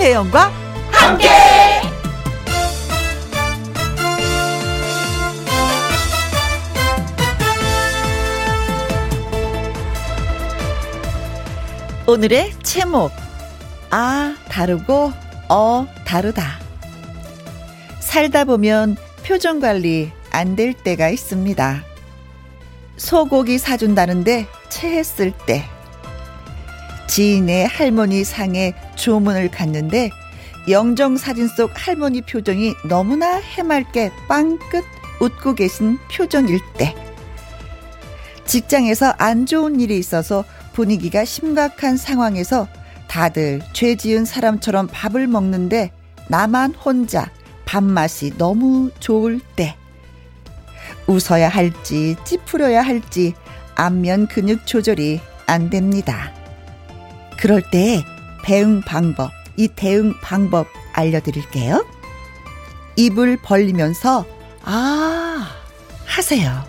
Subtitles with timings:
[0.00, 0.50] 김혜영과
[0.92, 1.28] 함께.
[12.06, 13.12] 오늘의 제목
[13.90, 15.12] 아 다르고
[15.48, 16.58] 어 다르다
[18.00, 21.82] 살다 보면 표정 관리 안 될 때가 있습니다.
[22.96, 25.64] 소고기 사준다는데 체했을 때
[27.10, 30.10] 지인의 할머니 상에 조문을 갔는데
[30.68, 34.84] 영정 사진 속 할머니 표정이 너무나 해맑게 빵끝
[35.20, 36.94] 웃고 계신 표정일 때
[38.44, 42.68] 직장에서 안 좋은 일이 있어서 분위기가 심각한 상황에서
[43.08, 45.90] 다들 죄 지은 사람처럼 밥을 먹는데
[46.28, 47.28] 나만 혼자
[47.64, 49.74] 밥맛이 너무 좋을 때
[51.08, 53.34] 웃어야 할지 찌푸려야 할지
[53.74, 56.39] 안면 근육 조절이 안 됩니다.
[57.40, 58.04] 그럴 때
[58.44, 61.86] 대응 방법, 이 대응 방법 알려드릴게요.
[62.96, 64.26] 입을 벌리면서
[64.62, 65.48] 아
[66.04, 66.62] 하세요.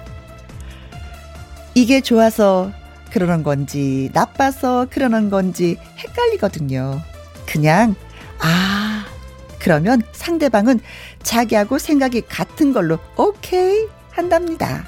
[1.76, 2.72] 이게 좋아서
[3.12, 7.02] 그러는 건지 나빠서 그러는 건지 헷갈리거든요.
[7.46, 7.96] 그냥
[8.40, 9.06] 아
[9.60, 10.80] 그러면 상대방은
[11.22, 14.86] 자기하고 생각이 같은 걸로 오케이 한답니다.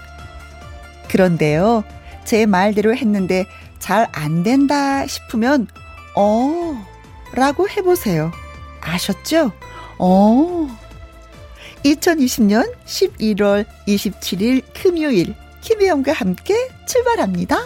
[1.09, 1.83] 그런데요,
[2.23, 3.45] 제 말대로 했는데
[3.83, 5.67] 잘 안 된다 싶으면,
[6.15, 6.73] 어,
[7.33, 8.31] 라고 해보세요.
[8.79, 9.51] 아셨죠?
[9.99, 10.67] 어.
[11.83, 16.55] 2020년 11월 27일 금요일, 김혜영과 함께
[16.87, 17.57] 출발합니다.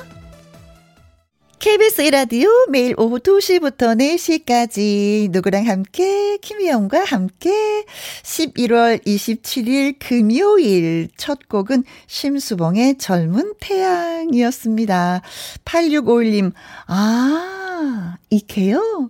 [1.59, 7.83] KBS 이라디오 매일 오후 2시부터 4시까지 누구랑 함께 김희영과 함께
[8.21, 15.21] 11월 27일 금요일 첫 곡은 심수봉의 젊은 태양이었습니다.
[15.65, 16.51] 8651님
[16.85, 19.09] 아 이케요?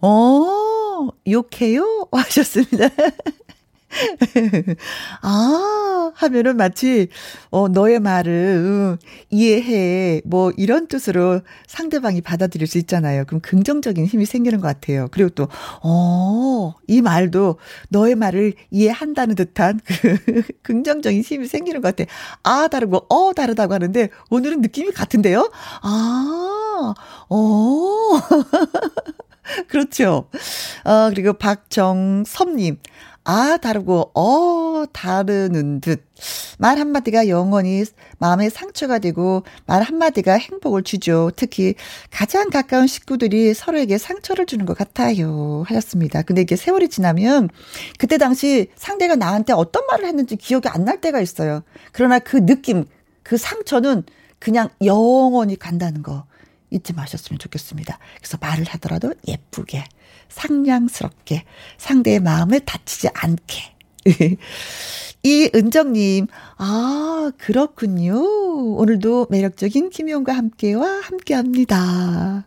[0.00, 2.08] 어 욕해요?
[2.10, 2.88] 하셨습니다.
[5.22, 7.08] 아, 하면은 마치,
[7.50, 8.32] 어, 너의 말을,
[8.64, 8.96] 응,
[9.30, 10.22] 이해해.
[10.24, 13.24] 뭐, 이런 뜻으로 상대방이 받아들일 수 있잖아요.
[13.26, 15.08] 그럼 긍정적인 힘이 생기는 것 같아요.
[15.10, 15.48] 그리고 또,
[15.82, 17.58] 어, 이 말도
[17.90, 20.16] 너의 말을 이해한다는 듯한 그
[20.62, 22.10] 긍정적인 힘이 생기는 것 같아.
[22.42, 25.50] 아, 다르고, 어, 다르다고 하는데, 오늘은 느낌이 같은데요?
[25.82, 26.94] 아,
[27.28, 27.38] 어.
[29.68, 30.28] 그렇죠.
[30.84, 32.78] 어, 그리고 박정섭님.
[33.24, 36.04] 아, 다르고, 어, 다르는 듯.
[36.58, 37.84] 말 한마디가 영원히
[38.18, 41.30] 마음에 상처가 되고, 말 한마디가 행복을 주죠.
[41.36, 41.74] 특히
[42.10, 45.62] 가장 가까운 식구들이 서로에게 상처를 주는 것 같아요.
[45.68, 46.22] 하셨습니다.
[46.22, 47.48] 근데 이게 세월이 지나면,
[47.96, 51.62] 그때 당시 상대가 나한테 어떤 말을 했는지 기억이 안 날 때가 있어요.
[51.92, 52.86] 그러나 그 느낌,
[53.22, 54.02] 그 상처는
[54.40, 56.24] 그냥 영원히 간다는 거
[56.70, 58.00] 잊지 마셨으면 좋겠습니다.
[58.18, 59.84] 그래서 말을 하더라도 예쁘게.
[60.32, 61.44] 상냥스럽게
[61.78, 63.72] 상대의 마음을 다치지 않게.
[65.24, 66.26] 이 은정님,
[66.56, 68.20] 아, 그렇군요.
[68.76, 72.44] 오늘도 매력적인 김희영과 함께와 함께 합니다.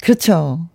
[0.00, 0.66] 그렇죠.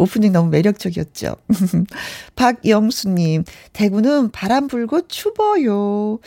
[0.00, 1.36] 오프닝 너무 매력적이었죠.
[2.36, 6.18] 박영수님, 대구는 바람 불고 추워요.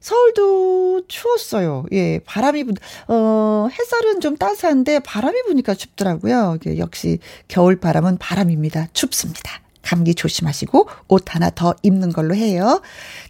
[0.00, 1.84] 서울도 추웠어요.
[1.90, 2.74] 예, 바람이 부,
[3.08, 6.58] 어, 햇살은 좀 따스한데 바람이 부니까 춥더라고요.
[6.78, 8.88] 역시 겨울 바람은 바람입니다.
[8.92, 9.60] 춥습니다.
[9.82, 12.82] 감기 조심하시고 옷 하나 더 입는 걸로 해요.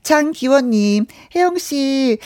[0.03, 2.19] 장기원님, 혜영씨,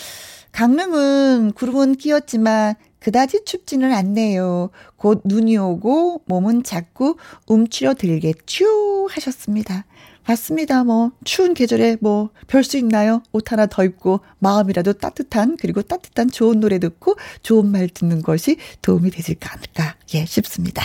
[0.51, 4.71] 강릉은 구름은 끼었지만 그다지 춥지는 않네요.
[4.97, 7.17] 곧 눈이 오고 몸은 자꾸
[7.47, 9.85] 움츠려 들겠죠 하셨습니다.
[10.27, 10.85] 맞습니다.
[10.85, 13.23] 뭐 추운 계절에 뭐 별 수 있나요?
[13.33, 18.57] 옷 하나 더 입고 마음이라도 따뜻한 그리고 따뜻한 좋은 노래 듣고 좋은 말 듣는 것이
[18.83, 20.85] 도움이 되실까 않을까 예 싶습니다.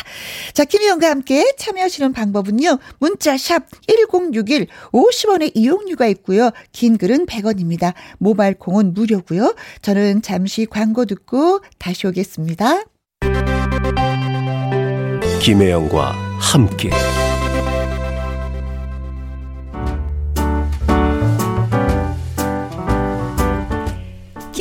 [0.53, 2.78] 자 김희영과 함께 참여하시는 방법은요.
[3.00, 6.52] 문자 샵 1061 50원의 이용료가 있고요.
[6.72, 7.93] 긴 글은 100원입니다.
[8.20, 9.55] 모바일 콩은 무료고요.
[9.82, 12.84] 저는 잠시 광고 듣고 다시 오겠습니다.
[15.41, 16.90] 김혜영과 함께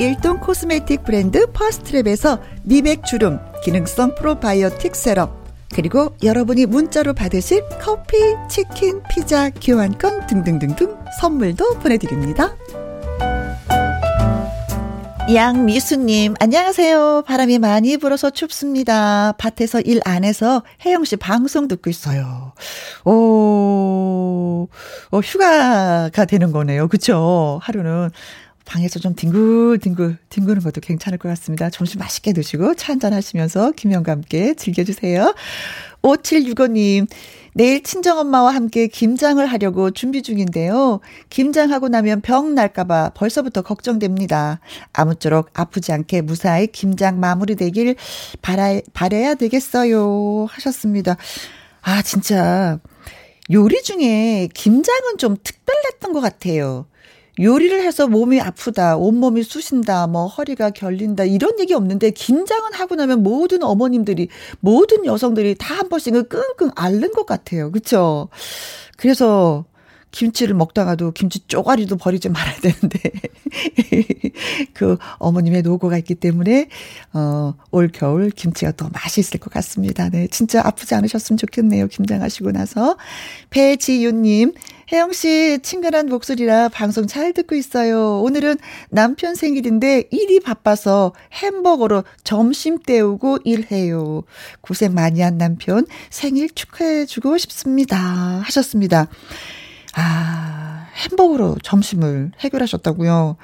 [0.00, 8.16] 일동 코스메틱 브랜드 퍼스트랩에서 미백 주름 기능성 프로바이오틱 세럼 그리고 여러분이 문자로 받으실 커피,
[8.48, 12.54] 치킨, 피자, 교환권 등등등등 선물도 보내드립니다.
[15.32, 17.22] 양미수님, 안녕하세요.
[17.26, 19.32] 바람이 많이 불어서 춥습니다.
[19.38, 22.52] 밭에서 일안 해서 혜영 씨 방송 듣고 있어요.
[23.06, 24.68] 오,
[25.10, 26.88] 어, 휴가가 되는 거네요.
[26.88, 27.58] 그쵸?
[27.62, 28.10] 하루는.
[28.64, 31.70] 방에서 좀 뒹굴뒹굴 뒹구는 것도 괜찮을 것 같습니다.
[31.70, 35.34] 점심 맛있게 드시고 차 한잔 하시면서 김영과 함께 즐겨주세요.
[36.02, 37.06] 5765님,
[37.54, 41.00] 내일 친정엄마와 함께 김장을 하려고 준비 중인데요.
[41.30, 44.60] 김장하고 나면 병 날까봐 벌써부터 걱정됩니다.
[44.92, 47.96] 아무쪼록 아프지 않게 무사히 김장 마무리되길
[48.42, 50.46] 바라, 바래야 되겠어요.
[50.50, 51.16] 하셨습니다.
[51.80, 52.80] 아, 진짜.
[53.50, 56.86] 요리 중에 김장은 좀 특별했던 것 같아요.
[57.40, 63.22] 요리를 해서 몸이 아프다, 온몸이 쑤신다, 뭐 허리가 결린다 이런 얘기 없는데 김장은 하고 나면
[63.22, 64.28] 모든 어머님들이
[64.60, 67.70] 모든 여성들이 다 한 번씩은 끙끙 앓는 것 같아요.
[67.72, 68.28] 그렇죠?
[68.96, 69.64] 그래서
[70.12, 73.00] 김치를 먹다가도 김치 쪼가리도 버리지 말아야 되는데
[74.72, 76.68] 그 어머님의 노고가 있기 때문에
[77.12, 80.08] 어올 겨울 김치가 더 맛있을 것 같습니다.
[80.10, 81.88] 네, 진짜 아프지 않으셨으면 좋겠네요.
[81.88, 82.96] 김장하시고 나서
[83.50, 84.52] 배지윤님
[84.92, 88.20] 혜영 씨 친근한 목소리라 방송 잘 듣고 있어요.
[88.20, 88.56] 오늘은
[88.90, 94.24] 남편 생일인데 일이 바빠서 햄버거로 점심 때우고 일해요.
[94.60, 97.96] 고생 많이 한 남편 생일 축하해 주고 싶습니다.
[97.96, 99.08] 하셨습니다.
[99.94, 103.36] 아, 햄버거로 점심을 해결하셨다고요.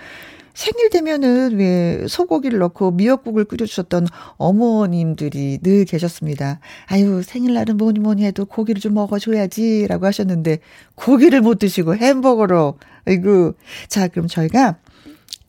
[0.60, 6.60] 생일 되면은 왜 소고기를 넣고 미역국을 끓여주셨던 어머님들이 늘 계셨습니다.
[6.84, 10.58] 아유, 생일날은 뭐니 뭐니 해도 고기를 좀 먹어줘야지 라고 하셨는데
[10.96, 12.78] 고기를 못 드시고 햄버거로.
[13.06, 13.54] 아이고.
[13.88, 14.76] 자, 그럼 저희가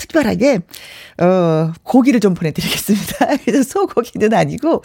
[0.01, 0.59] 특별하게
[1.19, 3.38] 어 고기를 좀 보내드리겠습니다.
[3.45, 4.83] 그래서 소고기는 아니고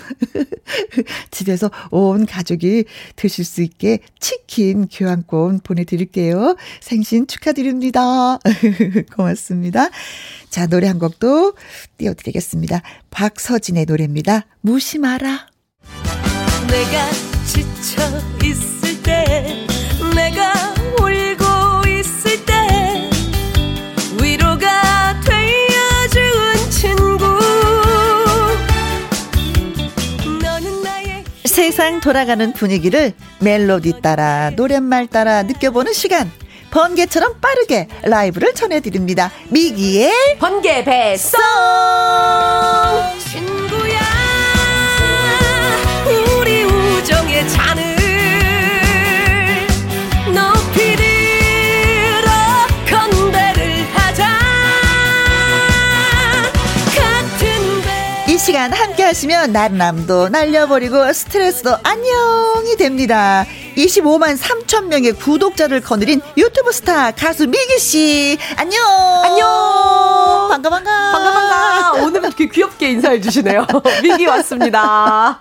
[1.31, 2.85] 집에서 온 가족이
[3.17, 6.57] 드실 수 있게 치킨 교환권 보내드릴게요.
[6.81, 8.39] 생신 축하드립니다.
[9.17, 9.89] 고맙습니다.
[10.51, 11.55] 자 노래 한 곡도
[11.97, 12.83] 띄워드리겠습니다.
[13.11, 14.47] 박서진의 노래입니다.
[14.61, 15.47] 무심하라.
[16.69, 17.11] 내가
[17.47, 18.03] 지쳐
[18.45, 19.67] 있을 때
[20.15, 20.53] 내가
[21.01, 21.46] 울고
[31.67, 36.31] 세상 돌아가는 분위기를 멜로디 따라 노랫말 따라 느껴보는 시간.
[36.71, 39.33] 번개처럼 빠르게 라이브를 전해드립니다.
[39.49, 41.41] 미기의 번개 배송!
[43.33, 44.01] 친구야
[46.39, 47.86] 우리 우정의 잔을
[58.57, 63.45] 시간 함께 하시면 나른함도 날려버리고 스트레스도 안녕이 됩니다.
[63.77, 68.39] 25만 3천 명의 구독자를 거느린 유튜브 스타 가수 미기 씨.
[68.57, 68.83] 안녕.
[69.25, 70.49] 안녕.
[70.49, 71.13] 반가 반가.
[71.13, 72.03] 반가 반가.
[72.07, 73.67] 오늘은 이렇게 귀엽게 인사해 주시네요.
[74.03, 75.39] 미기 왔습니다.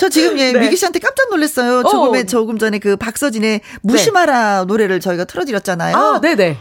[0.00, 0.58] 저 지금 예 네.
[0.58, 1.82] 미기 씨한테 깜짝 놀랐어요.
[1.82, 2.22] 조금 어.
[2.22, 4.64] 조금 전에 그 박서진의 무심하라 네.
[4.64, 5.94] 노래를 저희가 틀어드렸잖아요.
[5.94, 6.56] 아 네네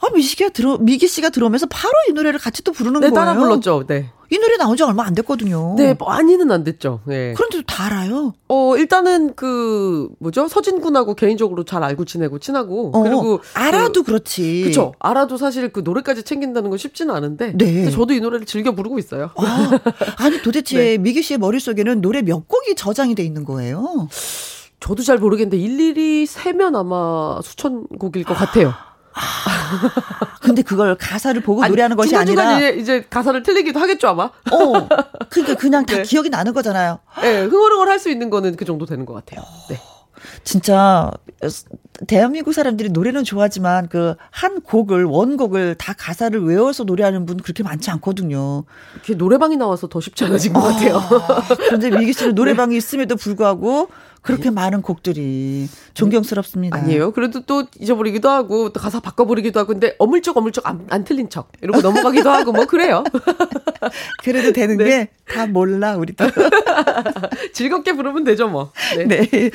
[0.00, 3.14] 아, 미기 씨가 들어, 미기 씨가 들어오면서 바로 이 노래를 같이 또 부르는 네, 거예요.
[3.14, 3.84] 따라 불렀죠.
[3.86, 4.10] 네.
[4.32, 5.74] 이 노래 나온 지 얼마 안 됐거든요.
[5.76, 7.00] 네, 많이는 안 됐죠.
[7.04, 7.34] 네.
[7.34, 8.32] 그런데도 다 알아요.
[8.48, 10.46] 어, 일단은 그 뭐죠?
[10.46, 14.94] 서진 군하고 개인적으로 잘 알고 지내고 친하고 어, 그리고 알아도 그, 렇지 그렇죠.
[15.00, 17.54] 알아도 사실 그 노래까지 챙긴다는 건 쉽지는 않은데.
[17.56, 17.90] 네.
[17.90, 19.30] 저도 이 노래를 즐겨 부르고 있어요.
[19.36, 20.98] 아, 니 도대체 네.
[20.98, 24.08] 미기 씨의 머릿속에는 노래 몇 곡이 저장이 돼 있는 거예요?
[24.78, 28.72] 저도 잘 모르겠는데 일일이 세면 아마 수천 곡일 것 같아요.
[29.12, 34.24] 아, 근데 그걸 가사를 보고 아니, 노래하는 것이 아니라 이제, 이제 가사를 틀리기도 하겠죠 아마.
[34.24, 34.88] 어,
[35.28, 36.02] 그러니까 그냥 다 네.
[36.02, 37.00] 기억이 나는 거잖아요.
[37.20, 39.44] 네, 흥얼흥얼 할 수 있는 거는 그 정도 되는 것 같아요.
[39.68, 39.78] 네.
[40.44, 41.10] 진짜
[42.06, 47.90] 대한민국 사람들이 노래는 좋아하지만 그 한 곡을 원곡을 다 가사를 외워서 노래하는 분 그렇게 많지
[47.90, 48.64] 않거든요.
[48.94, 50.96] 이렇게 노래방이 나와서 더 쉽지 않아진 것 같아요.
[50.96, 52.76] 아, 그런데 미기 씨는 노래방이 네.
[52.78, 53.88] 있음에도 불구하고
[54.22, 56.76] 그렇게 많은 곡들이 존경스럽습니다.
[56.76, 57.12] 아니에요.
[57.12, 61.50] 그래도 또 잊어버리기도 하고 또 가사 바꿔버리기도 하고 근데 어물쩍 어물쩍 안, 안 틀린 척
[61.62, 63.02] 이러고 넘어가기도 하고 뭐 그래요.
[64.22, 65.08] 그래도 되는 네.
[65.26, 66.26] 게다 몰라 우리도.
[67.54, 68.72] 즐겁게 부르면 되죠 뭐.
[68.96, 69.04] 네.
[69.06, 69.50] 네.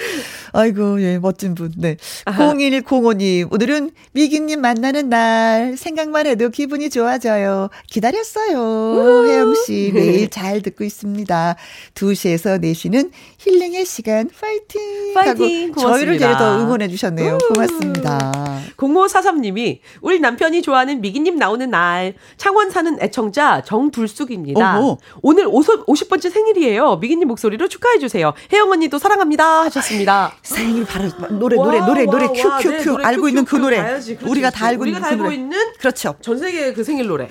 [0.52, 1.72] 아이고 예 멋진 분.
[1.78, 1.98] 네.
[2.26, 7.70] 01205님 오늘은 미기님 만나는 날 생각만 해도 기분이 좋아져요.
[7.88, 9.28] 기다렸어요.
[9.28, 11.56] 혜영 씨 매일 잘 듣고 있습니다.
[11.94, 15.14] 2시에서 4시는 힐링의 시간 파이 팅!
[15.14, 15.72] 파이팅!
[15.72, 16.18] 고맙습니다.
[16.28, 17.38] 저희를 더 응원해 주셨네요.
[17.54, 18.32] 고맙습니다.
[18.78, 24.80] 0543님이 우리 남편이 좋아하는 미기님 나오는 날 창원 사는 애청자 정불숙입니다.
[24.80, 24.98] 어허.
[25.22, 26.98] 오늘 50, 50 번째 생일이에요.
[26.98, 28.34] 미기님 목소리로 축하해 주세요.
[28.52, 30.34] 혜영 언니도 사랑합니다 하셨습니다.
[30.44, 33.82] 생일 바로 노래 노래 와, 노래 노래 큐큐큐 네, 알고 큐, 있는 그 노래.
[33.82, 35.36] 그렇지, 우리가 다 알고 우리가 있는 다그 알고 노래.
[35.36, 36.16] 있는 그렇죠.
[36.22, 37.28] 전 세계 그 생일 노래.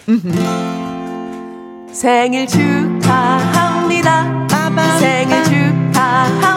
[1.93, 4.25] 생일 축하합니다.
[4.99, 6.54] 생일 축하합니다.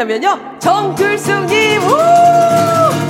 [0.00, 0.58] 누구냐면요.
[0.58, 1.80] 정글숙님.
[1.80, 3.09] 생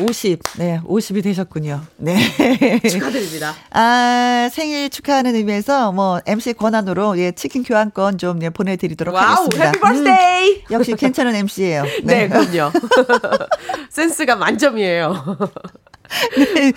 [0.00, 0.40] 50.
[0.58, 1.80] 네, 50이 되셨군요.
[1.96, 2.16] 네.
[2.88, 3.54] 축하드립니다.
[3.70, 9.24] 아, 생일 축하하는 의미에서 뭐 MC 권한으로 예, 치킨 교환권 좀 예, 보내 드리도록 와우,
[9.24, 9.66] 하겠습니다.
[9.66, 10.54] Happy birthday!
[10.56, 11.84] 음, 역시 괜찮은 MC예요.
[12.04, 12.72] 네, 네 그럼요.
[13.90, 15.38] 센스가 만점이에요.
[16.54, 16.72] 네.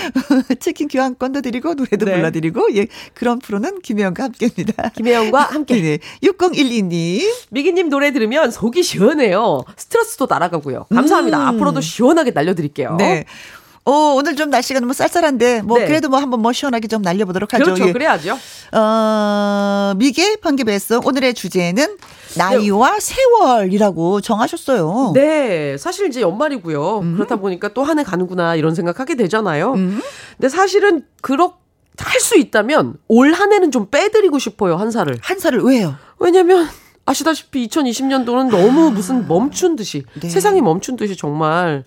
[0.60, 2.14] 치킨 교환권도 드리고 노래도 네.
[2.16, 4.90] 불러드리고 예 그런 프로는 김혜영과 함께입니다.
[4.90, 5.80] 김혜영과 함께.
[5.80, 5.98] 네.
[6.22, 9.64] 6012님 미기님 노래 들으면 속이 시원해요.
[9.76, 10.86] 스트레스도 날아가고요.
[10.92, 11.38] 감사합니다.
[11.38, 11.56] 음.
[11.56, 12.96] 앞으로도 시원하게 날려드릴게요.
[12.96, 13.24] 네.
[13.86, 15.86] 어, 오늘 좀 날씨가 너무 쌀쌀한데, 뭐, 네.
[15.86, 17.64] 그래도 뭐 한번 뭐 시원하게 좀 날려보도록 하죠.
[17.64, 17.88] 그렇죠.
[17.88, 17.92] 예.
[17.92, 18.38] 그래야죠.
[18.72, 21.96] 어, 미개 번개배송 오늘의 주제는
[22.36, 22.98] 나이와 네.
[23.00, 25.12] 세월이라고 정하셨어요.
[25.14, 25.76] 네.
[25.78, 26.98] 사실 이제 연말이고요.
[27.00, 27.14] 음.
[27.16, 29.72] 그렇다 보니까 또 한 해 가는구나 이런 생각하게 되잖아요.
[29.72, 30.00] 음.
[30.36, 31.54] 근데 사실은 그렇
[31.98, 34.76] 할수 있다면 올 한 해는 좀 빼드리고 싶어요.
[34.76, 35.18] 한 살을.
[35.22, 35.96] 한 살을 왜요?
[36.18, 36.68] 왜냐면
[37.04, 38.90] 아시다시피 2020년도는 너무 아.
[38.90, 40.28] 무슨 멈춘 듯이 네.
[40.28, 41.84] 세상이 멈춘 듯이 정말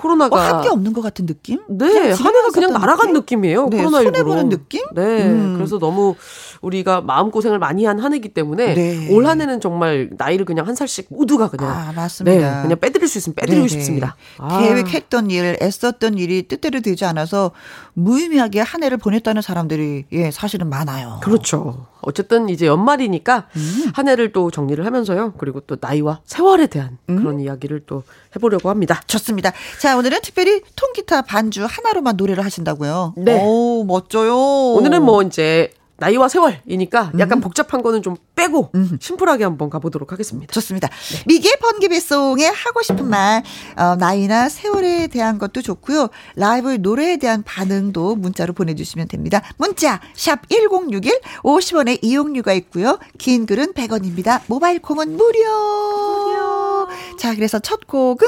[0.00, 1.60] 코로나가 어, 한게 없는 것 같은 느낌?
[1.68, 3.44] 네, 한 해가 그냥 날아간 느낌?
[3.44, 4.24] 이에요 네, 코로나 19로.
[4.24, 4.82] 보는 느낌?
[4.94, 5.54] 네, 음.
[5.56, 6.14] 그래서 너무
[6.60, 9.08] 우리가 마음 고생을 많이 한 한 해기 때문에 네.
[9.10, 12.56] 올한 해는 정말 나이를 그냥 한 살씩 모두가 그냥 아, 맞습니다.
[12.56, 13.68] 네, 그냥 빼드릴 수 있으면 빼드리고 네네.
[13.68, 14.16] 싶습니다.
[14.38, 14.58] 아.
[14.58, 17.50] 계획했던 일, 애썼던 일이 뜻대로 되지 않아서
[17.92, 21.20] 무의미하게 한 해를 보냈다는 사람들이 예 사실은 많아요.
[21.22, 21.86] 그렇죠.
[22.00, 23.90] 어쨌든 이제 연말이니까 음.
[23.92, 25.34] 한 해를 또 정리를 하면서요.
[25.36, 27.16] 그리고 또 나이와 세월에 대한 음.
[27.16, 28.02] 그런 이야기를 또
[28.34, 29.02] 해보려고 합니다.
[29.06, 29.52] 좋습니다.
[29.78, 33.14] 자, 오늘은 특별히 통기타 반주 하나로만 노래를 하신다고요.
[33.18, 33.38] 네.
[33.44, 34.34] 오, 멋져요.
[34.34, 37.40] 오늘은 뭐 이제 나이와 세월이니까 약간 음.
[37.40, 38.98] 복잡한 거는 좀 빼고 음.
[39.00, 40.52] 심플하게 한번 가보도록 하겠습니다.
[40.52, 40.88] 좋습니다.
[40.88, 41.22] 네.
[41.26, 43.42] 미개 번개배송에 하고 싶은 말,
[43.76, 46.08] 어, 나이나 세월에 대한 것도 좋고요.
[46.36, 49.42] 라이브 노래에 대한 반응도 문자로 보내주시면 됩니다.
[49.58, 52.98] 문자 샵 #1061 50원의 이용료가 있고요.
[53.18, 54.40] 긴 글은 100원입니다.
[54.46, 55.28] 모바일 콩은 무료.
[55.28, 56.88] 무료.
[57.18, 58.26] 자, 그래서 첫 곡은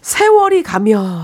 [0.00, 1.22] 세월이 가면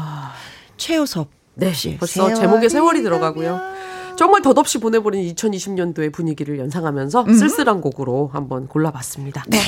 [0.77, 1.29] 최우섭.
[1.55, 3.76] 네, 벌써 제목에 세월이 들어가고요.
[4.17, 7.35] 정말 덧없이 보내버린 2020년도의 분위기를 연상하면서 음.
[7.35, 9.45] 쓸쓸한 곡으로 한번 골라봤습니다.
[9.49, 9.59] 네,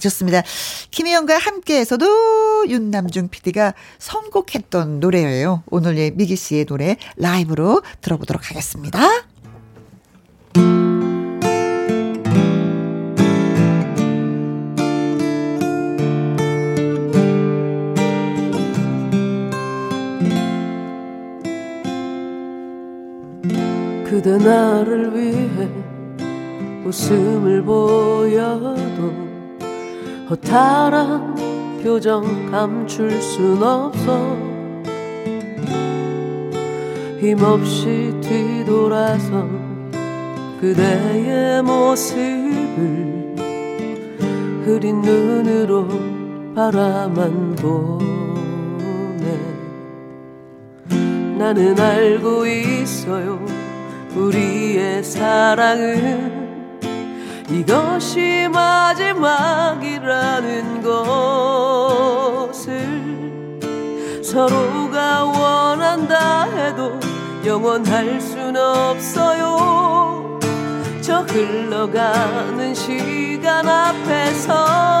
[0.00, 0.42] 좋습니다.
[0.90, 5.62] 김혜영과 함께해서도 윤남중 PD가 선곡했던 노래예요.
[5.70, 9.00] 오늘의 미기 씨의 노래 라이브로 들어보도록 하겠습니다.
[24.18, 25.68] 그대 나를 위해
[26.84, 29.12] 웃음을 보여도
[30.28, 34.36] 허탈한 표정 감출 순 없어.
[37.20, 39.46] 힘없이 뒤돌아서
[40.60, 43.36] 그대의 모습을
[44.64, 45.86] 흐린 눈으로
[46.56, 49.38] 바라만 보네.
[51.38, 53.57] 나는 알고 있어요
[54.14, 56.48] 우리의 사랑은
[57.50, 59.22] 이것이 마지막이라는
[62.42, 62.68] 것을
[64.22, 66.98] 서로가 원한다 해도
[67.44, 70.38] 영원할 순 없어요.
[71.00, 74.98] 저 흘러가는 시간 앞에서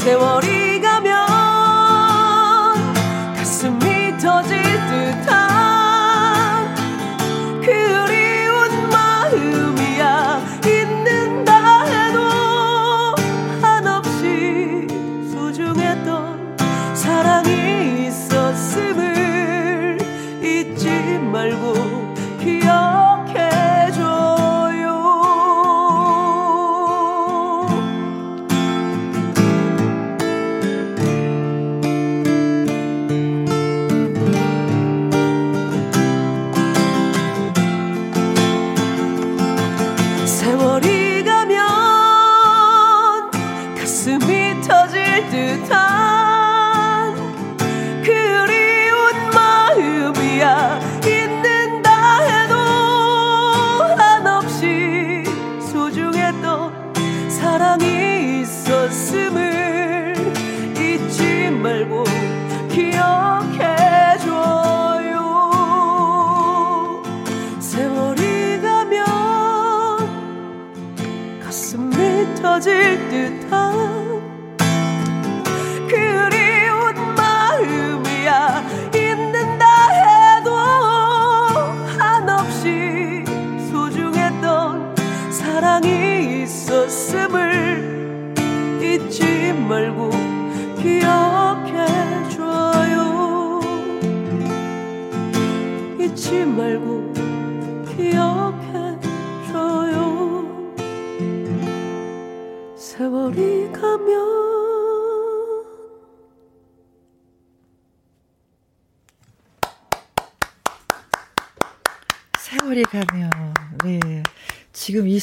[0.00, 0.69] 세월이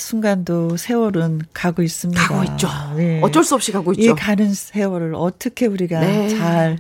[0.07, 2.27] 순간도 세월은 가고 있습니다.
[2.27, 2.70] 가고 있죠.
[2.96, 3.20] 네.
[3.22, 4.11] 어쩔 수 없이 가고 있죠.
[4.11, 6.29] 이 가는 세월을 어떻게 우리가 네.
[6.29, 6.77] 잘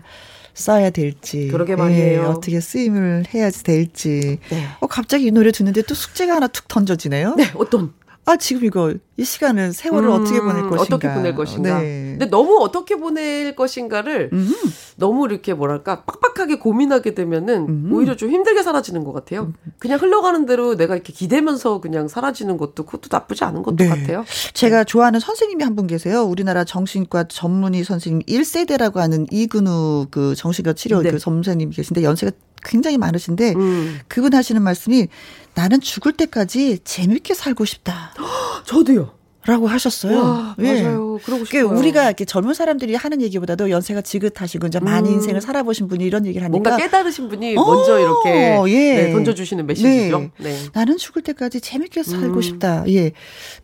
[0.53, 1.49] 써야 될지.
[1.49, 2.21] 그러게 말이에요.
[2.21, 4.39] 예, 어떻게 쓰임을 해야 될지.
[4.49, 4.67] 네.
[4.79, 7.35] 어, 갑자기 이 노래 듣는데 또 숙제가 하나 툭 던져지네요.
[7.35, 7.91] 네, 어떤?
[8.29, 10.81] 아, 지금 이거, 이 시간은 세월을 음, 어떻게 보낼 것인가.
[10.81, 11.79] 어떻게 보낼 것인가.
[11.79, 12.09] 네.
[12.11, 14.51] 근데 너무 어떻게 보낼 것인가를 음.
[14.97, 17.89] 너무 이렇게 뭐랄까, 빡빡하게 고민하게 되면은 음.
[17.93, 19.53] 오히려 좀 힘들게 사라지는 것 같아요.
[19.79, 23.87] 그냥 흘러가는 대로 내가 이렇게 기대면서 그냥 사라지는 것도 그것도 나쁘지 않은 것도 네.
[23.87, 24.25] 같아요.
[24.53, 26.23] 제가 좋아하는 선생님이 한 분 계세요.
[26.23, 31.11] 우리나라 정신과 전문의 선생님 1세대라고 하는 이근우 그 정신과 치료 네.
[31.11, 32.31] 그 선생님이 계신데 연세가
[32.63, 33.99] 굉장히 많으신데 음.
[34.07, 35.07] 그분 하시는 말씀이
[35.53, 38.13] 나는 죽을 때까지 재밌게 살고 싶다.
[38.65, 39.17] 저도요.
[39.47, 40.17] 라고 하셨어요.
[40.19, 40.83] 와, 예.
[40.83, 41.19] 맞아요.
[41.23, 41.69] 그러고 싶어요.
[41.69, 45.15] 우리가 이렇게 젊은 사람들이 하는 얘기보다도 연세가 지긋하시고 이제 많은 음.
[45.15, 49.03] 인생을 살아보신 분이 이런 얘기를 하니까 뭔가 깨달으신 분이 어, 먼저 이렇게 예.
[49.03, 50.19] 네, 던져주시는 메시지죠.
[50.19, 50.31] 네.
[50.37, 50.57] 네.
[50.73, 52.41] 나는 죽을 때까지 재밌게 살고 음.
[52.41, 52.83] 싶다.
[52.89, 53.13] 예,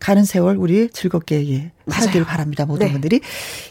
[0.00, 2.64] 가는 세월 우리 즐겁게 예 하길 바랍니다.
[2.66, 2.92] 모든 네.
[2.92, 3.20] 분들이.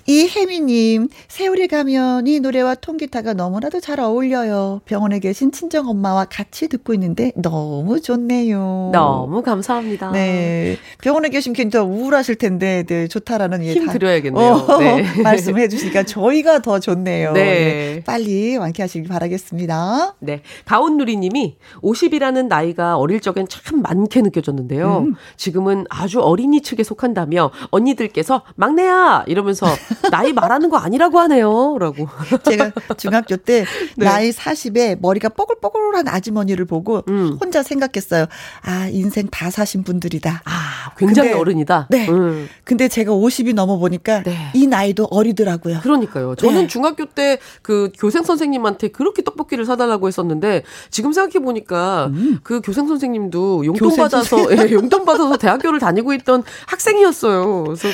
[0.06, 4.82] 이혜미님, 세월이 가면 이 노래와 통기타가 너무나도 잘 어울려요.
[4.86, 8.91] 병원에 계신 친정 엄마와 같이 듣고 있는데 너무 좋네요.
[8.93, 10.12] 너무 감사합니다.
[10.12, 10.78] 네.
[11.02, 14.54] 병원에 계신 괜히 우울하실 텐데, 네, 좋다라는 힘 드려야겠네요.
[14.54, 15.04] 어, 네.
[15.23, 17.34] 말씀해 주시니까 저희가 더 좋네요.
[17.34, 17.43] 네.
[17.43, 18.04] 네.
[18.06, 20.15] 빨리 완쾌하시길 바라겠습니다.
[20.19, 20.41] 네.
[20.65, 25.06] 가온누리 님이 50이라는 나이가 어릴 적엔 참 많게 느껴졌는데요.
[25.08, 25.15] 음.
[25.38, 29.68] 지금은 아주 어린이 측에 속한다며 언니들 어머니들께서 막내야 이러면서
[30.12, 31.78] 나이 말하는 거 아니라고 하네요.
[31.80, 32.08] 라고.
[32.44, 34.06] 제가 중학교 때 네.
[34.06, 37.38] 나이 40에 머리가 뽀글뽀글한 아주머니를 보고 음.
[37.39, 38.26] 혼자 생각했어요.
[38.62, 40.42] 아, 인생 다 사신 분들이다.
[40.46, 41.88] 아, 굉장히 근데, 어른이다.
[41.89, 42.10] 네.
[42.10, 42.50] 음.
[42.63, 44.52] 근데 제가 50이 넘어 보니까 네.
[44.54, 45.80] 이 나이도 어리더라고요.
[45.82, 46.36] 그러니까요.
[46.36, 46.68] 저는 네.
[46.68, 52.39] 중학교 때 그 교생 선생님한테 그렇게 떡볶이를 사달라고 했었는데 지금 생각해 보니까 음.
[52.44, 57.63] 그 교생 선생님도 용돈 받아서 예, 용돈 받아서 대학교를 다니고 있던 학생이었어요.
[57.63, 57.88] 그래서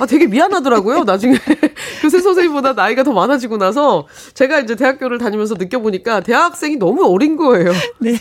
[0.00, 1.04] 아, 되게 미안하더라고요.
[1.04, 1.36] 나중에
[2.00, 7.72] 교세 선생님보다 나이가 더 많아지고 나서 제가 이제 대학교를 다니면서 느껴보니까 대학생이 너무 어린 거예요.
[7.98, 8.16] 네.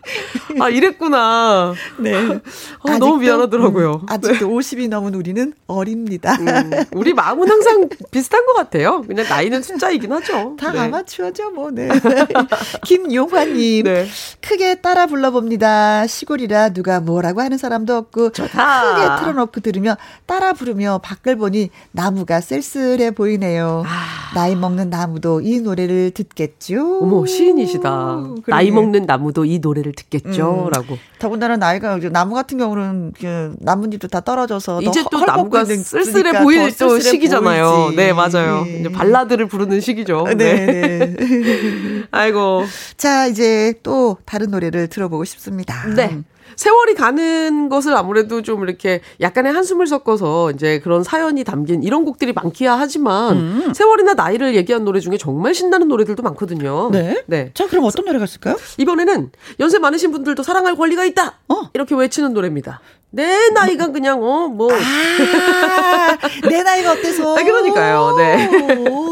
[0.60, 1.74] 아, 이랬구나.
[1.98, 2.14] 네.
[2.14, 2.40] 아,
[2.84, 4.00] 아직도, 너무 미안하더라고요.
[4.02, 4.54] 음, 아직도 네.
[4.54, 6.36] 50이 넘은 우리는 어립니다.
[6.40, 9.02] 음, 우리 마음은 항상 비슷한 것 같아요.
[9.02, 10.56] 그냥 나이는 숫자이긴 하죠.
[10.58, 10.80] 다 네.
[10.80, 11.88] 아마추어죠, 뭐, 네.
[12.84, 13.84] 김용화님.
[13.84, 14.06] 네.
[14.40, 16.06] 크게 따라 불러봅니다.
[16.06, 18.30] 시골이라 누가 뭐라고 하는 사람도 없고.
[18.32, 18.94] 좋다.
[18.94, 23.84] 크게 틀어놓고 들으며 따라 부르 부르며 밖을 보니 나무가 쓸쓸해 보이네요.
[23.86, 24.34] 아.
[24.34, 26.98] 나이 먹는 나무도 이 노래를 듣겠죠.
[27.02, 27.90] 어머 시인이시다.
[27.90, 28.42] 그러네.
[28.48, 30.66] 나이 먹는 나무도 이 노래를 듣겠죠.
[30.66, 30.70] 음.
[30.70, 30.98] 라고.
[31.20, 36.98] 더군다나 나이가 나무 같은 경우는 그 나뭇잎도 다 떨어져서 이제 또 나무가 쓸쓸해 보일 또
[36.98, 37.84] 시기잖아요.
[37.86, 37.96] 보이지.
[37.96, 38.64] 네, 맞아요.
[38.64, 38.80] 네.
[38.80, 40.24] 이제 발라드를 부르는 시기죠.
[40.36, 40.66] 네.
[40.66, 41.16] 네.
[42.10, 42.64] 아이고.
[42.96, 45.86] 자, 이제 또 다른 노래를 들어보고 싶습니다.
[45.94, 46.22] 네.
[46.56, 52.32] 세월이 가는 것을 아무래도 좀 이렇게 약간의 한숨을 섞어서 이제 그런 사연이 담긴 이런 곡들이
[52.32, 53.72] 많기야 하지만 음.
[53.74, 56.90] 세월이나 나이를 얘기한 노래 중에 정말 신나는 노래들도 많거든요.
[56.90, 57.22] 네.
[57.26, 57.50] 네.
[57.54, 58.56] 자, 그럼 어떤 노래가 있을까요?
[58.78, 61.38] 이번에는 연세 많으신 분들도 사랑할 권리가 있다.
[61.48, 61.70] 어.
[61.74, 62.80] 이렇게 외치는 노래입니다.
[63.10, 64.72] 내 나이가 그냥 어 뭐.
[64.72, 67.38] 아, 내 나이가 어때서?
[67.38, 68.16] 아, 그러니까요.
[68.16, 68.48] 네.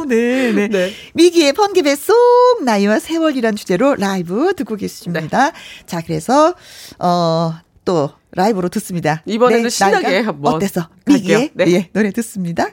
[0.07, 0.68] 네, 네.
[0.68, 0.92] 네.
[1.14, 2.14] 미기의 번개배 속
[2.64, 5.50] 나이와 세월이란 주제로 라이브 듣고 계십니다.
[5.50, 5.52] 네.
[5.87, 6.54] 자, 그래서
[6.98, 7.54] 어.
[7.85, 9.23] 또 라이브로 듣습니다.
[9.27, 10.88] 이번에는 신나게 한번 어땠어?
[11.07, 11.64] 미기의 네.
[11.68, 12.68] 예, 노래 듣습니다.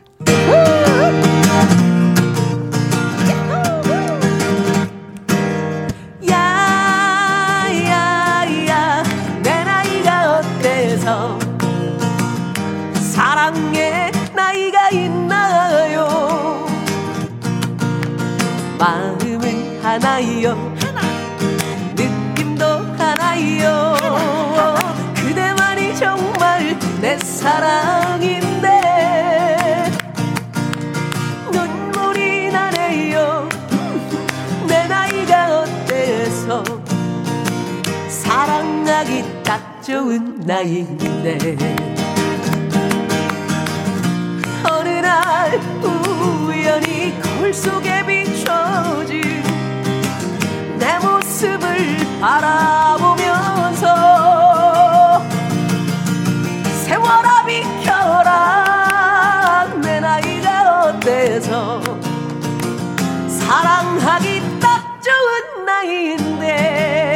[13.14, 16.08] 사랑의 나이가 있나요?
[18.80, 20.71] 마음은 하나요.
[27.12, 28.70] 내 사랑인데
[31.52, 33.50] 눈물이 나네요.
[34.66, 36.64] 내 나이가 어때서
[38.08, 41.58] 사랑하기 딱 좋은 나이인데.
[45.02, 49.44] 날 우연히 거울 속에 비춰진
[50.80, 53.82] 내 모습을 바라보면서
[56.92, 58.86] 세월아 비켜라
[59.82, 61.82] 내 나이가 어때서
[63.30, 67.16] 사랑하기 딱 좋은 나이인데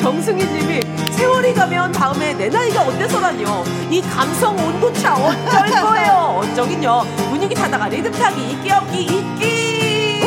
[0.00, 0.80] 정승희님이
[1.12, 3.62] 세월이 가면 다음에 내 나이가 어때서라뇨.
[3.90, 6.40] 이 감성 온도차 어쩔 거예요.
[6.42, 7.04] 어쩌긴요.
[7.28, 10.22] 분위기 타다가 리듬 타기, 있기 없기, 있기.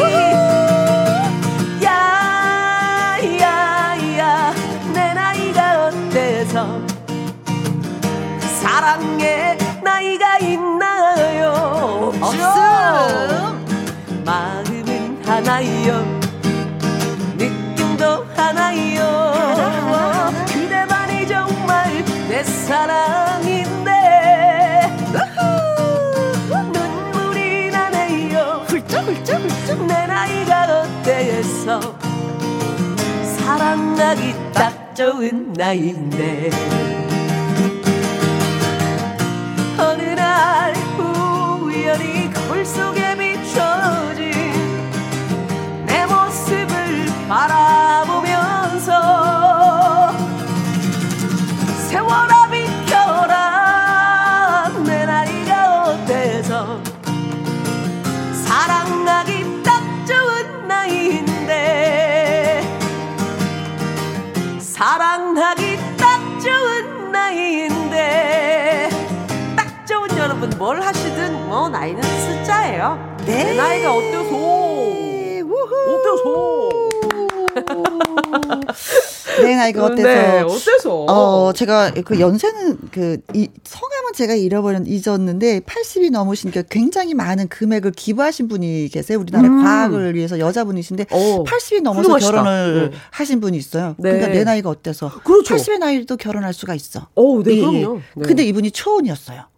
[1.83, 3.58] 야, 야, 야, 내
[6.09, 6.81] 어때서
[8.61, 12.11] 사랑의 나이가 있나요?
[12.19, 12.39] 없음.
[14.25, 16.19] 마음은 하나요.
[17.37, 19.29] 느낌도 하나요.
[22.27, 23.91] 내 사랑인데
[26.71, 31.97] 눈물이 나네요 훌쩍훌쩍 훌쩍 내 나이가 어때서
[33.35, 36.49] 사랑하기 딱 좋은 나이인데.
[39.77, 44.33] 어느 날 우연히 거울 속에 비춰진
[45.85, 47.58] 내 모습을 바라
[73.59, 74.29] 나이가 어때서
[75.89, 76.69] 어때서
[79.43, 80.07] 내 나이가 어때서?
[80.07, 81.05] 네, 어때서?
[81.05, 87.91] 어, 제가 그 연세는 그 이, 성함은 제가 잃어버렸 잊었는데 80이 넘으시니까 굉장히 많은 금액을
[87.91, 89.19] 기부하신 분이 계세요.
[89.19, 89.61] 우리나라 음.
[89.63, 92.31] 과학을 위해서 여자분이신데 오, 80이 넘어서 훌륭하시다.
[92.31, 92.97] 결혼을 네.
[93.11, 93.95] 하신 분이 있어요.
[93.97, 94.11] 네.
[94.11, 95.11] 그러니까 내 나이가 어때서?
[95.23, 95.55] 그렇죠.
[95.55, 97.07] 80의 나이도 결혼할 수가 있어.
[97.15, 97.61] 오, 네, 예, 예.
[97.61, 98.01] 그럼요.
[98.15, 98.25] 네.
[98.25, 99.48] 근데 이분이 초혼이었어요.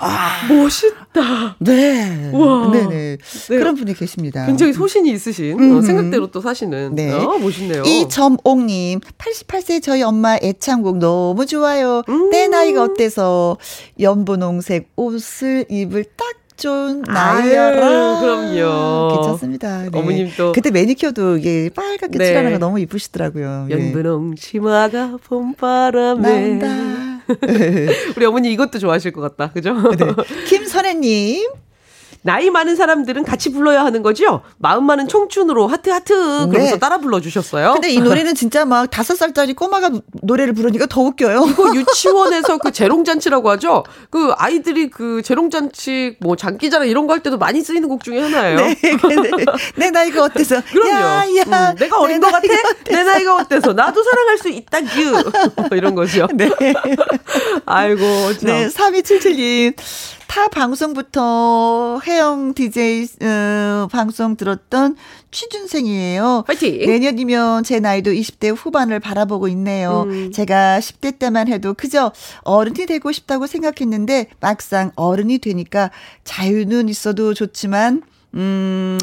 [0.00, 1.56] 아, 멋있다.
[1.58, 2.30] 네.
[2.32, 2.70] 와.
[2.70, 2.88] 네네.
[2.88, 3.18] 네.
[3.48, 4.46] 그런 분이 계십니다.
[4.46, 6.94] 굉장히 소신이 있으신, 어, 생각대로 또 사시는.
[6.94, 7.12] 네.
[7.12, 7.82] 어, 멋있네요.
[7.82, 12.02] 이점옥님, 88세 저희 엄마 애창곡 너무 좋아요.
[12.08, 12.30] 음.
[12.30, 13.56] 내 나이가 어때서
[14.00, 18.20] 연분홍색 옷을 입을 딱 좋은 나이여라.
[18.20, 19.14] 그럼요.
[19.14, 19.82] 괜찮습니다.
[19.82, 19.90] 네.
[19.92, 22.26] 어머님도 그때 매니큐어도 이게 빨갛게 네.
[22.26, 23.68] 칠하는 거 너무 이쁘시더라고요.
[23.70, 27.22] 연분홍 치마가 봄바람에 나온다.
[28.16, 29.52] 우리 어머니 이것도 좋아하실 것 같다.
[29.52, 29.74] 그죠?
[29.74, 30.06] 네.
[30.48, 31.48] 김선혜님.
[32.28, 34.42] 나이 많은 사람들은 같이 불러야 하는 거죠?
[34.58, 36.78] 마음 많은 청춘으로 하트 하트 그러면서 네.
[36.78, 37.72] 따라 불러주셨어요.
[37.72, 39.90] 근데 이 노래는 진짜 막 다섯 살짜리 꼬마가
[40.22, 41.46] 노래를 부르니까 더 웃겨요.
[41.48, 43.84] 이거 유치원에서 그 재롱잔치라고 하죠.
[44.10, 48.58] 그 아이들이 그 재롱잔치 뭐 장기자랑 이런 거 할 때도 많이 쓰이는 곡 중에 하나예요.
[48.58, 49.44] 네, 네.
[49.76, 50.62] 내 나이가 어때서?
[50.70, 50.90] 그럼요.
[50.90, 52.38] 야, 야, 음, 내가 어린 것 같아?
[52.38, 52.62] 어때서?
[52.84, 53.72] 내 나이가 어때서?
[53.72, 55.74] 나도 사랑할 수 있다, 규.
[55.76, 56.28] 이런 거죠.
[56.34, 56.48] 네.
[57.66, 58.00] 아이고,
[58.34, 58.40] 참.
[58.42, 59.74] 네, 3277님.
[60.28, 64.94] 타 방송부터 혜영 DJ 어, 방송 들었던
[65.30, 66.44] 취준생이에요.
[66.46, 66.78] 파이팅!
[66.86, 70.04] 내년이면 제 나이도 20대 후반을 바라보고 있네요.
[70.06, 70.30] 음.
[70.30, 72.12] 제가 10대 때만 해도 그저
[72.42, 75.90] 어른이 되고 싶다고 생각했는데 막상 어른이 되니까
[76.24, 78.02] 자유는 있어도 좋지만
[78.34, 78.98] 음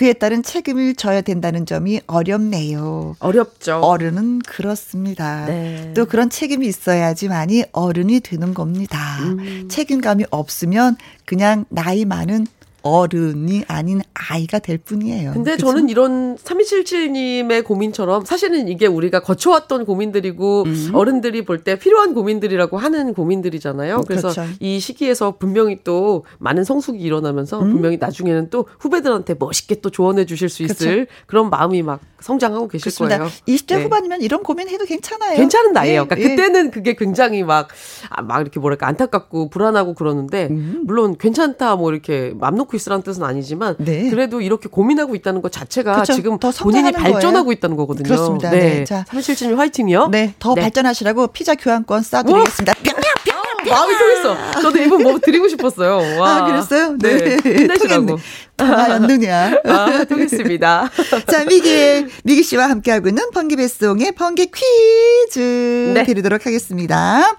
[0.00, 3.16] 그에 따른 책임을 져야 된다는 점이 어렵네요.
[3.18, 3.80] 어렵죠.
[3.80, 5.44] 어른은 그렇습니다.
[5.44, 5.92] 네.
[5.94, 9.18] 또 그런 책임이 있어야지만이 어른이 되는 겁니다.
[9.20, 9.68] 음.
[9.68, 12.46] 책임감이 없으면 그냥 나이 많은
[12.82, 15.32] 어른이 아닌 아이가 될 뿐이에요.
[15.32, 15.66] 근데 그쵸?
[15.66, 20.90] 저는 이런 3277님의 고민처럼 사실은 이게 우리가 거쳐왔던 고민들이고 음.
[20.94, 24.02] 어른들이 볼 때 필요한 고민들이라고 하는 고민들이잖아요.
[24.06, 24.50] 그래서 그렇죠.
[24.60, 27.70] 이 시기에서 분명히 또 많은 성숙이 일어나면서 음.
[27.72, 31.10] 분명히 나중에는 또 후배들한테 멋있게 또 조언해 주실 수 있을 그렇죠.
[31.26, 33.18] 그런 마음이 막 성장하고 계실 그렇습니다.
[33.18, 33.30] 거예요.
[33.46, 33.82] 20대 네.
[33.84, 35.36] 후반이면 이런 고민해도 괜찮아요.
[35.36, 36.06] 괜찮은 나이에요.
[36.06, 37.68] 그러니까 예, 그때는 그게 굉장히 막,
[38.08, 40.82] 아, 막 이렇게 뭐랄까 안타깝고 불안하고 그러는데 음.
[40.86, 44.08] 물론 괜찮다 뭐 이렇게 맘 놓고 놓고 있으라는 뜻은 아니지만 네.
[44.08, 46.14] 그래도 이렇게 고민하고 있다는 것 자체가 그쵸?
[46.14, 47.52] 지금 더 본인이 발전하고 거예요.
[47.52, 48.08] 있다는 거거든요.
[48.08, 48.50] 그렇습니다.
[48.50, 48.60] 네.
[48.60, 48.84] 네.
[48.84, 50.08] 자, 3777님 화이팅이요.
[50.08, 50.34] 네.
[50.38, 50.62] 더 네.
[50.62, 52.76] 발전하시라고 피자 교환권 쏴드리겠습니다.
[52.76, 53.49] 뿅뿅뿅.
[53.68, 54.60] 마음이 통했어.
[54.60, 56.20] 저도 이분 뭐 드리고 싶었어요.
[56.20, 56.36] 와.
[56.36, 56.96] 아, 그랬어요?
[56.98, 57.36] 네.
[57.36, 57.36] 네.
[57.36, 58.18] 힘내시라고.
[58.56, 59.60] 다였느냐.
[59.64, 60.90] 아, 통했습니다.
[61.26, 66.04] 자, 미기, 미기 씨와 함께하고 있는 번기배송의 번기 퀴즈 네.
[66.04, 67.36] 드리도록 하겠습니다.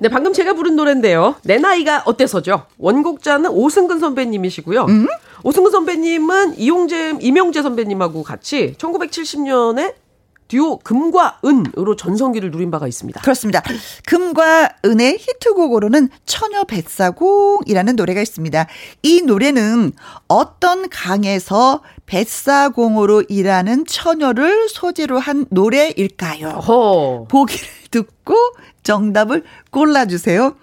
[0.00, 1.36] 네, 방금 제가 부른 노래인데요.
[1.44, 2.66] 내 나이가 어때서죠?
[2.78, 4.86] 원곡자는 오승근 선배님이시고요.
[4.88, 5.06] 음?
[5.44, 9.94] 오승근 선배님은 이용재, 이명재 선배님하고 같이 1970년에
[10.48, 13.20] 듀오 금과 은으로 전성기를 누린 바가 있습니다.
[13.22, 13.62] 그렇습니다.
[14.06, 18.66] 금과 은의 히트곡으로는 처녀 뱃사공이라는 노래가 있습니다.
[19.02, 19.92] 이 노래는
[20.28, 26.48] 어떤 강에서 뱃사공으로 일하는 처녀를 소재로 한 노래일까요?
[26.48, 27.24] 허.
[27.28, 28.34] 보기를 듣고
[28.82, 30.56] 정답을 골라주세요.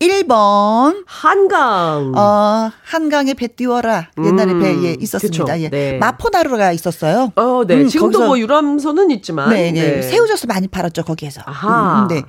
[0.00, 1.04] 1번.
[1.06, 2.12] 한강.
[2.16, 4.08] 어, 한강에 배 띄워라.
[4.18, 5.60] 옛날에 음, 배에 있었습니다.
[5.60, 5.68] 예.
[5.68, 5.98] 네.
[5.98, 7.32] 마포나루가 있었어요.
[7.36, 7.74] 어, 네.
[7.82, 9.50] 음, 지금도 뭐 유람선은 있지만.
[9.50, 9.96] 네, 네.
[9.96, 10.02] 네.
[10.02, 11.42] 새우젓을 많이 팔았죠, 거기에서.
[11.44, 12.02] 아하.
[12.02, 12.22] 음, 네.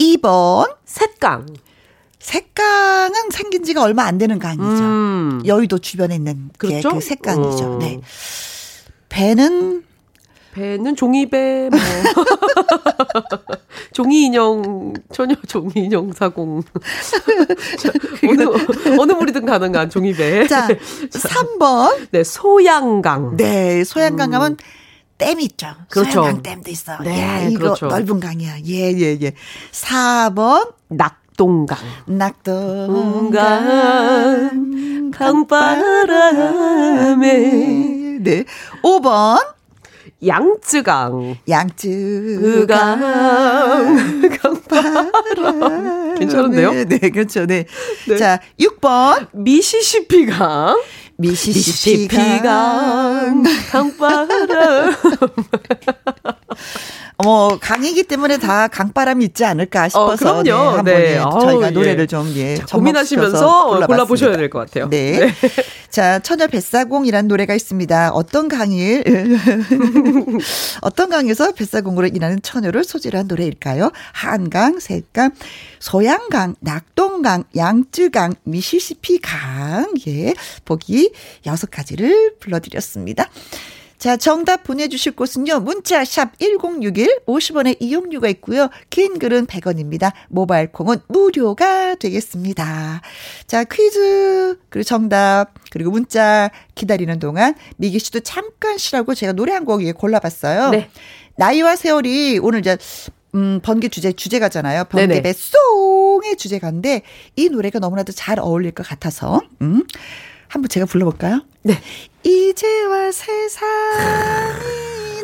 [0.00, 0.74] 2번.
[0.86, 1.46] 셋강.
[2.18, 4.64] 색강은 생긴 지가 얼마 안 되는 강이죠.
[4.64, 5.42] 음.
[5.44, 6.90] 여의도 주변에 있는 그렇죠?
[6.90, 7.64] 그 색강이죠.
[7.64, 7.78] 어.
[7.78, 8.00] 네.
[9.08, 9.84] 배는
[10.52, 11.80] 배는 종이배, 뭐.
[13.92, 16.62] 종이 인형, 처녀 종이 인형 사공.
[18.28, 18.42] 어느,
[18.98, 20.48] 어느 무리든 가능한 종이배.
[20.48, 20.66] 자,
[21.10, 22.08] 3번.
[22.10, 23.36] 네, 소양강.
[23.36, 24.56] 네, 소양강 가면 음.
[25.18, 25.68] 댐이 있죠.
[25.88, 26.22] 그렇죠.
[26.22, 26.98] 소양강 댐도 있어.
[27.02, 27.86] 네, 야, 이거 그렇죠.
[27.86, 28.58] 넓은 강이야.
[28.66, 29.32] 예, 예, 예.
[29.72, 30.72] 4번.
[30.88, 31.78] 낙동강.
[32.06, 33.40] 낙동강.
[35.12, 37.28] 강바람에.
[38.20, 38.44] 네.
[38.82, 39.59] 5번.
[40.26, 41.36] 양쯔강.
[41.48, 43.00] 양쯔강.
[44.42, 46.14] 강바람.
[46.18, 46.72] 괜찮은데요?
[46.72, 47.46] 네, 네, 그렇죠.
[47.46, 47.64] 네.
[48.06, 48.16] 네.
[48.16, 49.28] 자, 6번.
[49.32, 50.80] 미시시피강.
[51.20, 52.08] 미시시피
[52.42, 53.42] 강.
[53.70, 54.94] 강바람.
[57.22, 60.42] 뭐 강이기 때문에 다 강바람이 있지 않을까 싶어서 어, 그럼요.
[60.42, 61.16] 네, 한번 네.
[61.16, 61.70] 예, 저희가 예.
[61.70, 64.88] 노래를 좀 예, 자, 고민하시면서 골라 보셔야 될 것 같아요.
[64.88, 65.18] 네.
[65.18, 65.32] 네.
[65.90, 68.12] 자, 처녀 뱃사공이라는 노래가 있습니다.
[68.12, 69.04] 어떤 강일
[70.80, 73.90] 어떤 강에서 뱃사공으로 일하는 처녀를 소재로 한 노래일까요?
[74.12, 75.32] 한강, 색강,
[75.78, 79.92] 소양강, 낙동강, 양쯔강, 미시시피 강.
[80.06, 80.32] 예.
[80.64, 81.09] 보기
[81.46, 83.28] 여섯 가지를 불러드렸습니다.
[83.98, 85.60] 자, 정답 보내주실 곳은요.
[85.60, 88.70] 문자 샵 1061, 50원의 이용료가 있고요.
[88.88, 90.12] 긴 글은 100원입니다.
[90.30, 93.02] 모바일 콩은 무료가 되겠습니다.
[93.46, 99.66] 자, 퀴즈, 그리고 정답, 그리고 문자 기다리는 동안 미기 씨도 잠깐 쉬라고 제가 노래 한
[99.66, 100.70] 곡 골라봤어요.
[100.70, 100.88] 네.
[101.36, 102.78] 나이와 세월이 오늘 이제
[103.34, 104.84] 음, 번개 주제, 주제가잖아요.
[104.84, 107.02] 번개 배송의 주제가인데,
[107.36, 109.84] 이 노래가 너무나도 잘 어울릴 것 같아서, 음.
[110.50, 111.42] 한번 제가 불러볼까요?
[111.62, 111.80] 네.
[112.24, 113.62] 이제와 세상이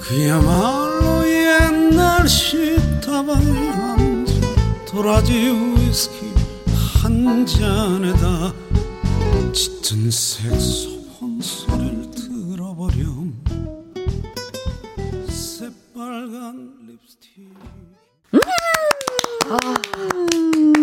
[0.00, 4.32] 그야말로 옛날 시타방에 앉아
[4.86, 6.32] 도라지 위스키
[7.02, 8.54] 한 잔에다
[9.52, 13.42] 짙은 색소폰 소리를 들어버렴.
[15.28, 17.52] 새빨간 립스틱.
[19.50, 19.58] 아,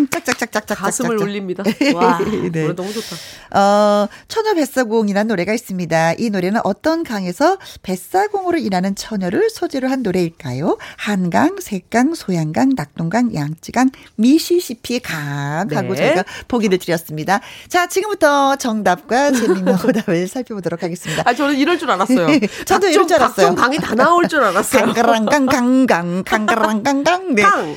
[0.08, 0.78] 짝짝짝 짝짝짝짝.
[0.78, 1.62] 가슴을 울립니다.
[1.94, 2.62] 와, 네.
[2.62, 3.16] 노래 너무 좋다.
[3.58, 6.14] 어, 처녀 뱃사공이라는 노래가 있습니다.
[6.18, 10.78] 이 노래는 어떤 강에서 뱃사공으로 일하는 처녀를 소재로 한 노래일까요?
[10.96, 15.96] 한강, 색강, 소양강, 낙동강, 양지강, 미시시피 강 하고 네.
[15.96, 17.40] 저희가 보기를 드렸습니다.
[17.68, 21.22] 자, 지금부터 정답과 재밌는 오답을 살펴보도록 하겠습니다.
[21.26, 22.26] 아, 저는 이럴 줄 알았어요.
[22.64, 23.54] 저도 이럴 줄 알았어요.
[23.54, 24.84] 강이 다 나올 줄 알았어요.
[24.86, 27.34] 강가랑강, 강강, 강가랑강강.
[27.34, 27.42] 네.
[27.42, 27.76] 강.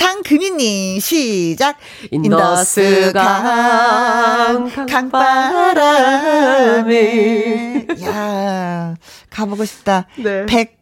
[0.00, 1.76] 장금희님 시작.
[2.10, 6.16] 인더스 강 강바람에
[8.04, 8.94] 야
[9.28, 10.06] 가보고 싶다.
[10.16, 10.46] 네.
[10.46, 10.79] 백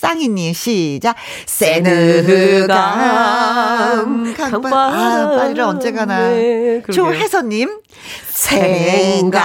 [0.00, 1.14] 쌍이님 시작.
[1.46, 2.68] 세느강
[4.34, 6.30] 강바 아, 파리를 언제 가나.
[6.30, 7.78] 네, 조혜선님
[8.28, 9.40] 생강.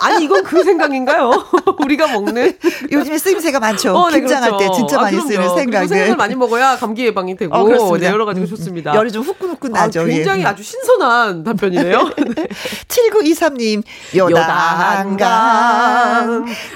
[0.00, 1.32] 아니 이건 그 생강인가요?
[1.82, 2.56] 우리가 먹는
[2.90, 3.94] 요즘에 쓰임새가 많죠.
[3.94, 4.70] 어, 네, 긴장할 그렇죠.
[4.70, 5.88] 때 진짜 아, 많이 쓰는 생강을.
[5.88, 8.94] 생강을 많이 먹어야 감기 예방이 되고 어, 네, 여러 가지가 좋습니다.
[8.94, 10.02] 열이 좀 후끈후끈 나죠.
[10.02, 10.46] 아, 굉장히 예.
[10.46, 12.10] 아주 신선한 답변이네요.
[12.36, 12.46] 네.
[12.88, 13.82] 7923님
[14.16, 15.32] 요단강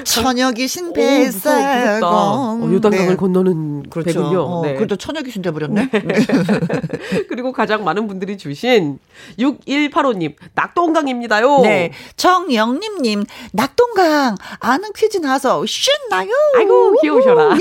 [0.05, 3.17] 처녀귀신 뱃사공 어, 요단강을 네.
[3.17, 4.07] 건너는 그렇죠.
[4.07, 4.41] 배군요.
[4.41, 4.75] 어, 네.
[4.75, 5.91] 그래도 처녀귀신 돼버렸네.
[5.91, 6.03] 네.
[7.29, 8.99] 그리고 가장 많은 분들이 주신
[9.39, 11.61] 6185님 낙동강입니다요.
[11.63, 11.93] 네.
[12.17, 16.31] 정영림님, 낙동강 아는 퀴즈 나와서 신나요.
[16.57, 17.57] 아이고 귀여우셔라.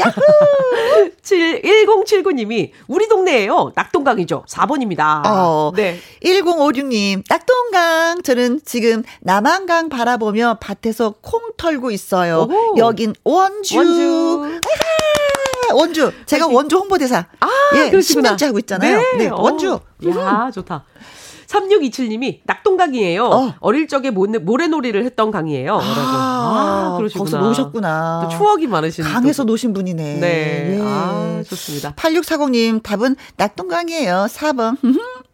[1.22, 3.72] 1079님이 우리 동네에요.
[3.76, 4.46] 낙동강이죠.
[4.48, 5.24] 4번입니다.
[5.26, 6.00] 어, 네.
[6.24, 12.48] 1056님, 낙동강 저는 지금 남한강 바라보며 밭에서 콩 털고 있어요.
[12.50, 12.78] 오호.
[12.78, 13.78] 여긴 원주.
[13.78, 14.62] 원주.
[15.74, 16.12] 원주.
[16.26, 17.26] 제가 원주 홍보대사.
[17.40, 18.36] 아, 예, 그러시구나.
[18.36, 18.98] 10년째 하고 있잖아요.
[18.98, 19.80] 네, 네 원주.
[20.18, 20.86] 야, 좋다.
[21.48, 23.56] 3627님이 낙동강이에요.
[23.60, 23.72] 어.
[23.72, 25.76] 릴 적에 모래 놀이를 했던 강이에요.
[25.76, 27.20] 아, 아 그러시구나.
[27.20, 28.30] 거기서 노셨구나.
[28.32, 29.04] 추억이 많으신.
[29.04, 29.54] 강에서 또.
[29.54, 30.20] 노신 분이네.
[30.20, 30.78] 네.
[30.78, 30.82] 예.
[30.82, 31.94] 아, 좋습니다.
[31.96, 34.28] 8640님, 답은 낙동강이에요.
[34.30, 34.78] 4번.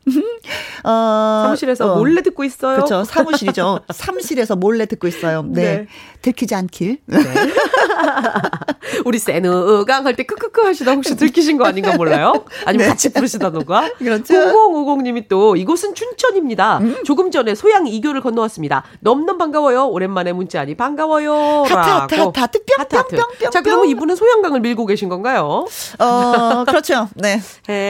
[0.84, 2.76] 어, 사무실에서 어, 몰래 듣고 있어요.
[2.78, 3.04] 그렇죠.
[3.04, 3.82] 사무실이죠.
[3.94, 5.44] 사무실에서 몰래 듣고 있어요.
[5.48, 5.62] 네.
[5.62, 5.88] 네.
[6.22, 6.98] 들키지 않길.
[7.06, 7.18] 네.
[9.06, 12.34] 우리 세누강 할 때 크크크 하시다 혹시 들키신 거 아닌가 몰라요?
[12.66, 12.90] 아니면 네.
[12.90, 13.92] 같이 부르시다던가.
[13.98, 14.34] 그렇죠.
[14.34, 16.80] 0050님이 또 이곳은 춘천입니다.
[16.80, 17.04] 음.
[17.06, 18.84] 조금 전에 소양 이교를 건너왔습니다.
[19.00, 19.88] 넘넘 반가워요.
[19.88, 21.64] 오랜만에 문자니 반가워요.
[21.68, 23.52] 하트 하트 하트 하트 뿅 뿅뿅뿅.
[23.52, 25.66] 자 그러면 이분은 소양강을 밀고 계신 건가요?
[26.00, 27.08] 어 그렇죠.
[27.16, 27.40] 네.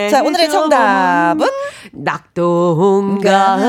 [0.10, 1.48] 자 오늘의 정답은
[2.04, 3.60] 낙동강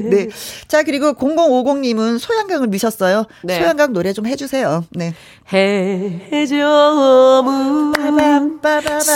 [0.09, 0.29] 네.
[0.67, 3.25] 자 그리고 0050님은 소양강을 미셨어요.
[3.43, 3.59] 네.
[3.59, 4.83] 소양강 노래 좀 해주세요.
[4.91, 5.13] 네.
[6.31, 7.93] 해저문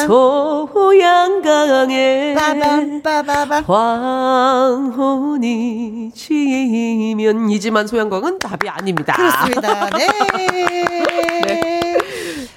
[0.07, 2.35] 소양강에
[3.65, 4.99] 황혼이
[6.13, 9.13] 지면 이지만 소양강은 답이 아닙니다.
[9.13, 9.89] 그렇습니다.
[9.89, 10.07] 네.
[11.47, 11.68] 네.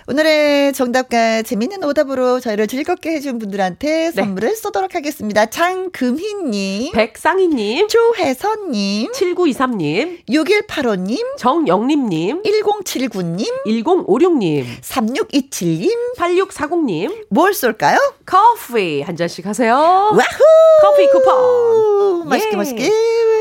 [0.08, 4.10] 오늘의 정답과 재밌는 오답으로 저희를 즐겁게 해준 분들한테 네.
[4.10, 5.46] 선물을 쏘도록 하겠습니다.
[5.46, 17.96] 장금희님, 백상희님, 조혜선님, 7923님, 6185님, 정영림님, 1079님, 1056님, 3627님, 8640님, 뭘 쏠까요?
[18.26, 19.74] 커피 한 잔씩 하세요.
[19.76, 20.42] 와후!
[20.82, 22.28] 커피 쿠폰.
[22.28, 22.56] 맛있게 예.
[22.56, 22.90] 맛있게.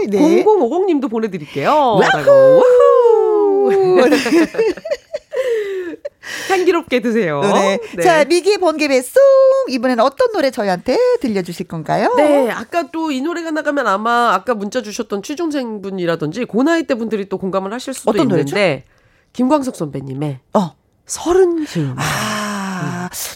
[0.09, 0.43] 네.
[0.45, 1.99] 0050님도 보내드릴게요.
[1.99, 2.63] 와후!
[3.65, 4.09] 와후!
[6.49, 7.41] 향기롭게 드세요.
[7.41, 7.79] 네.
[7.95, 8.03] 네.
[8.03, 9.21] 자, 미기 번개 배송
[9.69, 12.13] 이번에는 어떤 노래 저희한테 들려주실 건가요?
[12.17, 17.37] 네, 아까 또 이 노래가 나가면 아마 아까 문자 주셨던 취중생분이라든지 고나이 때 분들이 또
[17.37, 18.55] 공감을 하실 수도 있는데 노래죠?
[19.33, 20.75] 김광석 선배님의 어.
[21.05, 21.95] 서른 즈음.
[21.97, 22.40] 아.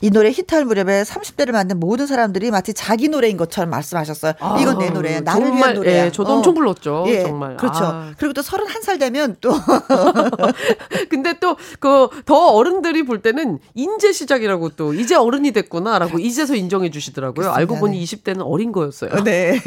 [0.01, 4.33] 이 노래 히트할 무렵에 30대를 만든 모든 사람들이 마치 자기 노래인 것처럼 말씀하셨어요.
[4.39, 5.21] 아, 이건 내 노래야.
[5.21, 6.05] 나를 정말, 위한 노래야.
[6.07, 6.35] 예, 저도 어.
[6.37, 7.05] 엄청 불렀죠.
[7.07, 7.57] 예, 정말.
[7.57, 7.83] 그렇죠.
[7.83, 8.11] 아.
[8.17, 9.51] 그리고 또 31살 되면 또
[11.09, 16.89] 근데 또 그 더 어른들이 볼 때는 인제 시작이라고 또 이제 어른이 됐구나라고 이제서 인정해
[16.89, 17.33] 주시더라고요.
[17.33, 17.57] 그렇습니다.
[17.59, 19.23] 알고 보니 20대는 어린 거였어요.
[19.23, 19.59] 네.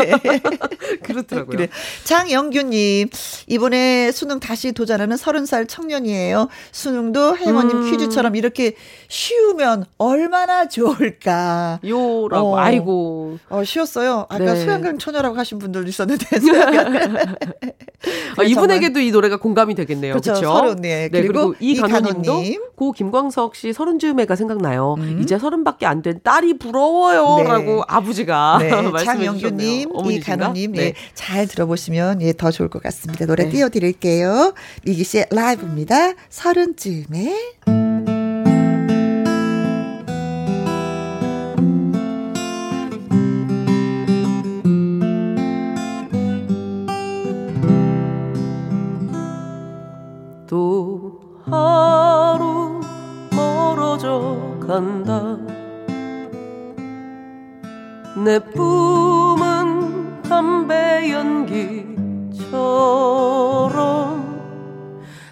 [1.03, 1.57] 그렇더라고요.
[1.57, 1.69] 그래.
[2.05, 3.09] 장영규 님.
[3.47, 6.49] 이번에 수능 다시 도전하는 30살 청년이에요.
[6.73, 7.91] 수능도 혜원님 음.
[7.91, 8.75] 퀴즈처럼 이렇게
[9.09, 9.68] 쉬우면
[9.99, 11.81] 얼마나 좋을까.
[11.85, 13.39] 요라고, 어, 아이고.
[13.51, 14.27] 어, 쉬었어요.
[14.29, 14.57] 아까 네.
[14.57, 16.27] 수양강 처녀라고 하신 분들도 있었는데.
[18.39, 20.15] 아, 이분에게도 이 노래가 공감이 되겠네요.
[20.15, 20.35] 그렇죠.
[20.35, 21.09] 서른, 네.
[21.11, 21.21] 네.
[21.21, 22.43] 그리고, 그리고 이간호님도
[22.77, 24.95] 고 김광석 씨 서른 즈음에가 생각나요.
[24.99, 25.21] 음.
[25.23, 27.83] 이제 서른밖에 안 된 딸이 부러워요라고 네.
[27.87, 28.71] 아버지가 네.
[28.99, 29.35] 주셨네요.
[30.11, 30.79] 이간호님, 네.
[30.79, 30.95] 네.
[31.15, 33.27] 잘 들어보시면 예, 더 좋을 것 같습니다.
[33.27, 33.51] 노래 네.
[33.51, 34.55] 띄워드릴게요.
[34.85, 36.13] 미기 씨의 라이브입니다.
[36.29, 37.37] 서른 즈음에.
[51.51, 52.81] 하루
[53.31, 55.37] 멀어져 간다.
[58.25, 62.49] 내 뿜은 담배 연기처럼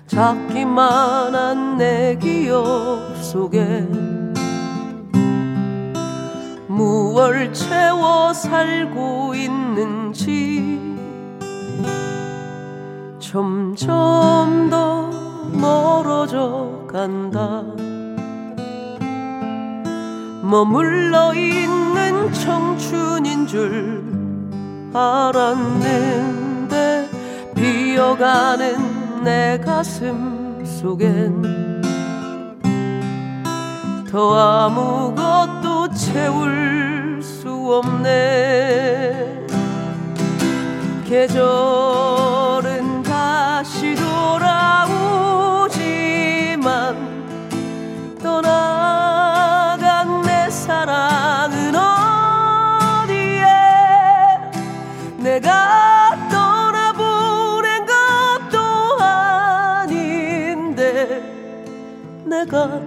[0.06, 3.86] 작기만 한 내 기억 속에
[6.68, 10.80] 무얼 채워 살고 있는지
[13.18, 15.26] 점점 더
[15.61, 17.62] 멀어져 간다.
[20.42, 24.04] 머물러 있는 청춘인 줄
[24.94, 26.07] 알았는데
[27.54, 31.82] 비어가는 내 가슴 속엔
[34.11, 39.46] 더 아무것도 채울 수 없네.
[41.07, 44.95] 계절은 다시 돌아오
[46.66, 46.96] 지만
[48.20, 51.72] 떠나간 내 사랑은
[53.04, 53.46] 어디에?
[55.18, 58.58] 내가 떠나보낸 것도
[59.78, 60.82] 아닌데
[62.24, 62.80] 내가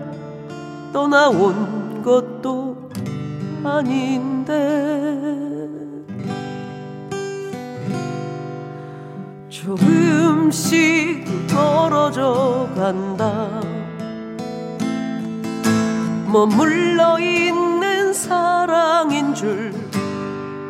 [0.91, 2.89] 떠나온 것도
[3.63, 4.51] 아닌데
[9.47, 11.23] 조금씩
[11.53, 13.68] 멀어져 간다
[16.32, 19.73] 머물러 있는 사랑인 줄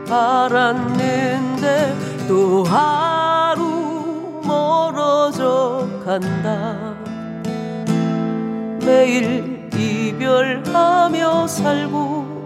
[0.10, 1.98] 알았는데
[2.30, 6.96] 또 하루 멀어져 간다.
[8.86, 12.46] 매일 이별하며 살고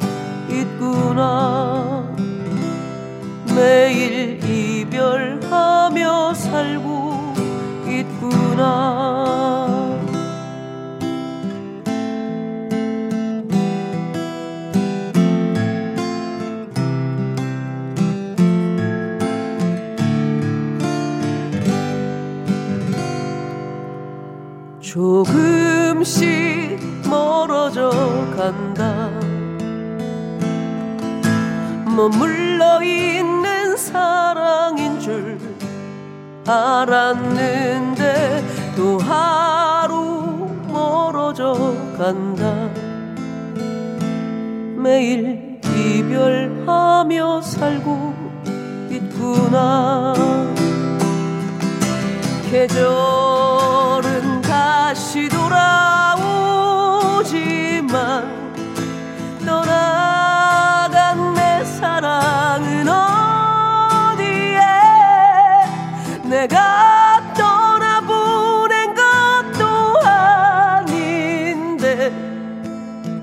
[0.49, 2.11] 있구나.
[3.55, 7.33] 매일 이별하며 살고
[7.87, 9.42] 있구나
[24.93, 26.77] 조금씩
[27.09, 27.89] 멀어져
[28.37, 29.09] 간다.
[31.87, 35.39] 머물러 있는 사랑인 줄
[36.45, 37.95] 알았는데
[38.75, 41.55] 또 하루 멀어져
[41.97, 42.69] 간다.
[44.77, 48.13] 매일 이별하며 살고
[48.91, 50.13] 있구나.
[52.51, 54.12] 계절은
[54.93, 56.21] 다시 돌아오지만
[59.43, 64.59] 떠나간 내 사랑은 어디에?
[66.29, 69.65] 내가 떠나보낸 것도
[70.05, 72.11] 아닌데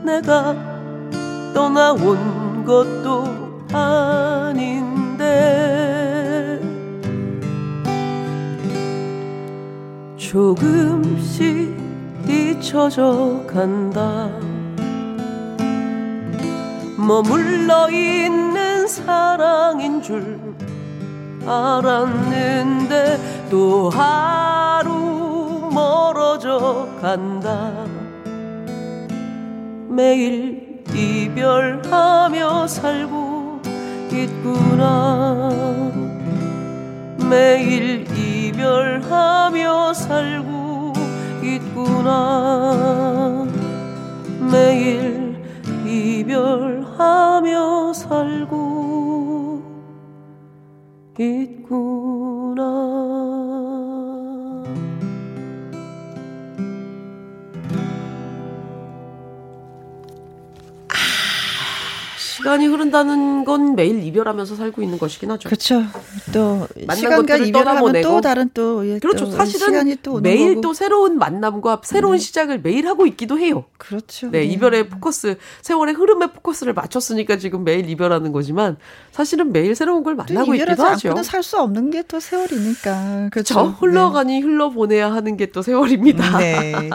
[0.03, 0.57] 내가
[1.55, 5.80] 떠나온 것도 아닌데
[10.31, 11.77] 조금씩
[12.29, 14.31] 잊혀져 간다.
[16.97, 20.39] 머물러 있는 사랑인 줄
[21.45, 27.73] 알았는데 또 하루 멀어져 간다.
[29.89, 33.63] 매일 이별하며 살고
[34.13, 35.51] 있구나.
[37.29, 38.05] 매일
[38.61, 40.93] 이별하며 살고
[41.43, 43.47] 있구나.
[44.53, 45.43] 매일
[45.87, 49.63] 이별하며 살고
[51.19, 53.00] 있구나
[62.41, 65.49] 시간이 흐른다는 건 매일 이별하면서 살고 있는 것이긴 하죠.
[65.49, 65.83] 그렇죠.
[66.33, 69.27] 또 시간과 이별하면 또 다른 또 예, 그렇죠.
[69.27, 70.61] 또 사실은 또 매일 거고.
[70.63, 72.19] 또 새로운 만남과 새로운 음.
[72.19, 73.65] 시작을 매일 하고 있기도 해요.
[73.79, 74.31] 그렇죠.
[74.31, 78.77] 네, 네, 이별의 포커스, 세월의 흐름에 포커스를 맞췄으니까 지금 매일 이별하는 거지만
[79.13, 81.23] 사실은 매일 새로운 걸 만나고 있기도 하죠.
[81.23, 83.29] 살수 없는 게 또 세월이니까.
[83.31, 83.55] 그렇죠.
[83.55, 84.41] 저 흘러가니 네.
[84.41, 86.39] 흘러 보내야 하는 게 또 세월입니다.
[86.39, 86.91] 네.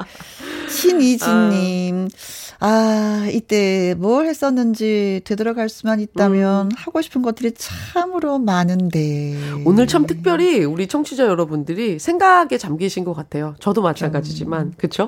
[0.70, 2.08] 신이진님.
[2.12, 2.45] 아.
[2.60, 6.72] 아, 이때 뭘 했었는지 되돌아갈 수만 있다면 음.
[6.76, 9.38] 하고 싶은 것들이 참으로 많은데.
[9.66, 13.56] 오늘 참 특별히 우리 청취자 여러분들이 생각에 잠기신 것 같아요.
[13.60, 14.68] 저도 마찬가지지만.
[14.68, 14.74] 음.
[14.78, 15.08] 그쵸?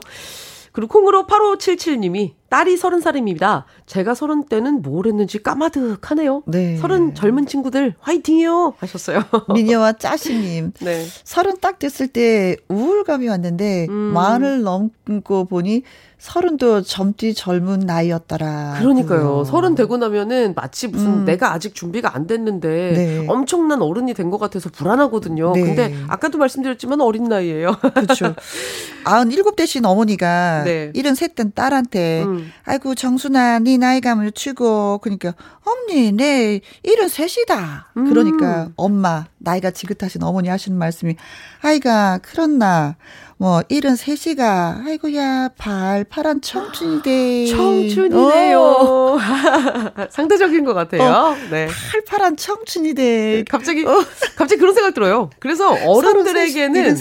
[0.72, 3.66] 그리고 콩으로 8577님이 딸이 서른 살입니다.
[3.86, 6.44] 제가 서른 때는 뭘 했는지 까마득하네요.
[6.46, 6.78] 네.
[6.78, 9.24] 서른 젊은 친구들 화이팅이요 하셨어요.
[9.54, 10.72] 미녀와 짜시님.
[10.82, 11.06] 네.
[11.24, 13.94] 서른 딱 됐을 때 우울감이 왔는데 음.
[14.14, 15.84] 만을 넘고 보니
[16.20, 18.78] 서른도 젊디 젊은 나이였더라.
[18.80, 19.44] 그러니까요.
[19.44, 21.26] 서른 되고 나면은 마치 무슨 음.
[21.26, 23.26] 내가 아직 준비가 안 됐는데 네.
[23.28, 25.54] 엄청난 어른이 된 것 같아서 불안하거든요.
[25.54, 25.62] 네.
[25.62, 27.78] 근데 아까도 말씀드렸지만 어린 나이예요.
[27.94, 28.36] 그렇죠.
[29.06, 30.92] 97 되신 어머니가 네.
[30.94, 32.37] 73된 딸한테 음.
[32.64, 35.34] 아이고 정순아 네 나이감을 치고 그러니까
[35.64, 37.86] 엄니 내 73이다.
[37.98, 38.10] 음.
[38.10, 41.16] 그러니까 엄마 나이가 지긋하신 어머니 하시는 말씀이
[41.62, 42.96] 아이가 그렇나
[43.40, 47.46] 뭐 73시가 아이고야 발 파란 청춘이대.
[47.56, 48.60] 청춘이네요.
[48.60, 49.18] 어.
[50.10, 51.04] 상대적인 것 같아요.
[51.04, 51.68] 어, 네.
[51.92, 53.04] 팔파란 청춘이대.
[53.04, 54.04] 네, 갑자기 어.
[54.36, 55.30] 갑자기 그런 생각 들어요.
[55.40, 56.98] 그래서 어른들에게는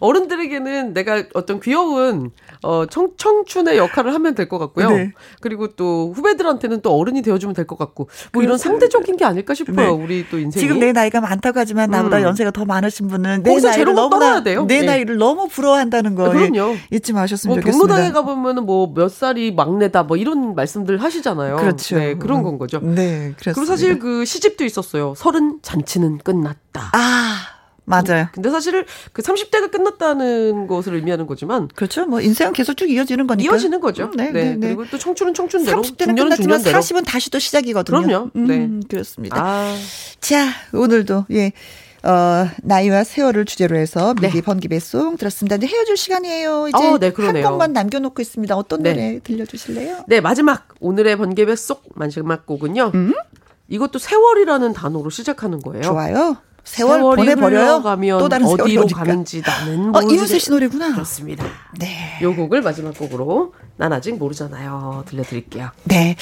[0.00, 2.30] 어른들에게는 내가 어떤 귀여운
[2.62, 4.90] 어, 청, 청춘의 역할을 하면 될 것 같고요.
[4.90, 5.12] 네.
[5.40, 9.76] 그리고 또 후배들한테는 또 어른이 되어주면 될 것 같고, 뭐 이런 상대적인 게 아닐까 싶어요.
[9.76, 9.86] 네.
[10.04, 10.60] 우리 또 인생이.
[10.60, 12.22] 지금 내 나이가 많다고 하지만 나보다 음.
[12.22, 14.64] 연세가 더 많으신 분은 내 나이를 너무나 돼요.
[14.66, 14.86] 내 네.
[14.86, 16.76] 나이를 너무 부러워한다는 거 그럼요.
[16.90, 17.86] 잊지 마셨으면 뭐 좋겠습니다.
[17.94, 21.56] 경로당에 가보면은 뭐 몇 살이 막내다 뭐 이런 말씀들 하시잖아요.
[21.56, 21.96] 그렇죠.
[21.96, 22.78] 네, 그런 건 거죠.
[22.80, 23.52] 네, 그렇습니다.
[23.54, 25.14] 그리고 사실 그 시집도 있었어요.
[25.16, 26.90] 서른 잔치는 끝났다.
[26.92, 27.36] 아.
[27.84, 28.28] 맞아요.
[28.32, 32.06] 근데 사실 그 30대가 끝났다는 것을 의미하는 거지만 그렇죠.
[32.06, 33.52] 뭐 인생은 계속 쭉 이어지는 거니까.
[33.52, 34.10] 이어지는 거죠.
[34.14, 34.30] 네.
[34.30, 34.54] 네.
[34.54, 34.68] 네.
[34.68, 38.02] 그리고 또 청춘은 청춘대로 30대는 끝났지만 40은 다시 또 시작이거든요.
[38.02, 38.30] 그럼요.
[38.36, 38.70] 음, 네.
[38.88, 39.36] 그렇습니다.
[39.38, 39.76] 아.
[40.20, 41.52] 자, 오늘도 예.
[42.04, 44.28] 어, 나이와 세월을 주제로 해서 네.
[44.40, 45.56] 번기 배송 들었습니다.
[45.56, 46.68] 이제 헤어질 시간이에요.
[46.68, 48.56] 이제 어, 네, 한 곡만 남겨놓고 있습니다.
[48.56, 48.92] 어떤 네.
[48.92, 50.04] 노래 들려주실래요?
[50.08, 52.90] 네, 마지막 오늘의 번개 배송 마지막 곡은요.
[52.94, 53.14] 음?
[53.68, 55.82] 이것도 세월이라는 단어로 시작하는 거예요.
[55.82, 56.36] 좋아요.
[56.64, 57.82] 세월 보내버려요.
[57.82, 60.92] 가면 또 다른 어디로 가는지 나는 어, 이문세 씨 노래구나.
[60.92, 61.44] 그렇습니다.
[61.78, 62.18] 네.
[62.22, 65.04] 요 곡을 마지막 곡으로 난 아직 모르잖아요.
[65.06, 65.70] 들려드릴게요.
[65.84, 66.16] 네.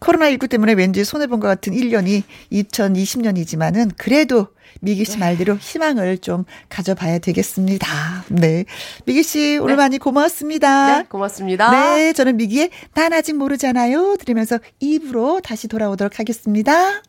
[0.00, 2.22] 코로나19 때문에 왠지 손해본 것 같은 1년이
[2.52, 4.48] 2020년이지만은 그래도
[4.80, 5.18] 미기 씨 네.
[5.20, 7.86] 말대로 희망을 좀 가져봐야 되겠습니다.
[8.28, 8.64] 네.
[9.06, 9.82] 미기 씨 오늘 네.
[9.82, 10.98] 많이 고맙습니다.
[10.98, 11.70] 네, 고맙습니다.
[11.70, 14.16] 네, 저는 미기의 난 아직 모르잖아요.
[14.20, 17.02] 들으면서 2부로 다시 돌아오도록 하겠습니다.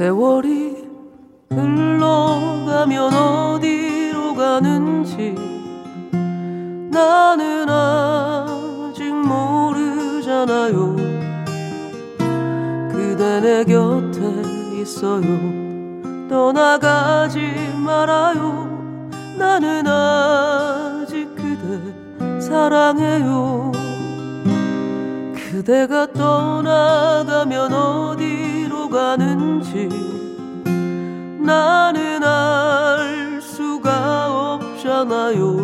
[0.00, 0.76] 세월이
[1.50, 5.34] 흘러가면 어디로 가는지
[6.90, 10.96] 나는 아직 모르잖아요.
[12.90, 15.20] 그대 내 곁에 있어요.
[16.30, 17.42] 떠나가지
[17.84, 18.70] 말아요.
[19.36, 23.79] 나는 아직 그대 사랑해요
[25.50, 29.88] 그대가 떠나가면 어디로 가는지
[31.40, 35.56] 나는 알 수가 없잖아요.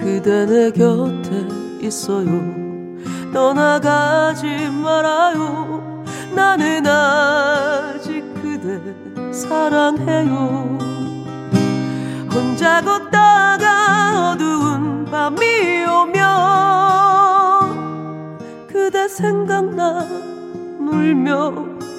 [0.00, 1.46] 그대 내 곁에
[1.82, 2.28] 있어요.
[3.30, 6.02] 떠나가지 말아요.
[6.34, 8.80] 나는 아직 그대
[9.34, 10.78] 사랑해요.
[12.32, 16.21] 혼자 걷다가 어두운 밤이 오면
[19.12, 20.06] 생각나
[20.78, 21.52] 울며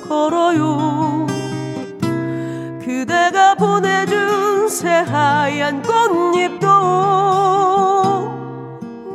[0.10, 1.28] 걸어요.
[2.84, 6.68] 그대가 보내준 새하얀 꽃잎도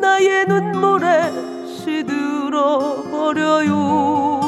[0.01, 4.41] 나의 눈물에 시들어 버려요.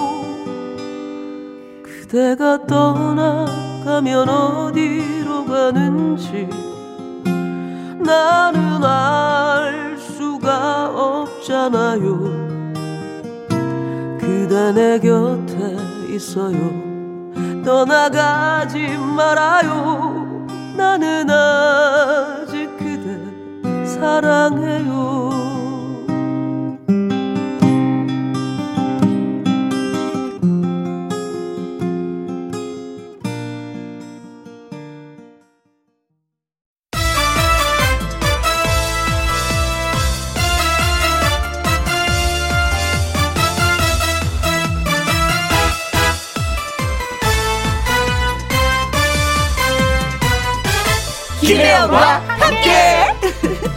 [1.83, 6.49] 그대가 떠나가면 어디로 가는지
[7.99, 12.50] 나는 알 수가 없잖아요
[14.31, 15.77] 그대 내 곁에
[16.09, 16.57] 있어요.
[17.65, 20.47] 떠나가지 말아요.
[20.77, 23.19] 나는 아직 그대
[23.85, 25.50] 사랑해요
[51.61, 52.71] 김혜영과 함께.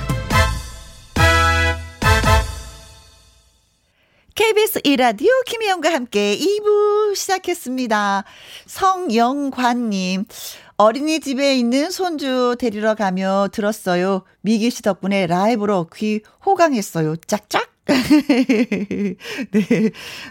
[4.35, 8.23] KBS 이라디오 김혜영과 함께 2부 시작했습니다.
[8.67, 10.23] 성영관님,
[10.77, 14.23] 어린이집에 있는 손주 데리러 가며 들었어요.
[14.39, 17.17] 미기 씨 덕분에 라이브로 귀 호강했어요.
[17.27, 17.69] 짝짝.
[17.85, 19.17] 네.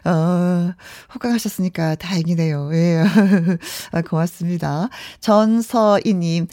[0.06, 0.72] 어,
[1.14, 2.70] 호강하셨으니까 다행이네요.
[2.72, 3.04] 예.
[3.92, 4.88] 아, 고맙습니다.
[5.20, 6.46] 전서희님.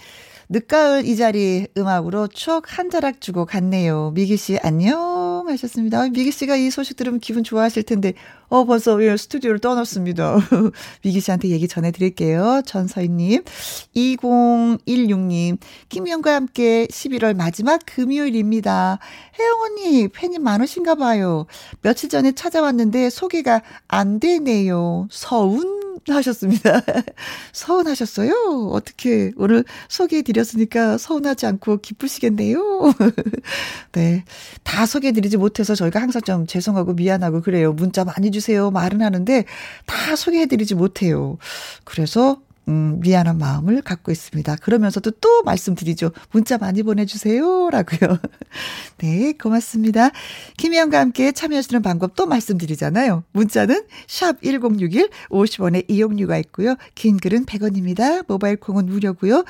[0.51, 4.11] 늦가을 이 자리 음악으로 추억 한 자락 주고 갔네요.
[4.15, 6.09] 미기 씨 안녕 하셨습니다.
[6.09, 8.13] 미기 씨가 이 소식 들으면 기분 좋아하실 텐데
[8.47, 10.37] 어 벌써 예, 스튜디오를 떠났습니다.
[11.05, 12.63] 미기 씨한테 얘기 전해 드릴게요.
[12.65, 13.43] 전서희 님.
[13.93, 15.57] 2016 님.
[15.89, 18.97] 김희영과 함께 11월 마지막 금요일입니다.
[19.39, 21.45] 혜영 언니 팬이 많으신가 봐요.
[21.83, 25.07] 며칠 전에 찾아왔는데 소개가 안 되네요.
[25.11, 26.81] 서운 하셨습니다.
[27.53, 28.69] 서운하셨어요?
[28.71, 32.93] 어떻게 오늘 소개해 드렸으니까 서운하지 않고 기쁘시겠네요.
[33.93, 34.23] 네.
[34.63, 37.73] 다 소개해 드리지 못해서 저희가 항상 좀 죄송하고 미안하고 그래요.
[37.73, 38.71] 문자 많이 주세요.
[38.71, 39.45] 말은 하는데
[39.85, 41.37] 다 소개해 드리지 못해요.
[41.83, 44.57] 그래서 음, 미안한 마음을 갖고 있습니다.
[44.57, 46.11] 그러면서도 또 말씀드리죠.
[46.31, 47.69] 문자 많이 보내주세요.
[47.71, 48.19] 라고요.
[48.99, 50.11] 네, 고맙습니다.
[50.57, 53.23] 김희영과 함께 참여하시는 방법 또 말씀드리잖아요.
[53.31, 56.75] 문자는 샵 1061, 50원의 이용료가 있고요.
[56.93, 58.23] 긴 글은 100원입니다.
[58.27, 59.43] 모바일 콩은 무료고요.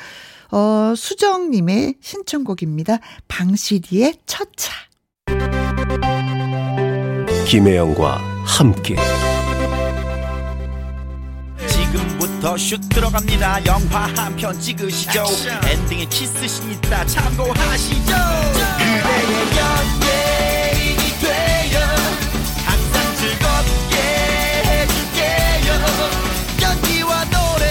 [0.52, 3.00] 어, 수정님의 신청곡입니다.
[3.28, 4.72] 방시리의 첫 차.
[7.46, 8.96] 김혜영과 함께.
[12.20, 13.66] 지금부터 슛 들어갑니다.
[13.66, 15.24] 영화 한 편 찍으시죠.
[15.66, 17.06] 엔딩에 키스신 있다.
[17.06, 18.14] 참고하시죠.
[18.78, 21.80] 그대의 연예인이 되어
[22.66, 23.96] 항상 즐겁게
[24.66, 25.70] 해줄게요.
[26.62, 27.64] 연기와 노래.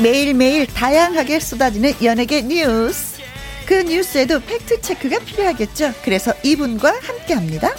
[0.00, 3.18] 매일매일 다양하게 쏟아지는 연예계 뉴스.
[3.66, 5.92] 그 뉴스에도 팩트체크가 필요하겠죠.
[6.04, 7.70] 그래서 이분과 함께 합니다.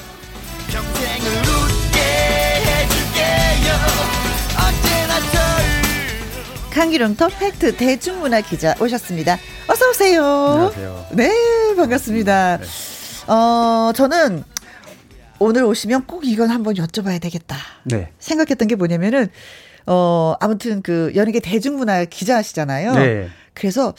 [6.79, 9.37] 강기룡터 팩트 대중문화 기자 오셨습니다.
[9.67, 10.23] 어서 오세요.
[10.23, 11.05] 안녕하세요.
[11.11, 12.57] 네, 반갑습니다.
[13.27, 14.45] 어, 저는
[15.39, 17.57] 오늘 오시면 꼭 이건 한번 여쭤봐야 되겠다.
[17.83, 18.13] 네.
[18.19, 19.27] 생각했던 게 뭐냐면은
[19.87, 22.93] 어, 아무튼 그 연예계 대중문화 기자시잖아요.
[22.93, 23.29] 네.
[23.53, 23.93] 그래서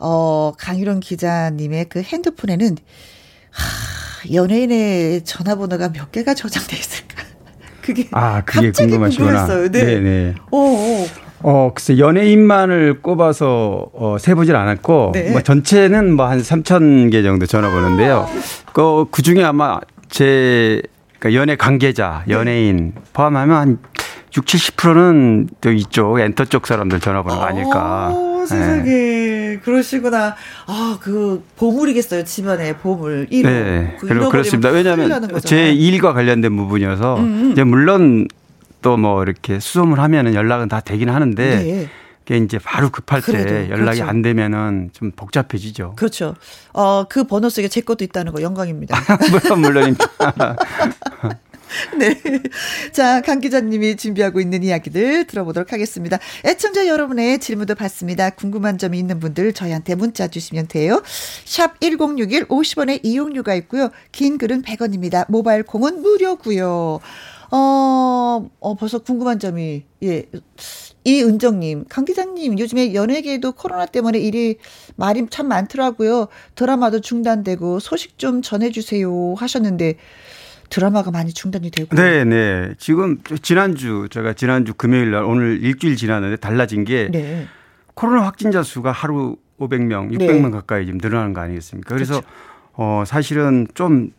[0.00, 2.76] 어, 강유론 기자님의 그 핸드폰에는
[3.52, 7.22] 하, 연예인의 전화번호가 몇 개가 저장돼 있을까?
[7.80, 9.46] 그게 아, 그게 갑자기 궁금하시구나.
[9.46, 9.70] 궁금했어요.
[9.70, 9.84] 네.
[9.84, 10.34] 네, 네.
[10.50, 11.23] 오, 오.
[11.46, 15.30] 어, 글쎄 연예인만을 꼽아서 어, 세보질 않았고 네.
[15.30, 18.26] 뭐 전체는 뭐 한 3천 개 정도 전화 보는데요.
[18.72, 19.78] 그, 그 중에 아마
[20.08, 20.80] 제
[21.18, 23.78] 그러니까 연예 관계자, 연예인 포함하면 한
[24.34, 28.10] 6, 70%는 또 이쪽 엔터 쪽 사람들 전화번호가 아닐까.
[28.10, 28.46] 오, 네.
[28.46, 29.58] 세상에.
[29.62, 30.34] 그러시구나.
[30.66, 32.24] 아, 그, 보물이겠어요.
[32.24, 33.28] 집안의 보물.
[33.30, 33.42] 1호.
[33.44, 34.70] 네, 그 그렇습니다.
[34.70, 35.28] 왜냐하면.
[35.44, 37.52] 제 일과 관련된 부분이어서 음, 음.
[37.52, 38.26] 이제 물론
[38.84, 41.88] 또 뭐 이렇게 수소문 하면은 연락은 다 되긴 하는데 네.
[42.20, 44.04] 그게 이제 바로 급할 때 그래도, 연락이 그렇죠.
[44.04, 45.94] 안 되면은 좀 복잡해지죠.
[45.96, 46.34] 그렇죠.
[46.72, 48.96] 어, 그 번호 속에 제 것도 있다는 거 영광입니다.
[49.30, 50.06] 물론 물론입니다.
[51.98, 52.18] 네.
[52.92, 56.18] 자, 강 기자님이 준비하고 있는 이야기들 들어보도록 하겠습니다.
[56.44, 58.30] 애청자 여러분의 질문도 받습니다.
[58.30, 61.02] 궁금한 점이 있는 분들 저희한테 문자 주시면 돼요.
[61.44, 63.90] 샵 1061 50원의 이용료가 있고요.
[64.12, 65.26] 긴 글은 100원입니다.
[65.28, 67.00] 모바일 콩은 무료고요.
[67.56, 70.24] 어, 어, 벌써 궁금한 점이, 예.
[71.04, 74.56] 이은정님, 강 기자님, 요즘에 연예계에도 코로나 때문에 일이
[74.96, 76.26] 말이 참 많더라고요.
[76.56, 79.94] 드라마도 중단되고 소식 좀 전해주세요 하셨는데,
[80.68, 81.94] 드라마가 많이 중단이 되고.
[81.94, 82.74] 네, 네.
[82.78, 87.46] 지금 지난주 제가 지난주 금요일 날 오늘 일주일 지났는데 달라진 게 네.
[87.94, 91.94] 코로나 확진자 수가 하루 500명, 600명 가까이 지금 늘어나는 거 아니겠습니까?
[91.94, 92.28] 그래서 그렇죠.
[92.72, 94.10] 어 사실은 좀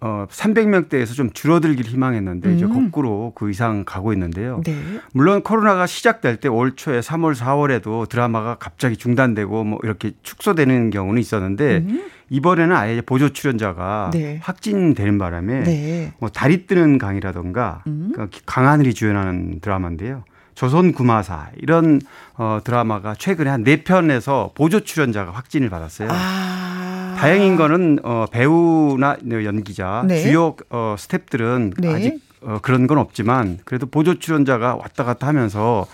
[0.00, 2.90] 어, 300명대에서 좀 줄어들길 희망했는데 이제 음.
[2.90, 4.60] 거꾸로 그 이상 가고 있는데요.
[4.64, 4.76] 네.
[5.12, 11.20] 물론 코로나가 시작될 때 올 초에 3월, 4월에도 드라마가 갑자기 중단되고 뭐 이렇게 축소되는 경우는
[11.20, 12.04] 있었는데 음.
[12.28, 14.38] 이번에는 아예 보조 출연자가 네.
[14.42, 16.12] 확진되는 바람에 네.
[16.18, 18.12] 뭐 달이 뜨는 강이라던가 음.
[18.14, 20.24] 그 강하늘이 주연하는 드라마인데요.
[20.54, 22.00] 조선 구마사 이런
[22.34, 26.08] 어 드라마가 최근에 한네 편에서 보조 출연자가 확진을 받았어요.
[26.10, 26.85] 아.
[27.16, 30.22] 다행인 거는 어 배우나 연기자 네.
[30.22, 31.94] 주요 어 스탭들은 네.
[31.94, 35.86] 아직 어 그런 건 없지만 그래도 보조 출연자가 왔다 갔다 하면서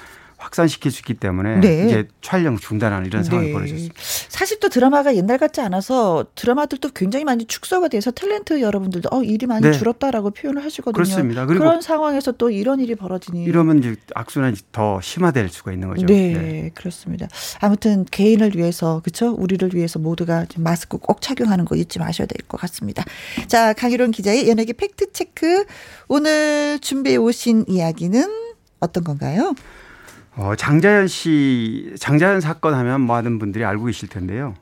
[0.43, 1.87] 확산시킬 수 있기 때문에 네.
[1.87, 3.53] 이제 촬영 중단하는 이런 상황이 네.
[3.53, 3.95] 벌어졌습니다.
[4.29, 9.47] 사실 또 드라마가 옛날 같지 않아서 드라마들도 굉장히 많이 축소가 돼서 탤런트 여러분들도 어 일이
[9.47, 9.73] 많이 네.
[9.73, 10.93] 줄었다라고 표현을 하시거든요.
[10.93, 11.47] 그렇습니다.
[11.47, 16.07] 그런 상황에서 또 이런 일이 벌어지니 이러면 이제 악순환이 더 심화될 수가 있는 거죠.
[16.07, 17.29] 네, 그렇습니다.
[17.61, 19.31] 아무튼 개인을 위해서 그렇죠?
[19.33, 23.05] 우리를 위해서 모두가 좀 마스크 꼭 착용하는 거 잊지 마셔야 될 것 같습니다.
[23.47, 25.65] 자, 강희론 기자의 연예계 팩트 체크
[26.09, 28.25] 오늘 준비해 오신 이야기는
[28.81, 29.55] 어떤 건가요?
[30.37, 34.55] 어, 장자연 씨, 장자연 사건 하면 많은 분들이 알고 계실 텐데요.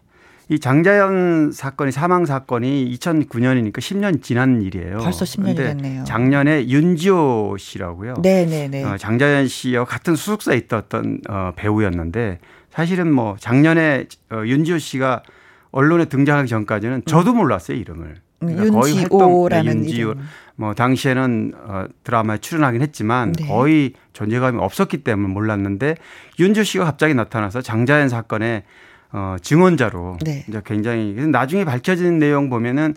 [0.48, 4.98] 이 장자연 사건이 사망 사건이 2009년이니까 10년 지난 일이에요.
[4.98, 6.02] 벌써 10년이 됐네요.
[6.04, 8.14] 작년에 윤지호 씨라고요.
[8.20, 8.82] 네네네.
[8.82, 12.40] 어, 장자연 씨와 같은 수속사에 있었던 어, 배우였는데
[12.70, 15.22] 사실은 뭐 작년에 어, 윤지호 씨가
[15.70, 18.16] 언론에 등장하기 전까지는 저도 몰랐어요 이름을.
[18.40, 20.10] 그러니까 거의 활동 네, 윤지호.
[20.10, 20.22] 이름.
[20.60, 23.46] 뭐 당시에는 어, 드라마에 출연하긴 했지만 네.
[23.46, 25.96] 거의 존재감이 없었기 때문에 몰랐는데
[26.38, 28.64] 윤지호 씨가 갑자기 나타나서 장자연 사건에
[29.10, 30.44] 어, 증언자로 네.
[30.46, 32.94] 이제 굉장히 나중에 밝혀진 내용 보면은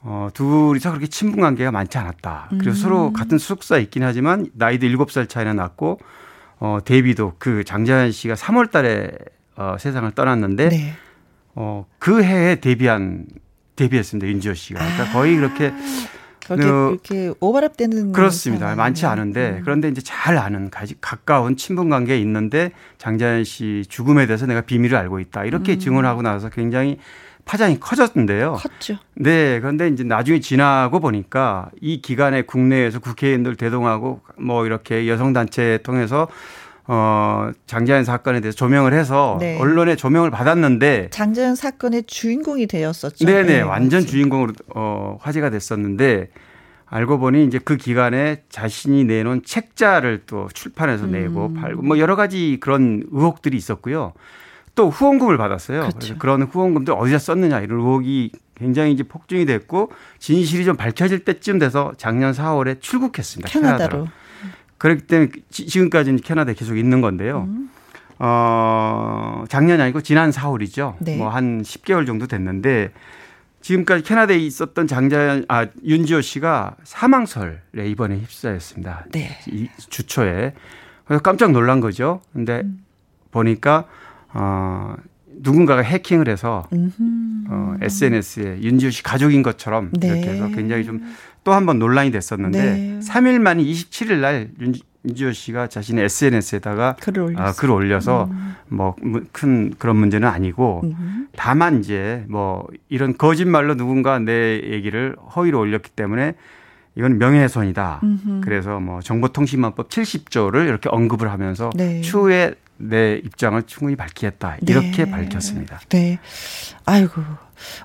[0.00, 2.46] 어, 둘이서 그렇게 친분 관계가 많지 않았다.
[2.48, 2.74] 그리고 음.
[2.74, 6.00] 서로 같은 숙소에 있긴 하지만 나이도 7살 차이나 났고
[6.58, 9.10] 어, 데뷔도 그 장자연 씨가 3월 달에
[9.56, 10.94] 어, 세상을 떠났는데 네.
[11.54, 13.26] 어, 그 해에 데뷔한
[13.76, 14.26] 데뷔했습니다.
[14.26, 14.80] 윤지호 씨가.
[14.80, 15.12] 그러니까 아.
[15.12, 15.70] 거의 그렇게
[16.46, 18.66] 그렇게 어, 이렇게 오버랩되는 그렇습니다.
[18.66, 18.76] 상황이네요.
[18.76, 19.60] 많지 않은데 음.
[19.64, 20.70] 그런데 이제 잘 아는
[21.00, 25.78] 가까운 친분 관계에 있는데 장자연 씨 죽음에 대해서 내가 비밀을 알고 있다 이렇게 음.
[25.78, 26.98] 증언하고 나서 굉장히
[27.44, 28.54] 파장이 커졌는데요.
[28.54, 28.96] 컸죠.
[29.14, 29.60] 네.
[29.60, 36.28] 그런데 이제 나중에 지나고 보니까 이 기간에 국내에서 국회의원들 대동하고 뭐 이렇게 여성 단체 통해서
[36.86, 39.58] 어, 장자연 사건에 대해서 조명을 해서 네.
[39.58, 43.24] 언론에 조명을 받았는데 장자연 사건의 주인공이 되었었죠.
[43.24, 44.10] 네네, 네, 완전 맞지.
[44.12, 46.28] 주인공으로 어, 화제가 됐었는데
[46.86, 51.54] 알고 보니 이제 그 기간에 자신이 내놓은 책자를 또 출판해서 내고 음.
[51.54, 54.12] 팔고 뭐 여러 가지 그런 의혹들이 있었고요.
[54.74, 55.80] 또 후원금을 받았어요.
[55.80, 55.98] 그렇죠.
[55.98, 61.58] 그래서 그런 후원금들 어디다 썼느냐 이런 의혹이 굉장히 이제 폭증이 됐고 진실이 좀 밝혀질 때쯤
[61.58, 63.48] 돼서 작년 4월에 출국했습니다.
[63.50, 63.78] 캐나다로.
[63.78, 64.08] 캐나다로.
[64.84, 67.48] 그렇기 때문에 지금까지는 캐나다에 계속 있는 건데요.
[67.48, 67.70] 음.
[68.18, 70.96] 어, 작년이 아니고 지난 4월이죠.
[70.98, 71.16] 네.
[71.16, 72.92] 뭐한 10개월 정도 됐는데
[73.62, 77.56] 지금까지 캐나다에 있었던 장자연, 아, 윤지호 씨가 사망설에
[77.86, 79.06] 이번에 휩싸였습니다.
[79.10, 79.38] 네.
[79.46, 80.52] 이 주초에.
[81.06, 82.20] 그래서 깜짝 놀란 거죠.
[82.34, 82.84] 근데 음.
[83.30, 83.86] 보니까,
[84.34, 86.68] 어, 누군가가 해킹을 해서
[87.48, 90.08] 어, SNS에 윤지호 씨 가족인 것처럼 네.
[90.08, 91.00] 이렇게 해서 굉장히 좀
[91.44, 92.98] 또 한 번 논란이 됐었는데 네.
[93.00, 94.48] 3일 만에 27일 날
[95.06, 98.56] 윤지호 씨가 자신의 SNS에다가 글을, 어, 아, 글을 올려서 음.
[98.68, 101.28] 뭐큰 그런 문제는 아니고 음.
[101.36, 106.34] 다만 이제 뭐 이런 거짓말로 누군가 내 얘기를 허위로 올렸기 때문에
[106.96, 108.00] 이건 명예훼손이다.
[108.02, 108.40] 음흠.
[108.42, 112.00] 그래서 뭐 정보통신망법 70조를 이렇게 언급을 하면서 네.
[112.00, 114.56] 추후에 내 입장을 충분히 밝히겠다.
[114.66, 115.10] 이렇게 네.
[115.10, 115.80] 밝혔습니다.
[115.90, 116.18] 네.
[116.86, 117.22] 아이고.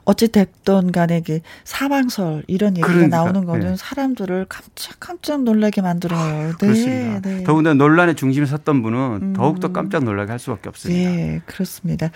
[0.05, 3.76] 어찌됐던 간에 그 사망설 이런 얘기가 그러니까, 나오는 거는 네.
[3.78, 6.20] 사람들을 깜짝깜짝 놀라게 만들어요.
[6.20, 7.30] 아, 네, 그렇습니다.
[7.30, 7.43] 네.
[7.43, 9.34] 더군다나 논란의 중심에 섰던 분은 음.
[9.34, 11.09] 더욱더 깜짝 놀라게 할 수밖에 없습니다.
[11.09, 12.09] 네, 그렇습니다.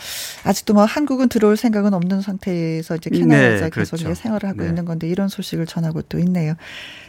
[0.43, 4.14] 아직도 뭐 한국은 들어올 생각은 없는 상태에서 이제 캐나다에 네, 계속 그렇죠.
[4.14, 4.70] 생활을 하고 네.
[4.70, 6.56] 있는 건데 이런 소식을 전하고 또 있네요.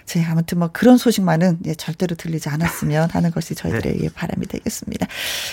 [0.06, 4.04] 제 아무튼 뭐 그런 소식만은 예, 절대로 들리지 않았으면 하는 것이 저희들의 네.
[4.04, 5.06] 예, 바람이 되겠습니다.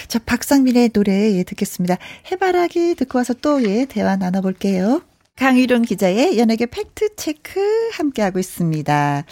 [0.07, 1.97] 자, 박상민의 노래 예, 듣겠습니다.
[2.31, 5.01] 해바라기 듣고 와서 또 예, 대화 나눠볼게요.
[5.41, 7.59] 강희룡 기자의 연예계 팩트 체크
[7.93, 9.25] 함께하고 있습니다.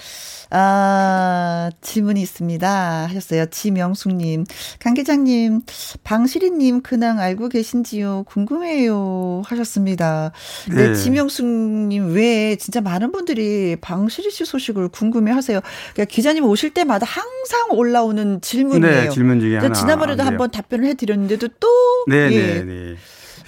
[0.50, 3.06] 아, 질문이 있습니다.
[3.06, 3.46] 하셨어요.
[3.52, 4.44] 지명숙님.
[4.80, 5.62] 강 기자님,
[6.04, 8.24] 방시리님 근황 알고 계신지요?
[8.28, 9.44] 궁금해요.
[9.46, 10.32] 하셨습니다.
[10.70, 10.88] 네.
[10.88, 15.62] 네 지명숙님 외에 진짜 많은 분들이 방시리 씨 소식을 궁금해 하세요.
[15.94, 19.02] 그러니까 기자님 오실 때마다 항상 올라오는 질문이에요.
[19.02, 19.76] 네, 질문 중에 하나.
[19.76, 21.68] 지난번에도 한번 답변을 해드렸는데도 또.
[22.08, 22.54] 네, 예.
[22.56, 22.96] 네, 네.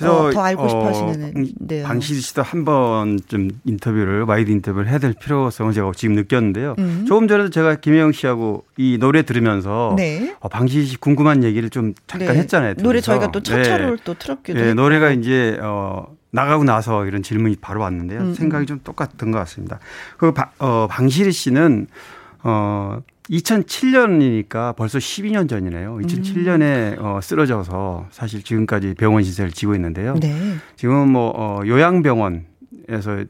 [0.01, 1.83] 그래서 어, 더 알고 싶어 하시는데요.
[1.83, 6.75] 어, 방실 씨도 한 번 좀 인터뷰를 와이드 인터뷰를 해야 될 필요성을 제가 지금 느꼈는데요.
[6.79, 7.05] 음.
[7.07, 10.35] 조금 전에도 제가 김혜영 씨하고 이 노래 들으면서 네.
[10.39, 12.39] 어, 방실 씨 궁금한 얘기를 좀 잠깐 네.
[12.39, 12.75] 했잖아요.
[12.75, 13.95] 노래 저희가 또 네.
[14.03, 18.21] 또 틀었기도 네, 노래가 이제 어 나가고 나서 이런 질문이 바로 왔는데요.
[18.21, 18.33] 음.
[18.33, 19.79] 생각이 좀 똑같은 것 같습니다.
[20.17, 21.87] 그 바, 어, 방실이 씨는
[22.43, 22.99] 어
[23.31, 25.97] 2007년이니까 벌써 12년 전이네요.
[25.99, 27.05] 2007년에 음.
[27.05, 30.15] 어, 쓰러져서 사실 지금까지 병원 시설을 지고 있는데요.
[30.15, 30.55] 네.
[30.75, 33.25] 지금은 뭐 어, 요양병원에서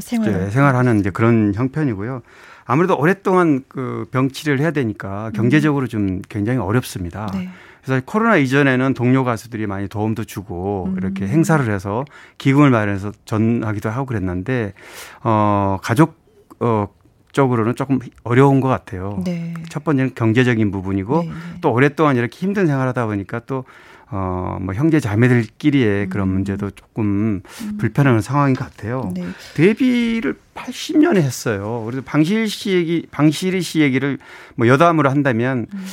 [0.00, 0.50] 생활.
[0.50, 2.22] 생활하는 이제 그런 형편이고요.
[2.66, 7.26] 아무래도 오랫동안 그 병치를 해야 되니까 경제적으로 좀 굉장히 어렵습니다.
[7.34, 7.48] 네.
[7.82, 10.96] 그래서 코로나 이전에는 동료 가수들이 많이 도움도 주고 음.
[10.98, 12.04] 이렇게 행사를 해서
[12.36, 14.74] 기금을 마련해서 전하기도 하고 그랬는데
[15.24, 16.20] 어 가족
[16.60, 16.88] 어
[17.32, 19.22] 쪽으로는 조금 어려운 것 같아요.
[19.24, 19.54] 네.
[19.68, 21.34] 첫 번째는 경제적인 부분이고 네, 네.
[21.60, 23.64] 또 오랫동안 이렇게 힘든 생활하다 보니까 또
[24.12, 26.10] 어, 뭐 형제 자매들끼리의 음.
[26.10, 27.78] 그런 문제도 조금 음.
[27.78, 29.12] 불편한 상황인 것 같아요.
[29.14, 29.24] 네.
[29.54, 31.82] 데뷔를 80년에 했어요.
[31.86, 34.18] 그래서 방실 씨 얘기, 방실이 씨 얘기를
[34.56, 35.86] 뭐 여담으로 한다면 음.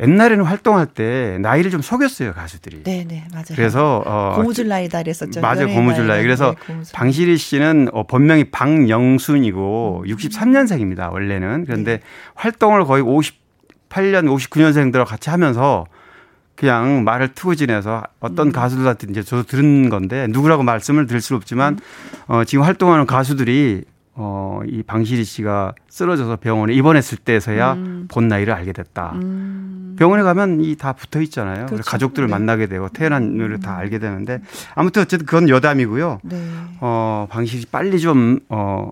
[0.00, 2.82] 옛날에는 활동할 때 나이를 좀 속였어요 가수들이.
[2.82, 3.44] 네네 네, 맞아요.
[3.54, 5.40] 그래서 어 고무줄 나이다 그랬었죠.
[5.40, 6.22] 맞아요 고무줄 나이.
[6.22, 12.02] 그래서 네, 방실이 씨는 어 본명이 방영순이고 63년생입니다 원래는 그런데 네.
[12.34, 15.86] 활동을 거의 58년 59년생들과 같이 하면서
[16.56, 18.52] 그냥 말을 트고 지내서 어떤 음.
[18.52, 21.78] 가수들한테 이제 저도 들은 건데 누구라고 말씀을 드릴 수는 없지만 음.
[22.26, 23.84] 어, 지금 활동하는 가수들이
[24.16, 28.06] 어, 이 방실이 씨가 쓰러져서 병원에 입원했을 때서야 음.
[28.08, 29.12] 본 나이를 알게 됐다.
[29.14, 29.96] 음.
[29.98, 31.66] 병원에 가면 이 다 붙어 있잖아요.
[31.66, 31.82] 그렇죠.
[31.84, 32.30] 가족들을 네.
[32.30, 33.60] 만나게 되고 태어난 일을 음.
[33.60, 34.40] 다 알게 되는데
[34.74, 36.20] 아무튼 어쨌든 그건 여담이고요.
[36.22, 36.36] 네.
[36.80, 38.90] 어, 방실이 빨리 좀 어,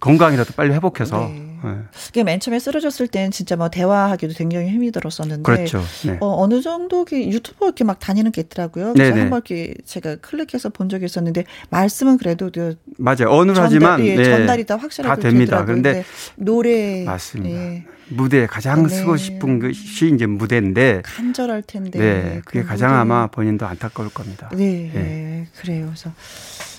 [0.00, 1.18] 건강이라도 빨리 회복해서.
[1.28, 1.53] 네.
[1.64, 2.22] 네.
[2.22, 5.42] 맨 처음에 쓰러졌을 때는 진짜 뭐 대화하기도 굉장히 힘이 들었었는데.
[5.42, 5.82] 그렇죠.
[6.04, 6.18] 네.
[6.20, 8.92] 어, 어느 정도 유튜버 이렇게 막 다니는 게 있더라고요.
[8.92, 12.50] 그래서 한번 이렇게 제가 클릭해서 본 적이 있었는데 말씀은 그래도
[12.98, 13.30] 맞아요.
[13.30, 14.24] 어느 하지만 예, 네.
[14.24, 15.64] 전달이 다 확실하게 다 됩니다.
[15.64, 16.04] 그런데
[16.36, 17.58] 노래 맞습니다.
[17.58, 17.84] 예.
[18.08, 18.94] 무대에 가장 네.
[18.94, 21.98] 쓰고 싶은 것이 이제 무대인데 간절할 텐데.
[21.98, 23.00] 네, 그게 가장 무대.
[23.00, 24.50] 아마 본인도 안타까울 겁니다.
[24.52, 25.46] 네, 네.
[25.58, 25.86] 그래요.
[25.86, 26.12] 그래서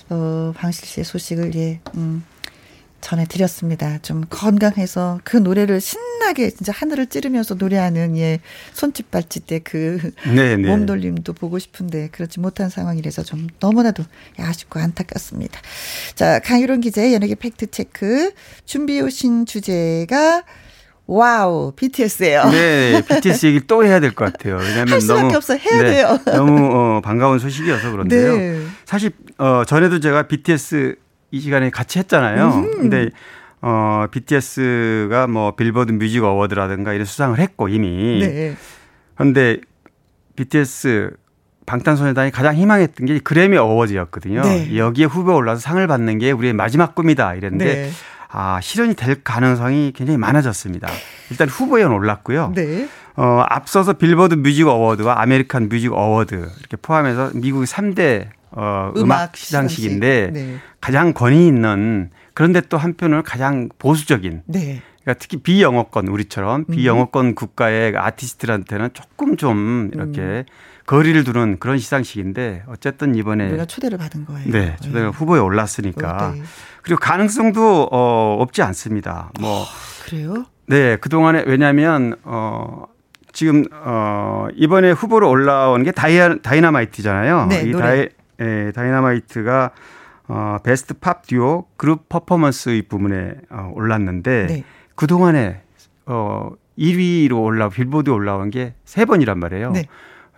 [0.08, 2.24] 어, 방실 씨의 소식을 예, 음,
[3.06, 3.98] 전해드렸습니다.
[4.02, 8.40] 좀 건강해서 그 노래를 신나게 진짜 하늘을 찌르면서 노래하는 예
[8.72, 10.68] 손짓 발짓 때그 네, 네.
[10.68, 14.02] 몸돌림도 보고 싶은데 그렇지 못한 상황이라서 좀 너무나도
[14.38, 15.60] 아쉽고 안타깝습니다.
[16.16, 18.32] 자 강유론 기자의 연예계 팩트 체크
[18.64, 20.42] 준비해 오신 주제가
[21.08, 22.50] 와우, BTS예요.
[22.50, 24.56] 네, BTS 얘기 또 해야 될 것 같아요.
[24.56, 26.18] 왜냐하면 너무 없어 해야 네, 돼요.
[26.24, 28.36] 너무 어, 반가운 소식이어서 그런데요.
[28.36, 28.62] 네.
[28.84, 30.96] 사실 어, 전에도 제가 BTS
[31.30, 32.48] 이 시간에 같이 했잖아요.
[32.48, 32.70] 음.
[32.72, 33.10] 근데
[33.60, 38.20] 어 BTS가 뭐 빌보드 뮤직 어워드라든가 이런 수상을 했고 이미.
[38.20, 38.56] 네.
[39.14, 39.60] 그런데
[40.36, 41.10] BTS
[41.66, 44.42] 방탄소년단이 가장 희망했던 게 그래미 어워즈였거든요.
[44.42, 44.76] 네.
[44.76, 47.90] 여기에 후보 올라서 상을 받는 게 우리의 마지막 꿈이다 이랬는데 네.
[48.28, 50.88] 아, 실현이 될 가능성이 굉장히 많아졌습니다.
[51.30, 52.52] 일단 후보에 올랐고요.
[52.54, 52.88] 네.
[53.16, 59.36] 어, 앞서서 빌보드 뮤직 어워드와 아메리칸 뮤직 어워드 이렇게 포함해서 미국 3대 어, 음악, 음악
[59.36, 60.56] 시상식인데 네.
[60.80, 64.82] 가장 권위 있는 그런데 또 한편으로 가장 보수적인 네.
[65.02, 66.74] 그러니까 특히 비영어권 우리처럼 음.
[66.74, 70.44] 비영어권 국가의 아티스트들한테는 조금 좀 이렇게 음.
[70.86, 74.50] 거리를 두는 그런 시상식인데 어쨌든 이번에 우리가 초대를 받은 거예요.
[74.50, 75.06] 네, 초대가 네.
[75.08, 76.42] 후보에 올랐으니까 네.
[76.82, 79.30] 그리고 가능성도 어 없지 않습니다.
[79.38, 79.64] 뭐 어,
[80.04, 80.46] 그래요?
[80.66, 82.84] 네, 그 동안에 왜냐하면 어
[83.32, 87.46] 지금 어 이번에 후보로 올라온 게 다이, 다이나마이트잖아요.
[87.50, 87.84] 네, 이 노래.
[87.84, 88.08] 다이
[88.40, 89.70] 예, 다이나마이트가
[90.28, 94.64] 어, 베스트 팝 듀오 그룹 퍼포먼스 부문에 어, 올랐는데 네.
[94.94, 95.62] 그 동안에
[96.06, 99.70] 어 1위로 올라 빌보드 올라온 게 세 번이란 말이에요.
[99.72, 99.84] 네.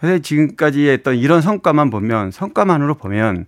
[0.01, 3.47] 그래서 지금까지 했던 이런 성과만 보면 성과만으로 보면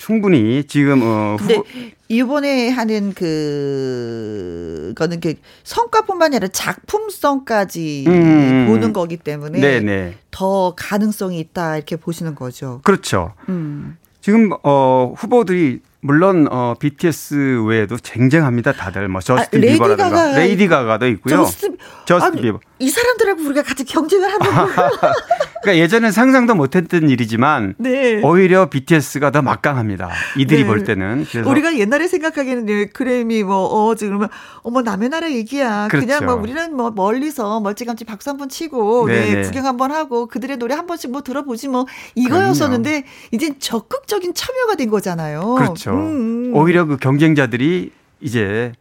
[0.00, 1.60] 충분히 지금 어 근데
[2.08, 8.64] 이번에 하는 그 거는 그 성과뿐만 아니라 작품성까지 음.
[8.66, 10.14] 보는 거기 때문에 네네.
[10.30, 12.80] 더 가능성이 있다 이렇게 보시는 거죠.
[12.82, 13.34] 그렇죠.
[13.50, 13.98] 음.
[14.22, 18.72] 지금 어 후보들이 물론 어 BTS 외에도 쟁쟁합니다.
[18.72, 21.36] 다들 뭐 저스틴 아, 비버라든가 레이디 가가도 있고요.
[21.44, 21.76] 저스틴,
[22.06, 22.60] 저스틴 비버.
[22.78, 24.38] 이 사람들하고 우리가 같이 경쟁을 하는
[25.62, 28.20] 그러니까 예전엔 상상도 못했던 일이지만 네.
[28.22, 30.08] 오히려 BTS가 더 막강합니다.
[30.38, 30.66] 이들이 네.
[30.66, 34.26] 볼 때는 우리가 옛날에 생각하기에는 그래미 뭐 어 지금
[34.62, 35.88] 어머 남의 나라 얘기야.
[35.88, 36.06] 그렇죠.
[36.06, 39.92] 그냥 뭐 우리는 뭐 멀리서 멀찌감치 박수 한 번 치고 네, 네, 구경 한 번
[39.92, 45.56] 하고 그들의 노래 한 번씩 뭐 들어보지 뭐 이거였었는데 이제 적극적인 참여가 된 거잖아요.
[45.56, 45.90] 그렇죠.
[45.90, 46.56] 음, 음.
[46.56, 48.72] 오히려 그 경쟁자들이 이제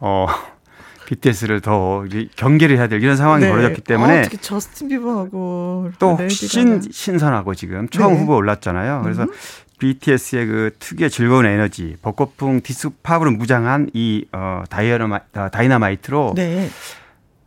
[0.00, 0.26] 어
[1.06, 2.04] BTS를 더
[2.36, 3.50] 경계를 해야 될 이런 상황이 네.
[3.50, 8.20] 벌어졌기 때문에 아, 특히 저스틴 비버하고 또 훨씬 신선하고 지금 처음 네.
[8.20, 9.00] 후보 올랐잖아요.
[9.02, 9.28] 그래서 음.
[9.78, 16.70] BTS의 그 특유의 즐거운 에너지, 복고풍 디스코 팝으로 무장한 이 어, 다이어마, 어, 다이나마이트로 네.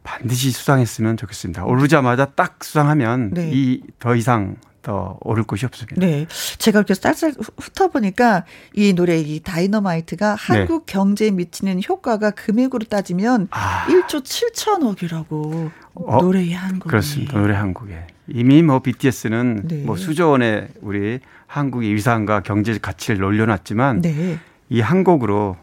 [0.04, 1.66] 반드시 수상했으면 좋겠습니다.
[1.66, 3.52] 오르자마자 딱 수상하면 네.
[3.52, 6.00] 이더 이상 더 오를 곳이 없습니다.
[6.00, 6.26] 네.
[6.58, 10.58] 제가 이렇게 쌀쌀 훑어보니까 이 노래 이 다이너마이트가 네.
[10.58, 13.86] 한국 경제에 미치는 효과가 금액으로 따지면 아.
[13.88, 16.18] 1조 7천억이라고 어?
[16.22, 17.40] 노래의 한국 그렇습니다.
[17.40, 18.08] 노래 한국에.
[18.28, 19.84] 이미 뭐 BTS는 네.
[19.84, 24.40] 뭐 수조 원의 우리 한국의 위상과 경제 가치를 올려놨지만 네.
[24.70, 25.58] 이한 곡으로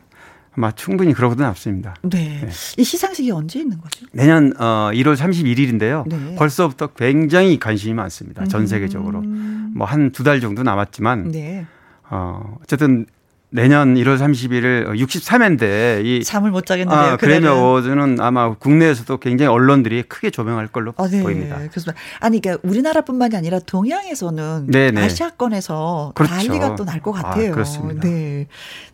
[0.57, 1.95] 아마 충분히 그러거든 없습니다.
[2.03, 2.41] 네.
[2.45, 2.49] 네.
[2.79, 4.07] 이 시상식이 언제 있는 거죠?
[4.13, 6.09] 내년 어 1월 31일인데요.
[6.09, 6.35] 네.
[6.37, 8.45] 벌써부터 굉장히 관심이 많습니다.
[8.47, 8.67] 전 음.
[8.67, 9.21] 세계적으로.
[9.21, 9.73] 음.
[9.75, 11.67] 뭐한 두 달 정도 남았지만 네.
[12.11, 13.07] 어 어쨌든
[13.51, 17.13] 내년 1월 30일 63회인데 이 잠을 못 자겠는데요.
[17.13, 21.23] 아, 그래미 어워즈는 아마 국내에서도 굉장히 언론들이 크게 조명할 걸로 아, 네.
[21.23, 21.57] 보입니다.
[21.57, 21.95] 그렇습니다.
[22.21, 25.01] 아니 그러니까 우리나라뿐만이 아니라 동양에서는 네네.
[25.01, 26.35] 아시아권에서 그렇죠.
[26.35, 27.51] 난리가 또 날 것 같아요.
[27.51, 28.01] 아, 그렇습니다.
[28.09, 28.47] 네.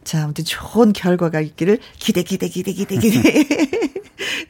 [0.05, 3.47] 자, 아무튼 좋은 결과가 있기를 기대 기대 기대 기대 기대.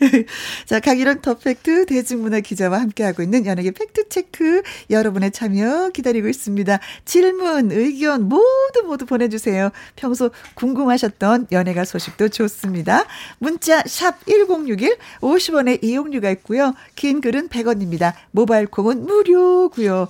[0.67, 6.79] 자, 강일원 더팩트 대중문화 기자와 함께하고 있는 연예계 팩트체크 여러분의 참여 기다리고 있습니다.
[7.05, 9.71] 질문, 의견 모두 모두 보내주세요.
[9.97, 13.05] 평소 궁금하셨던 연예가 소식도 좋습니다.
[13.39, 16.75] 문자 샵 1061, 50원의 이용료가 있고요.
[16.95, 18.15] 긴 글은 100원입니다.
[18.31, 20.09] 모바일 콩은 무료고요.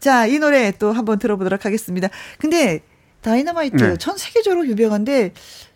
[0.00, 2.08] 자, 이 노래 또 한번 들어보도록 하겠습니다.
[2.38, 2.80] 근데
[3.22, 3.96] 다이너마이트 네.
[3.98, 5.32] 전 세계적으로 유명한데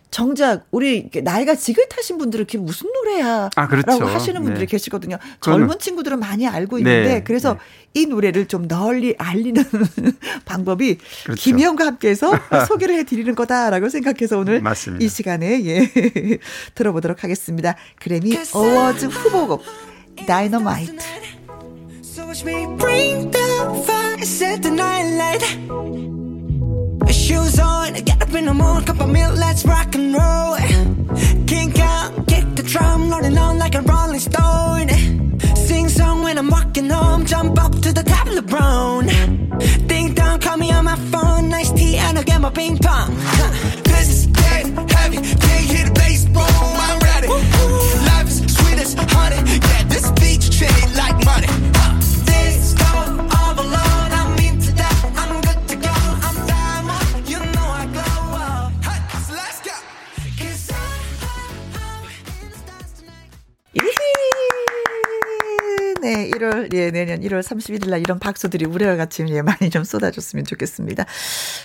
[0.09, 3.49] 정작 우리 나이가 지긋하신 분들은 그게 무슨 노래야?
[3.55, 3.85] 아, 그렇죠.
[3.87, 4.71] 라고 하시는 분들이 네.
[4.71, 5.17] 계시거든요.
[5.41, 7.59] 젊은 친구들은 많이 알고 있는데 네, 그래서 네.
[7.93, 9.63] 이 노래를 좀 널리 알리는
[10.45, 11.41] 방법이 그렇죠.
[11.41, 12.31] 김희영과 함께해서
[12.67, 15.03] 소개를 해드리는 거다라고 생각해서 오늘 맞습니다.
[15.03, 15.91] 이 시간에 예
[16.75, 17.75] 들어보도록 하겠습니다.
[17.99, 19.63] 그래미 어워즈 후보곡
[20.25, 20.95] 다이너마이트.
[22.01, 22.33] So
[27.27, 30.55] Shoes on, get up in the morning, cup of milk, let's rock and roll.
[31.45, 34.87] Kink out, kick the drum, rolling on like a rolling stone.
[35.57, 39.07] Sing song when I'm walking home, jump up to the top of the brown.
[39.87, 43.13] Ding dong, call me on my phone, nice tea, and I'll get my ping pong.
[43.19, 43.81] Huh.
[43.83, 45.17] This is dead heavy.
[45.17, 46.43] Can't the bass boom.
[46.45, 47.27] I'm ready.
[47.27, 48.06] Life
[66.97, 71.05] 내년 1월 31일 날 이런 박수들이 우리와 같이 예, 많이 좀 쏟아줬으면 좋겠습니다.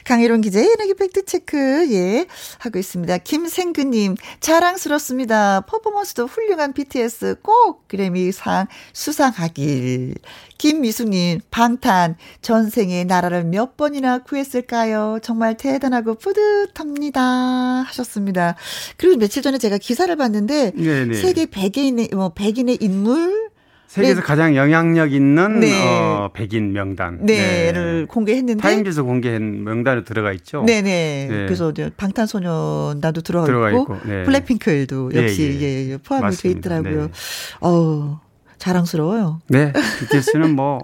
[0.05, 2.26] 강희론 기자의 연예계 팩트체크, 예,
[2.59, 3.18] 하고 있습니다.
[3.18, 5.62] 김생근님, 자랑스럽습니다.
[5.62, 10.16] 퍼포먼스도 훌륭한 BTS 꼭 그래미상 수상하길.
[10.59, 15.18] 김미숙님, 방탄, 전생에 나라를 몇 번이나 구했을까요?
[15.22, 17.20] 정말 대단하고 뿌듯합니다.
[17.20, 18.55] 하셨습니다.
[18.97, 21.14] 그리고 며칠 전에 제가 기사를 봤는데, 네네.
[21.14, 23.51] 세계 100인의, 뭐, 100인의 인물,
[23.93, 24.26] 세계에서 네.
[24.26, 25.86] 가장 영향력 있는 네.
[25.86, 27.18] 어, 백인 명단.
[27.26, 30.62] 네를 공개했는데, 타임즈에서 공개한 명단에 들어가 있죠.
[30.62, 31.26] 네네.
[31.28, 31.45] 네.
[31.45, 34.24] 그래서 이제 방탄소년단도 들어가, 들어가 있고, 있고, 네.
[34.24, 35.61] 블랙핑크도 예, 역시 예.
[35.61, 36.59] 예, 예, 포함이 돼 맞습니다.
[36.59, 37.07] 있더라고요.
[37.09, 37.12] 네.
[37.61, 38.16] 어우,
[38.57, 39.43] 자랑스러워요.
[39.49, 40.78] 네, BTS는 뭐,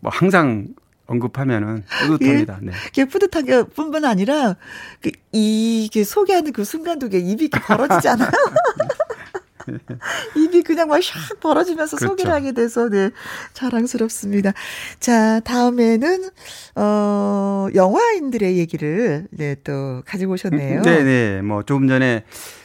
[0.00, 0.66] 뭐 항상
[1.06, 2.58] 언급하면은 뿌듯합니다.
[2.60, 2.72] 네.
[2.84, 4.56] 그게 뿌듯한 게 뿐만 아니라,
[5.00, 8.30] 그, 이게 소개하는 그 순간도 이게 입이 이렇게 벌어지지 않아요?
[10.36, 12.12] 입이 그냥 막 샥 벌어지면서 그렇죠.
[12.12, 13.10] 소개를 하게 돼서, 네,
[13.52, 14.52] 자랑스럽습니다.
[15.00, 16.30] 자, 다음에는,
[16.76, 20.82] 어, 영화인들의 얘기를, 네, 또 가지고 오셨네요.
[20.82, 21.42] 네네.
[21.48, 22.24] 뭐 조금 전에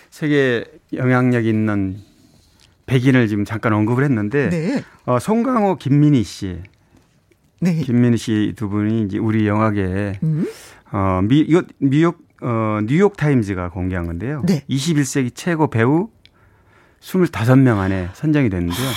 [0.09, 1.97] 세계 영향력 있는
[2.85, 4.83] 백인을 지금 잠깐 언급을 했는데, 네.
[5.05, 6.59] 어, 송강호, 김민희 씨,
[7.61, 7.81] 네.
[7.81, 10.45] 김민희 씨 두 분이 이제 우리 영화계에 음?
[10.91, 14.43] 어, 미, 이거 뉴욕, 어, 뉴욕 타임즈가 공개한 건데요.
[14.45, 14.63] 네.
[14.69, 16.09] 21세기 최고 배우
[17.05, 18.87] 25명 안에 선정이 됐는데요.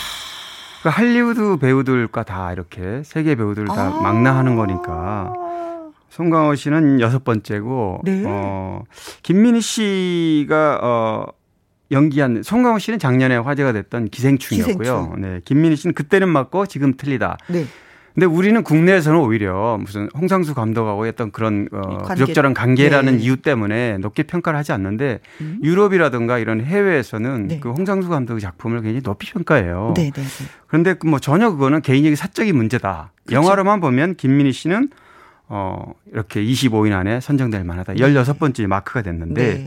[0.82, 4.00] 그 할리우드 배우들과 다 이렇게 세계 배우들 다 아.
[4.00, 5.32] 망라하는 거니까
[6.08, 8.22] 송강호 씨는 여섯 번째고 네.
[8.26, 8.82] 어
[9.22, 11.26] 김민희 씨가 어
[11.90, 14.78] 연기한 송강호 씨는 작년에 화제가 됐던 기생충이었고요.
[14.78, 15.20] 기생충.
[15.20, 15.40] 네.
[15.44, 17.36] 김민희 씨는 그때는 맞고 지금 틀리다.
[17.48, 17.66] 네.
[18.18, 22.24] 근데 우리는 국내에서는 오히려 무슨 홍상수 감독하고 했던 그런 어, 관계.
[22.24, 23.22] 부적절한 관계라는 네.
[23.22, 25.20] 이유 때문에 높게 평가를 하지 않는데
[25.62, 27.46] 유럽이라든가 이런 해외에서는 음.
[27.46, 27.60] 네.
[27.60, 29.94] 그 홍상수 감독의 작품을 굉장히 높이 평가해요.
[29.96, 30.46] 네, 네, 네.
[30.66, 33.12] 그런데 그뭐 전혀 그거는 개인적인 사적인 문제다.
[33.24, 33.40] 그렇죠.
[33.40, 34.90] 영화로만 보면 김민희 씨는
[35.46, 37.94] 어 이렇게 25인 안에 선정될 만하다.
[37.94, 39.66] 16번째 마크가 됐는데 네.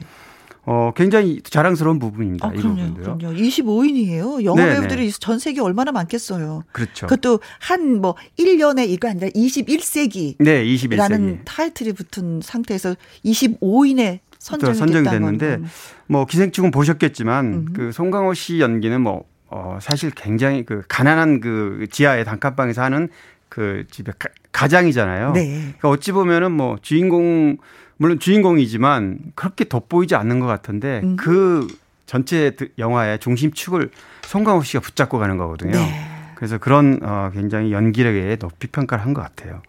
[0.64, 2.48] 어 굉장히 자랑스러운 부분입니다.
[2.48, 2.94] 아, 이 그럼요.
[2.96, 3.34] 그럼요.
[3.34, 4.44] 25인이에요.
[4.44, 6.64] 영화 네, 배우들이 전 세계 얼마나 많겠어요.
[6.72, 7.08] 그렇죠.
[7.08, 10.36] 그것도 한 뭐 1년에 이거 아니라 21세기.
[10.40, 10.96] 네, 21세기.
[10.98, 12.96] 라는 타이틀이 붙은 상태에서
[13.26, 15.66] 25인에 선정이, 선정이 됐는데 건.
[16.08, 17.66] 뭐 기생충은 보셨겠지만 음.
[17.74, 23.10] 그 송강호 씨 연기는 뭐 어, 사실 굉장히 그 가난한 그 지하의 단칸방에서 하는
[23.50, 25.34] 그 집에 가, 가장이잖아요.
[25.34, 25.50] 네.
[25.50, 27.58] 그러니까 어찌 보면은 뭐 주인공
[28.02, 31.16] 물론 주인공이지만 그렇게 돋보이지 않는 것 같은데 음.
[31.18, 31.68] 그
[32.08, 33.92] 전체 드- 영화의 중심축을
[34.24, 35.74] 송강호 씨가 붙잡고 가는 거거든요.
[35.74, 36.08] 네.
[36.34, 39.62] 그래서 그런 어, 굉장히 연기력에 높이 평가를 한 것 같아요.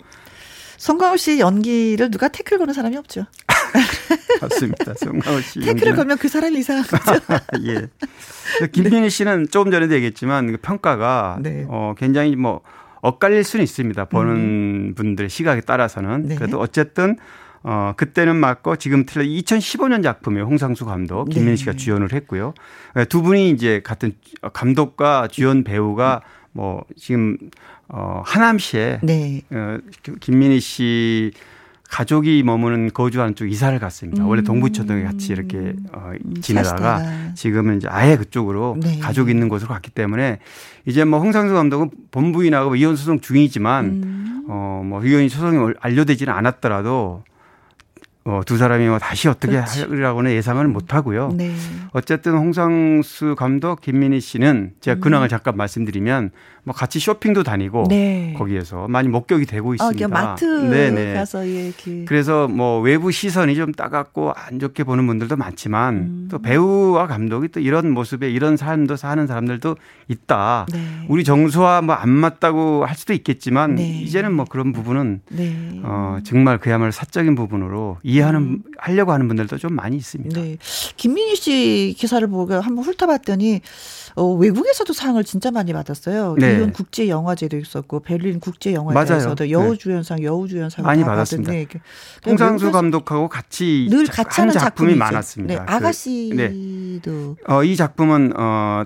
[0.79, 3.27] 송강호 씨 연기를 누가 태클 거는 사람이 없죠.
[4.41, 4.95] 맞습니다.
[4.95, 7.21] 송강호 씨 태클을 걸면 그 사람이 이상한 거죠.
[7.67, 8.67] 예.
[8.69, 11.67] 김민희 씨는 조금 전에도 얘기했지만 그 평가가 네.
[11.69, 12.63] 어 굉장히 뭐
[13.03, 14.07] 엇갈릴 수는 있습니다.
[14.07, 16.29] 보는 분들의 시각에 따라서는 음.
[16.29, 16.35] 네.
[16.37, 17.19] 그래도 어쨌든
[17.65, 20.45] 어 그때는 맞고 지금 틀려 2015년 작품이에요.
[20.47, 21.35] 홍상수 감독, 네.
[21.35, 22.55] 김민희 씨가 주연을 했고요.
[22.97, 24.13] 예, 두 분이 이제 같은
[24.53, 27.37] 감독과 주연 배우가 뭐 지금
[27.89, 29.43] 어 하남시에 네.
[29.51, 29.79] 어
[30.21, 31.33] 김민희 씨
[31.93, 34.25] 가족이 머무는 거주하는 쪽 이사를 갔습니다.
[34.25, 34.29] 음.
[34.29, 37.35] 원래 동부초등에 같이 이렇게 어, 지내다가 사시다가.
[37.35, 38.99] 지금은 이제 아예 그쪽으로 네.
[38.99, 40.39] 가족 있는 곳으로 갔기 때문에
[40.87, 44.45] 이제 뭐 홍상수 감독은 본부인하고 이혼 소송 중이지만 음.
[44.49, 47.25] 어뭐 이혼 소송이 알려되지는 않았더라도
[48.25, 49.83] 어, 두 사람이 뭐 다시 어떻게 그렇지.
[49.83, 51.33] 하리라고는 예상을 못 하고요.
[51.37, 51.55] 네.
[51.93, 56.31] 어쨌든 홍상수 감독, 김민희 씨는 제가 근황을 잠깐 말씀드리면
[56.65, 57.89] 뭐 같이 쇼핑도 다니고 음.
[57.89, 58.35] 네.
[58.39, 60.07] 거기에서 많이 목격이 되고 아, 있습니다.
[60.07, 61.15] 그냥 마트 네네.
[61.15, 62.05] 가서 예, 이렇게.
[62.05, 66.29] 그래서 뭐 외부 시선이 좀 따갑고 안 좋게 보는 분들도 많지만 음.
[66.31, 69.77] 또 배우와 감독이 또 이런 모습에 이런 삶도 사는 사람들도
[70.09, 70.67] 있다.
[70.73, 71.07] 네.
[71.09, 74.01] 우리 정서와 뭐 안 맞다고 할 수도 있겠지만 네.
[74.01, 75.81] 이제는 뭐 그런 부분은 네.
[75.85, 80.41] 어 정말 그야말로 사적인 부분으로 이해하는 하려고 하는 분들도 좀 많이 있습니다.
[80.41, 80.59] 네.
[80.97, 83.61] 김민희 씨 기사를 보고 한번 훑어봤더니
[84.15, 86.37] 어, 외국에서도 상을 진짜 많이 받았어요.
[86.39, 86.57] 네.
[86.57, 89.51] 이혼 국제 영화제도 있었고 베를린 국제 영화제에서도.
[89.51, 91.51] 여우주연상, 여우주연상 많이 받았습니다.
[91.53, 91.67] 네.
[92.27, 94.99] 홍상수 감독하고 같이 늘 자- 같이 한 하는 작품이 작품이죠.
[94.99, 95.55] 많았습니다.
[95.55, 98.85] 네, 그- 아가씨도 어, 이 작품은 어,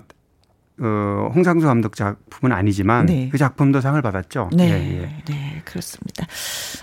[0.79, 3.29] 어, 홍상수 감독 작품은 아니지만 네.
[3.31, 4.51] 그 작품도 상을 받았죠.
[4.53, 5.23] 네, 예, 예.
[5.27, 6.27] 네, 그렇습니다.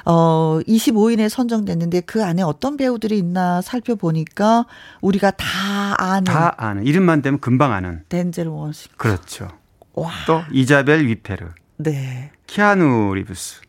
[0.06, 4.66] 어, 25인에 선정됐는데 그 안에 어떤 배우들이 있나 살펴보니까
[5.02, 5.46] 우리가 다
[5.98, 8.90] 아는 다 아는 이름만 대면 금방 아는 덴젤 워싱턴.
[8.98, 9.48] 그렇죠.
[9.94, 11.46] 와, 또 이자벨 위페르,
[11.78, 12.32] 네.
[12.48, 13.62] 키아누 리브스,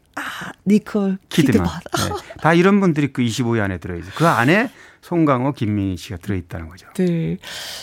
[0.67, 2.19] 니콜 키드만, 키드만.
[2.19, 2.35] 네.
[2.41, 4.13] 다 이런 분들이 그 25위 안에 들어있어요.
[4.17, 4.71] 그 안에
[5.05, 6.87] 송강호, 김민희 씨가 들어있다는 거죠.
[6.97, 7.37] 네.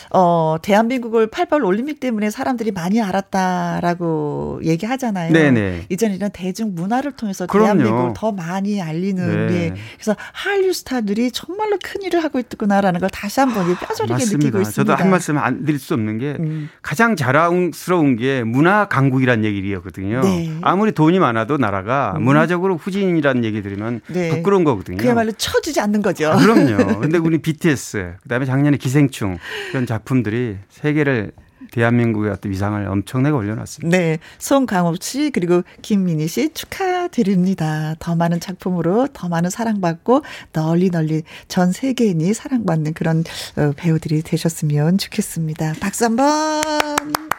[0.09, 5.31] 어, 대한민국을 88 올림픽 때문에 사람들이 많이 알았다라고 얘기하잖아요.
[5.31, 5.85] 네네.
[5.89, 7.65] 이제는 대중 문화를 통해서 그럼요.
[7.77, 9.53] 대한민국을 더 많이 알리는 네.
[9.53, 9.73] 예.
[9.93, 14.59] 그래서 한류 스타들이 정말로 큰 일을 하고 있구나라는 걸 다시 한번 예, 뼈저리게 느끼고 맞습니다.
[14.59, 14.71] 있습니다.
[14.71, 16.69] 저도 한 말씀 안 드릴 수 없는 게 음.
[16.81, 20.21] 가장 자랑스러운 게 문화 강국이라는 얘기거든요.
[20.21, 20.57] 네.
[20.63, 24.29] 아무리 돈이 많아도 나라가 문화적으로 후진이라는 얘기 들으면 네.
[24.29, 24.97] 부끄러운 거거든요.
[24.97, 26.31] 그야말로 쳐주지 않는 거죠.
[26.31, 27.10] 아, 그럼요.
[27.11, 29.37] 근데 우리 BTS, 그다음에 작년에 기생충
[29.71, 31.33] 이런 작품들이 세계를
[31.71, 33.97] 대한민국의 어떤 위상을 엄청나게 올려놨습니다.
[33.97, 37.95] 네, 송강호 씨 그리고 김민희 씨 축하드립니다.
[37.99, 43.25] 더 많은 작품으로 더 많은 사랑받고 널리 널리 전 세계인이 사랑받는 그런
[43.57, 45.73] 어, 배우들이 되셨으면 좋겠습니다.
[45.81, 47.30] 박수 한 번.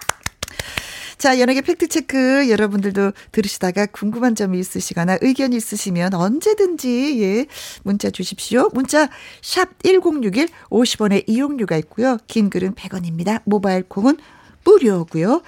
[1.22, 7.46] 자, 연예계 팩트체크 여러분들도 들으시다가 궁금한 점이 있으시거나 의견 있으시면 언제든지 예,
[7.84, 8.70] 문자 주십시오.
[8.72, 9.08] 문자
[9.40, 12.18] 샵1061 50원의 이용료가 있고요.
[12.26, 13.40] 긴 글은 100원입니다.
[13.44, 14.16] 모바일 콩은
[14.64, 15.42] 무료고요.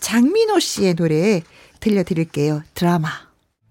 [0.00, 1.42] 장민호 씨의 노래
[1.80, 2.62] 들려드릴게요.
[2.72, 3.10] 드라마.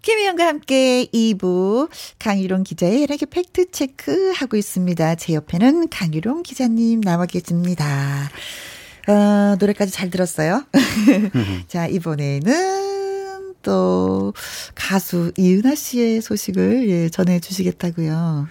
[0.04, 1.90] 김희영과 함께 2부
[2.20, 5.16] 강유롱 기자의 연예계 팩트체크 하고 있습니다.
[5.16, 8.30] 제 옆에는 강유롱 기자님 나와 계십니다.
[9.08, 10.64] 어, 노래까지 잘 들었어요.
[11.68, 14.34] 자, 이번에는 또
[14.76, 18.48] 가수 이은하 씨의 소식을 예, 전해 주시겠다고요.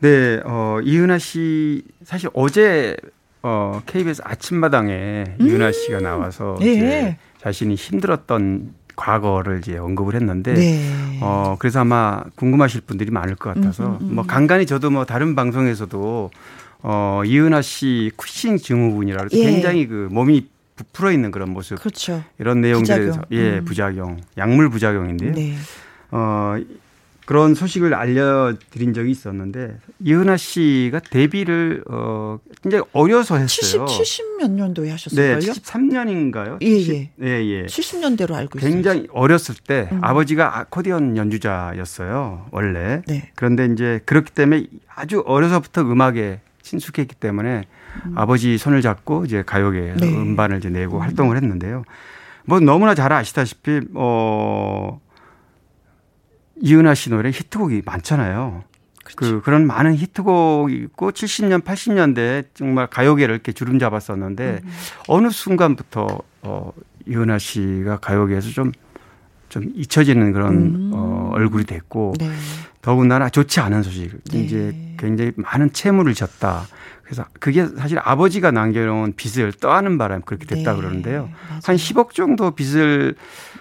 [0.00, 2.96] 네, 어, 이은하 씨 사실 어제
[3.42, 6.72] 어, KBS 아침마당에 이은하 씨가 나와서 예.
[6.72, 11.18] 이제 자신이 힘들었던 과거를 이제 언급을 했는데 네.
[11.20, 14.14] 어, 그래서 아마 궁금하실 분들이 많을 것 같아서 음, 음, 음.
[14.14, 16.30] 뭐 간간히 저도 뭐 다른 방송에서도
[16.86, 19.42] 어, 이은하 씨 쿠싱 증후군이라 예.
[19.42, 22.22] 굉장히 그 몸이 부풀어 있는 그런 모습 그렇죠.
[22.38, 23.22] 이런 내용들에 대해서.
[23.30, 23.64] 예, 음.
[23.64, 25.32] 부작용, 약물 부작용인데요.
[25.32, 25.54] 네.
[26.10, 26.56] 어,
[27.24, 33.86] 그런 소식을 알려드린 적이 있었는데 이은하 씨가 데뷔를 어, 굉장히 어려서 70, 했어요.
[33.86, 35.38] 70몇 년도에 네, 하셨을걸요?
[35.38, 36.62] 73년인가요?
[36.62, 37.10] 예, 예.
[37.22, 37.64] 예, 예.
[37.64, 38.70] 70년대로 알고 있어요.
[38.70, 40.00] 굉장히 어렸을 때 음.
[40.02, 43.00] 아버지가 아코디언 연주자였어요, 원래.
[43.06, 43.30] 네.
[43.36, 47.64] 그런데 이제 그렇기 때문에 아주 어려서부터 음악에 친숙했기 때문에
[48.16, 50.10] 아버지 손을 잡고 이제 가요계에서 음.
[50.10, 50.16] 네.
[50.16, 51.84] 음반을 이제 내고 활동을 했는데요.
[52.46, 55.00] 뭐 너무나 잘 아시다시피 어
[56.56, 58.64] 이은하 씨 노래 히트곡이 많잖아요.
[59.16, 64.70] 그 그런 많은 히트곡이 있고 70년 80년대 정말 가요계를 이렇게 주름 잡았었는데 음.
[65.08, 66.72] 어느 순간부터 어
[67.06, 70.90] 이은하 씨가 가요계에서 좀좀 잊혀지는 그런 음.
[70.94, 72.30] 어 얼굴이 됐고 네.
[72.84, 74.22] 더군다나 좋지 않은 소식.
[74.30, 74.40] 네.
[74.40, 76.66] 이제 굉장히 많은 채무를 졌다.
[77.02, 80.76] 그래서 그게 사실 아버지가 남겨놓은 빚을 떠안은 바람에 그렇게 됐다 네.
[80.80, 81.22] 그러는데요.
[81.48, 81.60] 맞아요.
[81.64, 83.14] 한 10억 정도 빚을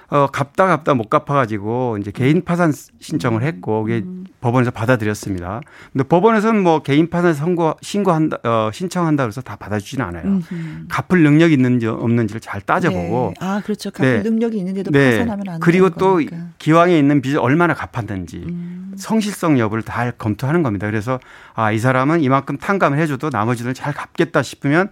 [0.09, 4.25] 어 갚다 갚다 못 갚아가지고 이제 개인 파산 신청을 했고 그게 음.
[4.41, 5.61] 법원에서 받아들였습니다.
[5.91, 10.23] 근데 법원에서는 뭐 개인 파산 선고 신고한다 어 신청한다 그래서 다 받아주지는 않아요.
[10.23, 10.87] 음흠.
[10.89, 13.45] 갚을 능력이 있는지 없는지를 잘 따져보고 네.
[13.45, 13.91] 아, 그렇죠.
[13.91, 14.29] 갚을 네.
[14.29, 15.19] 능력이 있는데도 네.
[15.19, 16.37] 파산하면 안 그리고 되는 또 거니까.
[16.59, 18.93] 기왕에 있는 빚을 얼마나 갚았는지 음.
[19.13, 20.87] 성실성 여부를 다 검토하는 겁니다.
[20.87, 21.19] 그래서
[21.53, 24.89] 아, 이 사람은 이만큼 탕감을 해줘도 나머지는 잘 갚겠다 싶으면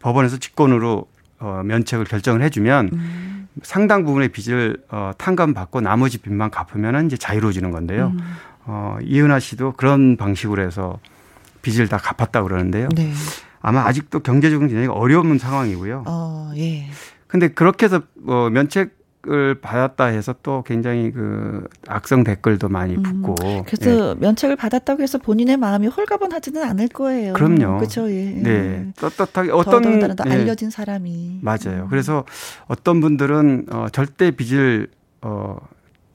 [0.00, 1.06] 법원에서 직권으로
[1.38, 3.48] 어, 면책을 결정을 해주면 음.
[3.62, 8.12] 상당 부분의 빚을 어, 탕감받고 나머지 빚만 갚으면 이제 자유로워지는 건데요.
[8.14, 8.18] 음.
[8.64, 10.98] 어, 이은하 씨도 그런 방식으로 해서
[11.62, 12.88] 빚을 다 갚았다 그러는데요.
[12.96, 13.12] 네.
[13.60, 16.04] 아마 아직도 경제적으로 굉장히 어려운 상황이고요.
[16.06, 16.88] 어, 예.
[17.28, 18.96] 근데 그렇게 해서 뭐 면책
[19.28, 23.36] 을 받았다 해서 또 굉장히 그 악성 댓글도 많이 붙고.
[23.44, 24.14] 음, 그래서 예.
[24.18, 27.32] 면책을 받았다고 해서 본인의 마음이 홀가분하지는 않을 거예요.
[27.34, 27.78] 그럼요.
[27.78, 28.10] 그렇죠.
[28.10, 28.24] 예.
[28.24, 28.92] 네.
[28.96, 30.32] 떳떳하게 어떤 어떤 더 예.
[30.32, 31.86] 알려진 사람이 맞아요.
[31.88, 32.24] 그래서
[32.66, 34.88] 어떤 분들은 어 절대 빚을
[35.20, 35.56] 어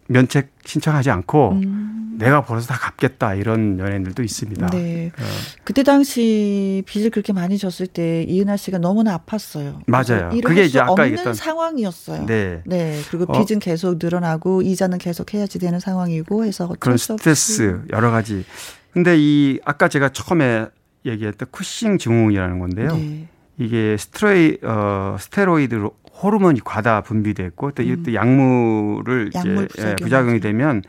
[0.08, 1.98] 면책 신청하지 않고 음.
[2.18, 4.68] 내가 벌어서 다 갚겠다 이런 연예인들도 있습니다.
[4.68, 5.12] 네.
[5.18, 5.24] 어,
[5.64, 9.82] 그때 당시 빚을 그렇게 많이 졌을 때 이은하 씨가 너무나 아팠어요.
[9.86, 10.32] 맞아요.
[10.44, 12.26] 그게 이제 아까 없는 얘기했던 상황이었어요.
[12.26, 12.64] 네.
[12.66, 13.00] 네.
[13.10, 13.46] 그리고 어.
[13.46, 18.46] 빚은 계속 늘어나고 이자는 계속 해야지 되는 상황이고 해서 그런 스트레스 여러 가지.
[18.92, 20.66] 근데 이 아까 제가 처음에
[21.06, 22.96] 얘기했던 쿠싱 증후군이라는 건데요.
[22.96, 23.28] 네.
[23.60, 25.88] 이게 스트레이 어 스테로이드
[26.22, 29.32] 호르몬이 과다 분비됐고 또 이것도 약물을 음.
[29.36, 29.90] 약물 이제 부작용.
[29.92, 30.82] 예, 부작용이 되면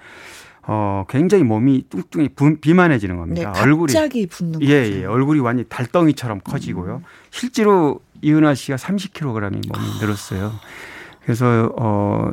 [0.71, 3.53] 어 굉장히 몸이 뚱뚱이 분- 비만해지는 네, 겁니다.
[3.63, 4.97] 얼굴이 갑자기 붓는 예, 거죠.
[5.01, 7.03] 예, 얼굴이 완전 히 달덩이처럼 커지고요.
[7.31, 10.53] 실제로 이은하 씨가 30kg이 몸이 늘었어요.
[11.23, 12.33] 그래서 어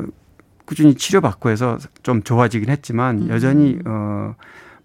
[0.66, 3.30] 꾸준히 치료받고 해서 좀 좋아지긴 했지만 음.
[3.30, 4.36] 여전히 어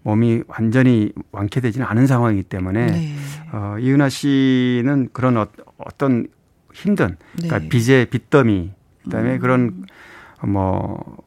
[0.03, 3.15] 몸이 완전히 완쾌되지는 않은 상황이기 때문에 네.
[3.51, 5.47] 어 이은하 씨는 그런 어,
[5.77, 6.27] 어떤
[6.73, 7.65] 힘든 그러니까 네.
[7.65, 7.69] 음.
[7.69, 8.71] 빚의 빚더미
[9.03, 9.85] 그다음에 그런
[10.43, 11.17] 뭐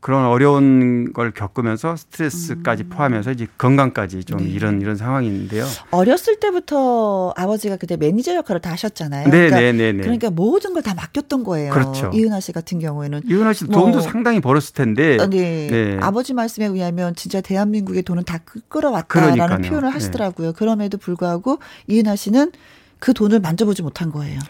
[0.00, 4.44] 그런 어려운 걸 겪으면서 스트레스까지 포함해서 이제 건강까지 좀 음.
[4.46, 4.50] 네.
[4.50, 5.64] 이런 이런 상황인데요.
[5.92, 9.26] 어렸을 때부터 아버지가 그때 매니저 역할을 다 하셨잖아요.
[9.26, 10.02] 네, 그러니까, 네, 네, 네.
[10.02, 11.72] 그러니까 모든 걸 다 맡겼던 거예요.
[11.72, 12.10] 그렇죠.
[12.12, 15.18] 이은하 씨 같은 경우에는 이은하 씨 뭐- 돈도 상당히 벌었을 텐데.
[15.20, 15.68] 아, 네.
[15.70, 15.98] 네.
[16.00, 19.70] 아버지 말씀에 의하면 진짜 대한민국의 돈은 다 끌- 끌어왔다라는 그러니까요.
[19.70, 19.92] 표현을 네.
[19.92, 20.54] 하시더라고요.
[20.54, 22.50] 그럼에도 불구하고 이은하 씨는
[22.98, 24.40] 그 돈을 만져보지 못한 거예요.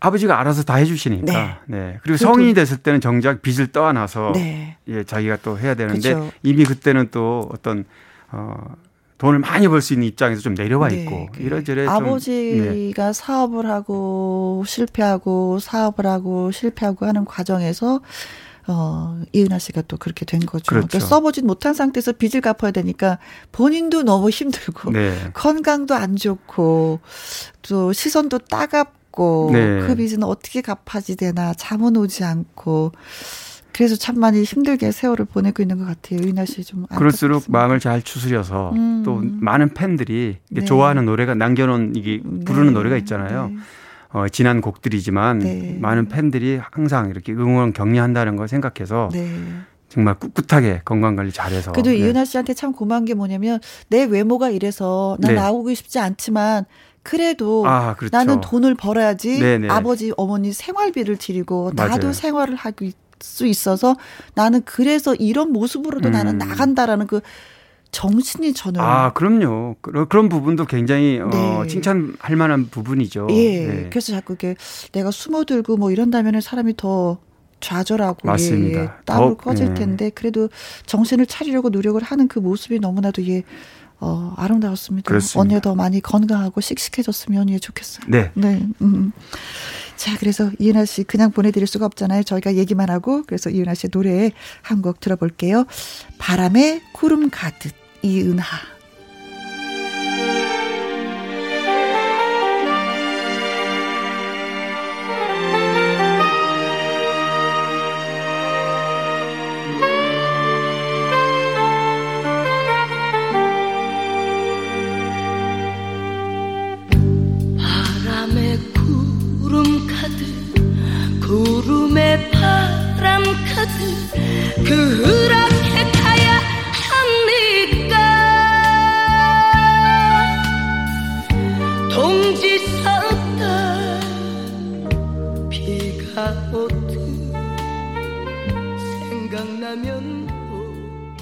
[0.00, 1.32] 아버지가 알아서 다 해주시니까.
[1.32, 1.54] 네.
[1.66, 1.98] 네.
[2.02, 4.76] 그리고 그 성인이 돈- 됐을 때는 정작 빚을 떠안아서 네.
[4.88, 6.30] 예, 자기가 또 해야 되는데 그쵸.
[6.42, 7.84] 이미 그때는 또 어떤
[8.30, 8.54] 어
[9.18, 12.00] 돈을 많이 벌 수 있는 입장에서 좀 내려와 네, 있고 그 이러저래 좀 네.
[12.08, 18.00] 아버지가 사업을 하고 실패하고 사업을 하고 실패하고 하는 과정에서
[18.70, 20.66] 어, 이은하 씨가 또 그렇게 된 거죠.
[20.66, 20.86] 그렇죠.
[20.88, 23.18] 그러니까 써보진 못한 상태에서 빚을 갚아야 되니까
[23.50, 25.16] 본인도 너무 힘들고 네.
[25.32, 27.00] 건강도 안 좋고
[27.62, 29.80] 또 시선도 따갑 고 네.
[29.84, 32.92] 그 빚은 어떻게 갚아지 되나 잠은 오지 않고
[33.72, 36.20] 그래서 참 많이 힘들게 세월을 보내고 있는 것 같아요.
[36.24, 39.02] 이은하 씨좀 그럴수록 마음을 잘 추스려서 음.
[39.04, 40.64] 또 많은 팬들이 네.
[40.64, 42.72] 좋아하는 노래가 남겨놓은 이게 부르는 네.
[42.72, 43.48] 노래가 있잖아요.
[43.48, 43.56] 네.
[44.10, 45.78] 어, 지난 곡들이지만 네.
[45.80, 49.28] 많은 팬들이 항상 이렇게 응원 격려한다는 걸 생각해서 네.
[49.88, 51.98] 정말 꿋꿋하게 건강 관리 잘해서 그래도 네.
[51.98, 53.58] 이은하 씨한테 참 고마운 게 뭐냐면
[53.88, 55.40] 내 외모가 이래서 난 네.
[55.40, 56.66] 나오고 싶지 않지만
[57.02, 58.16] 그래도 아, 그렇죠.
[58.16, 59.68] 나는 돈을 벌어야지 네네.
[59.68, 62.12] 아버지 어머니 생활비를 드리고 나도 맞아요.
[62.12, 63.96] 생활을 하고 있- 수 있어서
[64.36, 66.12] 나는 그래서 이런 모습으로도 음.
[66.12, 67.20] 나는 나간다라는 그
[67.90, 69.74] 정신이 저는 아, 그럼요.
[69.80, 71.66] 그런 그런 부분도 굉장히 어, 네.
[71.66, 73.26] 칭찬할 만한 부분이죠.
[73.30, 73.86] 예 네.
[73.90, 74.54] 그래서 자꾸 이게
[74.92, 77.18] 내가 숨어들고 뭐 이런다면 사람이 더
[77.60, 78.78] 좌절하고 맞습니다.
[78.78, 79.74] 예, 예, 땀을 더, 꺼질 예.
[79.74, 80.48] 텐데 그래도
[80.86, 83.42] 정신을 차리려고 노력을 하는 그 모습이 너무나도 예
[84.00, 85.08] 어, 아름다웠습니다.
[85.08, 85.40] 그렇습니다.
[85.40, 88.06] 언니가 더 많이 건강하고 씩씩해졌으면 예 좋겠어요.
[88.08, 88.30] 네.
[88.34, 88.62] 네.
[88.82, 89.12] 음.
[89.96, 92.22] 자, 그래서 이은하 씨 그냥 보내드릴 수가 없잖아요.
[92.22, 94.30] 저희가 얘기만 하고 그래서 이은하 씨 노래
[94.62, 95.64] 한 곡 들어볼게요.
[96.18, 97.72] 바람에 구름 가득
[98.02, 98.44] 이은하.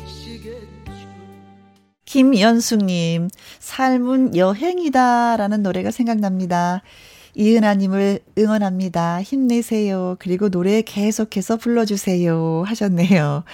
[0.05, 0.66] 오시겠죠
[2.05, 3.28] 김연숙님,
[3.59, 6.82] 삶은 여행이다 라는 노래가 생각납니다.
[7.36, 9.22] 이은하님을 응원합니다.
[9.22, 10.16] 힘내세요.
[10.18, 12.64] 그리고 노래 계속해서 불러주세요.
[12.66, 13.44] 하셨네요.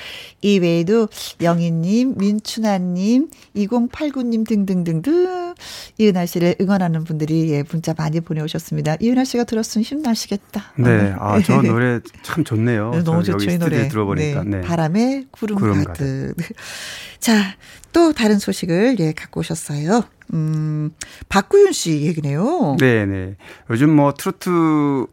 [0.40, 1.08] 이외에도
[1.40, 5.54] 영희님, 민춘아님, 2089님 등등등등
[5.98, 8.96] 이은하 씨를 응원하는 분들이 예, 문자 많이 보내오셨습니다.
[9.00, 10.72] 이은하 씨가 들었으면 힘나시겠다.
[10.78, 11.14] 네.
[11.18, 12.90] 아, 저 노래 참 좋네요.
[12.90, 13.88] 네, 너무 저 좋죠, 이 노래.
[13.88, 14.44] 들어보니까.
[14.44, 14.60] 네, 네.
[14.62, 16.34] 바람에 구름, 구름 가득.
[17.18, 17.56] 자,
[17.92, 20.04] 또 다른 소식을 예, 갖고 오셨어요.
[20.32, 20.90] 음,
[21.28, 22.76] 박구윤 씨 얘기네요.
[22.80, 23.36] 네, 네.
[23.70, 25.06] 요즘 뭐 트로트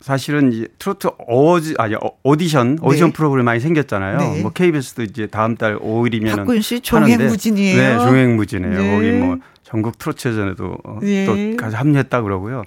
[0.00, 3.12] 사실은 이제 트로트 어지 아니 어, 오디션 오디션 네.
[3.12, 4.18] 프로그램 많이 생겼잖아요.
[4.18, 4.42] 네.
[4.42, 7.76] 뭐 KBS도 이제 다음 달 5일이면 박군 씨 종횡무진이에요.
[7.76, 8.78] 네, 종횡무진이에요.
[8.82, 8.94] 네.
[8.94, 11.24] 거기 뭐 전국 트로트전에도 어, 예.
[11.24, 12.64] 또 가서 합류했다 그러고요.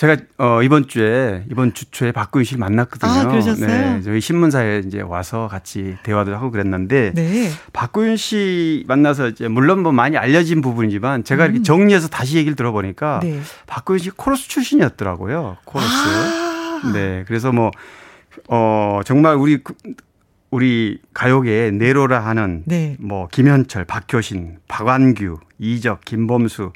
[0.00, 3.10] 제가 어 이번 주에 이번 주 초에 박구윤 씨를 만났거든요.
[3.10, 3.66] 아, 그러셨어요?
[3.66, 7.50] 네, 저희 신문사에 이제 와서 같이 대화도 하고 그랬는데 네.
[7.74, 13.20] 박구윤 씨 만나서 이제 물론 뭐 많이 알려진 부분이지만 제가 이렇게 정리해서 다시 얘기를 들어보니까
[13.24, 13.28] 음.
[13.28, 13.40] 네.
[13.66, 15.58] 박구윤 씨 코러스 출신이었더라고요.
[15.66, 15.92] 코러스.
[15.92, 16.92] 아.
[16.94, 17.24] 네.
[17.26, 17.70] 그래서 뭐,
[18.48, 19.74] 어, 정말 우리, 그-
[20.50, 22.96] 우리 가요계에 내로라 하는 네.
[23.00, 26.72] 뭐, 김현철, 박효신, 박완규, 이적, 김범수,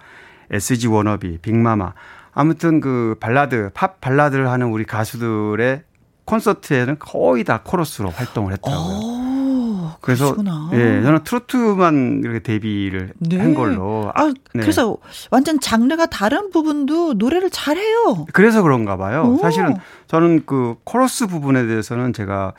[0.51, 1.95] SG 워너비, 빅마마.
[2.35, 5.83] 아무튼 그 발라드, 팝 발라드를 하는 우리 가수들의
[6.25, 8.97] 콘서트에는 거의 다 코러스로 활동을 했더라고요.
[8.97, 10.71] 오, 그래서 어, 그러시구나.
[10.73, 13.39] 예, 저는 트로트만 이렇게 데뷔를 네.
[13.39, 14.11] 한 걸로.
[14.15, 14.61] 아, 네.
[14.61, 14.97] 그래서
[15.31, 18.25] 완전 장르가 다른 부분도 노래를 잘해요.
[18.33, 19.35] 그래서 그런가 봐요.
[19.35, 19.39] 오.
[19.39, 22.55] 사실은 저는 그 코러스 부분에 대해서는 제가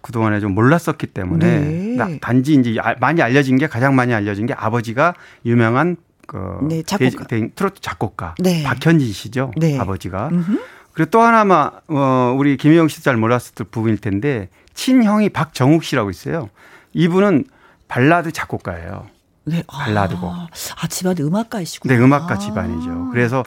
[0.00, 1.96] 그동안에 좀 몰랐었기 때문에 네.
[1.96, 5.14] 나- 단지 이제 아- 많이 알려진 게 가장 많이 알려진 게 아버지가
[5.46, 5.96] 유명한
[6.26, 7.24] 그 네, 작곡가.
[7.24, 8.62] 대- 대- 트로트 작곡가 네.
[8.62, 9.52] 박현진 씨죠.
[9.56, 9.78] 네.
[9.78, 10.28] 아버지가.
[10.32, 10.58] 음흠.
[10.92, 16.50] 그리고 또 하나만 어 우리 김혜영 씨도 잘 몰랐을 부분일 텐데 친형이 박정욱 씨라고 있어요.
[16.92, 17.44] 이분은
[17.88, 19.06] 발라드 작곡가예요.
[19.44, 19.62] 네.
[19.66, 20.24] 발라드곡.
[20.32, 20.46] 아,
[20.80, 21.92] 아 집안이 음악가이시구나.
[21.94, 23.10] 네, 음악가 집안이죠.
[23.10, 23.44] 그래서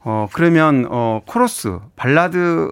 [0.00, 2.70] 어 그러면 어 코러스 발라드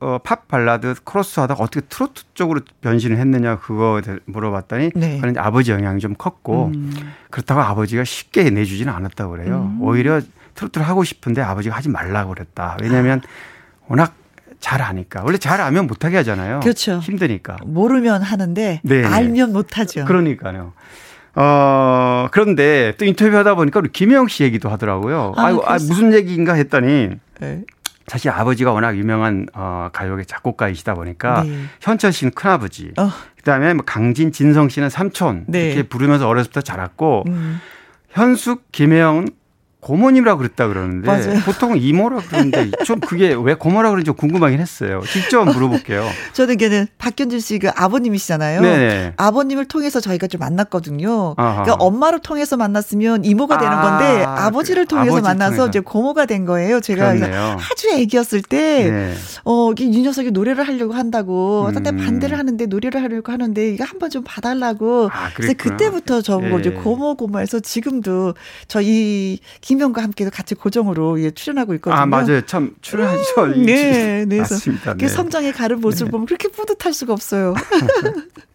[0.00, 5.18] 어 팝 발라드 코러스 하다가 어떻게 트로트 쪽으로 변신을 했느냐 그거 물어봤더니 네.
[5.18, 7.12] 이제 아버지 영향이 좀 컸고 음.
[7.30, 9.76] 그렇다고 아버지가 쉽게 내주지는 않았다고 그래요.
[9.80, 10.20] 오히려
[10.54, 12.78] 트로트를 하고 싶은데 아버지가 하지 말라고 그랬다.
[12.80, 13.20] 왜냐하면
[13.88, 14.14] 워낙
[14.58, 16.60] 잘 아니까 원래 잘 알면 못하게 하잖아요.
[16.60, 16.98] 그렇죠.
[16.98, 17.58] 힘드니까.
[17.64, 19.04] 모르면 하는데 네.
[19.04, 20.06] 알면 못하죠.
[20.06, 20.72] 그러니까요.
[21.34, 25.34] 어, 그런데 또 인터뷰 하다 보니까 우리 김혜영 씨 얘기도 하더라고요.
[25.36, 25.72] 아, 아, 아?
[25.74, 27.10] 무슨 얘기인가 했더니
[27.40, 27.62] 네.
[28.10, 31.66] 사실 아버지가 워낙 유명한 어, 가요계 작곡가이시다 보니까 네.
[31.80, 33.08] 현철 씨는 큰아버지, 어.
[33.36, 35.66] 그다음에 뭐 강진, 진성 씨는 삼촌 네.
[35.66, 37.60] 이렇게 부르면서 어렸을 때 자랐고 음.
[38.08, 39.28] 현숙, 김혜영은
[39.80, 41.40] 고모님이라고 그랬다 그러는데 맞아요.
[41.44, 45.00] 보통은 이모라 그러는데 좀 그게 왜 고모라 그런지 좀 궁금하긴 했어요.
[45.10, 46.06] 직접 물어볼게요.
[46.34, 48.60] 저는 걔는 박현준 씨가 아버님이시잖아요.
[48.60, 49.12] 네.
[49.16, 51.34] 아버님을 통해서 저희가 좀 만났거든요.
[51.38, 51.62] 아하.
[51.62, 55.68] 그러니까 엄마를 통해서 만났으면 이모가 되는 아, 건데 아버지를 그 통해서 만나서 통해서.
[55.68, 56.80] 이제 고모가 된 거예요.
[56.80, 57.10] 제가.
[57.10, 59.14] 아주 애기였을 때 네.
[59.44, 61.70] 어, 이 녀석이 노래를 하려고 한다고.
[61.72, 61.96] 근데 음.
[61.96, 65.08] 반대를 하는데 노래를 하려고 하는데 이거 한번 좀 봐달라고.
[65.12, 65.54] 아, 그래서.
[65.56, 66.60] 그때부터 저보고 예.
[66.60, 68.34] 이제 고모 고모해서 지금도
[68.68, 69.38] 저희
[69.70, 72.00] 김영과 함께 같이 고정으로 예, 출연하고 있거든요.
[72.00, 72.40] 아 맞아요.
[72.44, 73.44] 참 출연하죠.
[73.54, 74.38] 음, 네, 네.
[74.38, 74.94] 맞습니다.
[74.94, 75.06] 그 네.
[75.06, 77.54] 성장의 가른 모습을 보면 그렇게 뿌듯할 수가 없어요.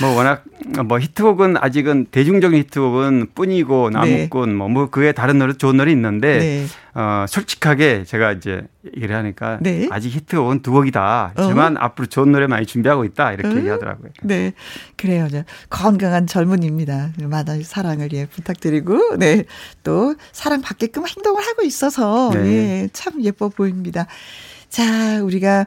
[0.00, 0.44] 뭐 워낙
[0.84, 6.38] 뭐 히트곡은 아직은 대중적인 히트곡은 뿐이고 나무꾼 뭐, 뭐 그에 다른 노래 좋은 노래 있는데
[6.38, 6.66] 네.
[6.92, 8.62] 어 솔직하게 제가 이제
[8.96, 9.88] 얘기를 하니까 네.
[9.90, 11.32] 아직 히트곡은 두 곡이다.
[11.34, 13.58] 하지만 앞으로 좋은 노래 많이 준비하고 있다 이렇게 음.
[13.58, 14.10] 얘기하더라고요.
[14.22, 14.52] 네.
[14.96, 15.28] 그래요.
[15.68, 17.12] 건강한 젊은이입니다.
[17.22, 19.44] 많은 사랑을 예, 부탁드리고, 네.
[19.82, 22.40] 또 사랑 받게끔 행동을 하고 있어서, 네.
[22.82, 24.06] 예, 참 예뻐 보입니다.
[24.70, 25.66] 자, 우리가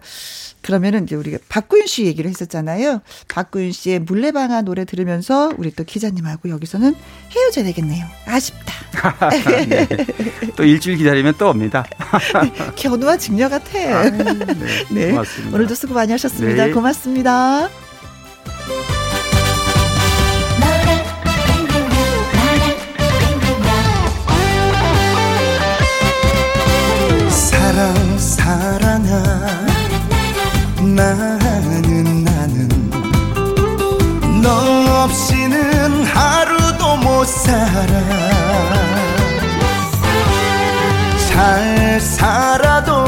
[0.62, 3.02] 그러면은 이제 우리가 박구윤 씨 얘기를 했었잖아요.
[3.28, 6.96] 박구윤 씨의 물레방아 노래 들으면서 우리 또 기자님하고 여기서는
[7.32, 8.06] 헤어져야 되겠네요.
[8.26, 8.74] 아쉽다.
[9.68, 9.88] 네.
[10.56, 11.86] 또 일주일 기다리면 또 옵니다.
[12.78, 14.10] 견우와 직녀 같아.
[14.10, 15.10] 네, 네.
[15.12, 15.56] 고맙습니다.
[15.56, 16.68] 오늘도 수고 많이 하셨습니다.
[16.68, 16.72] 네.
[16.72, 17.70] 고맙습니다.
[35.04, 37.92] 없이는 하루도 못 살아.
[41.30, 43.03] 잘 살아도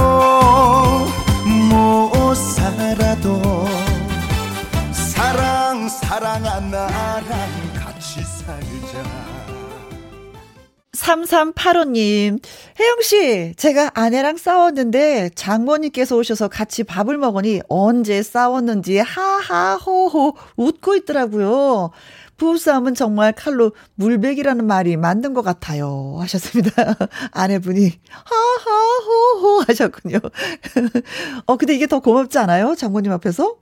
[11.05, 12.39] 3385님,
[12.79, 21.91] 혜영씨, 제가 아내랑 싸웠는데 장모님께서 오셔서 같이 밥을 먹으니 언제 싸웠는지 하하호호 웃고 있더라고요.
[22.37, 26.17] 부부싸움은 정말 칼로 물베기라는 말이 맞는 것 같아요.
[26.19, 26.71] 하셨습니다.
[27.31, 30.17] 아내분이 하하호호 하셨군요.
[31.45, 32.73] 어, 근데 이게 더 고맙지 않아요?
[32.75, 33.57] 장모님 앞에서?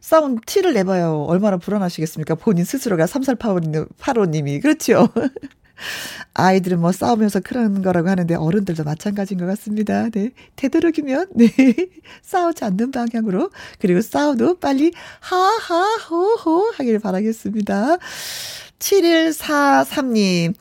[0.00, 1.24] 싸운 티를 내봐요.
[1.28, 2.34] 얼마나 불안하시겠습니까?
[2.34, 4.60] 본인 스스로가 3385님이.
[4.60, 5.08] 그렇죠?
[6.34, 10.08] 아이들은 뭐 싸우면서 그런 거라고 하는데 어른들도 마찬가지인 것 같습니다.
[10.10, 10.30] 네.
[10.56, 11.48] 되도록이면, 네.
[12.22, 13.50] 싸우지 않는 방향으로.
[13.78, 17.96] 그리고 싸워도 빨리 하하호호 하길 바라겠습니다.
[18.78, 20.54] 7143님.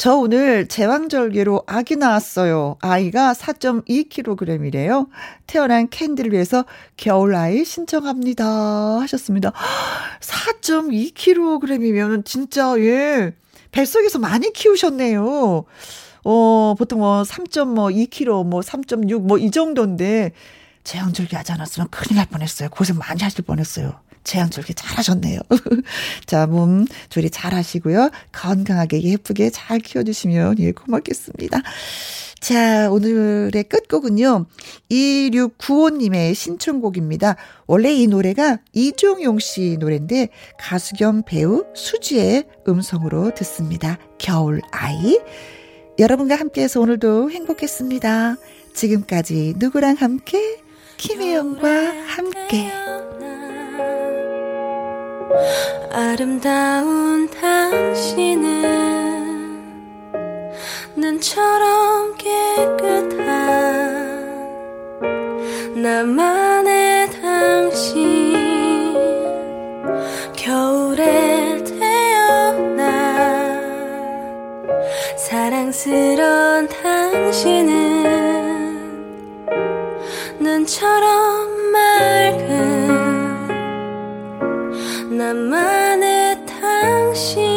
[0.00, 2.78] 저 오늘 제왕절개로 아기 낳았어요.
[2.80, 5.08] 아이가 4.2kg이래요.
[5.46, 6.64] 태어난 캔디를 위해서
[6.96, 8.98] 겨울 아이 신청합니다.
[9.00, 9.52] 하셨습니다.
[10.20, 13.34] 4.2kg이면 진짜, 예.
[13.72, 15.64] 뱃속에서 많이 키우셨네요.
[16.24, 20.32] 어, 보통 뭐 3.2kg, 뭐 3.6, 뭐 이 정도인데,
[20.84, 22.68] 제왕절개 하지 않았으면 큰일 날 뻔했어요.
[22.70, 24.00] 고생 많이 하실 뻔했어요.
[24.24, 25.40] 제왕절개 잘하셨네요.
[26.26, 28.10] 자, 몸 조리 잘 하시고요.
[28.32, 31.60] 건강하게 예쁘게 잘 키워주시면 예, 고맙겠습니다.
[32.40, 34.46] 자, 오늘의 끝곡은요.
[34.90, 37.36] 2695님의 신청곡입니다.
[37.66, 40.28] 원래 이 노래가 이종용 씨 노래인데
[40.58, 43.98] 가수 겸 배우 수지의 음성으로 듣습니다.
[44.18, 45.18] 겨울 아이.
[45.98, 48.36] 여러분과 함께해서 오늘도 행복했습니다.
[48.72, 50.62] 지금까지 누구랑 함께?
[50.96, 51.68] 김혜영과
[52.06, 53.09] 함께.
[55.90, 58.50] 아름다운 당신은
[60.96, 63.20] 눈처럼 깨끗한
[65.82, 68.30] 나만의 당신.
[70.36, 72.80] 겨울에 태어난
[75.16, 78.00] 사랑스런 당신은
[80.38, 81.40] 눈처럼
[85.20, 87.49] 나만의 당신.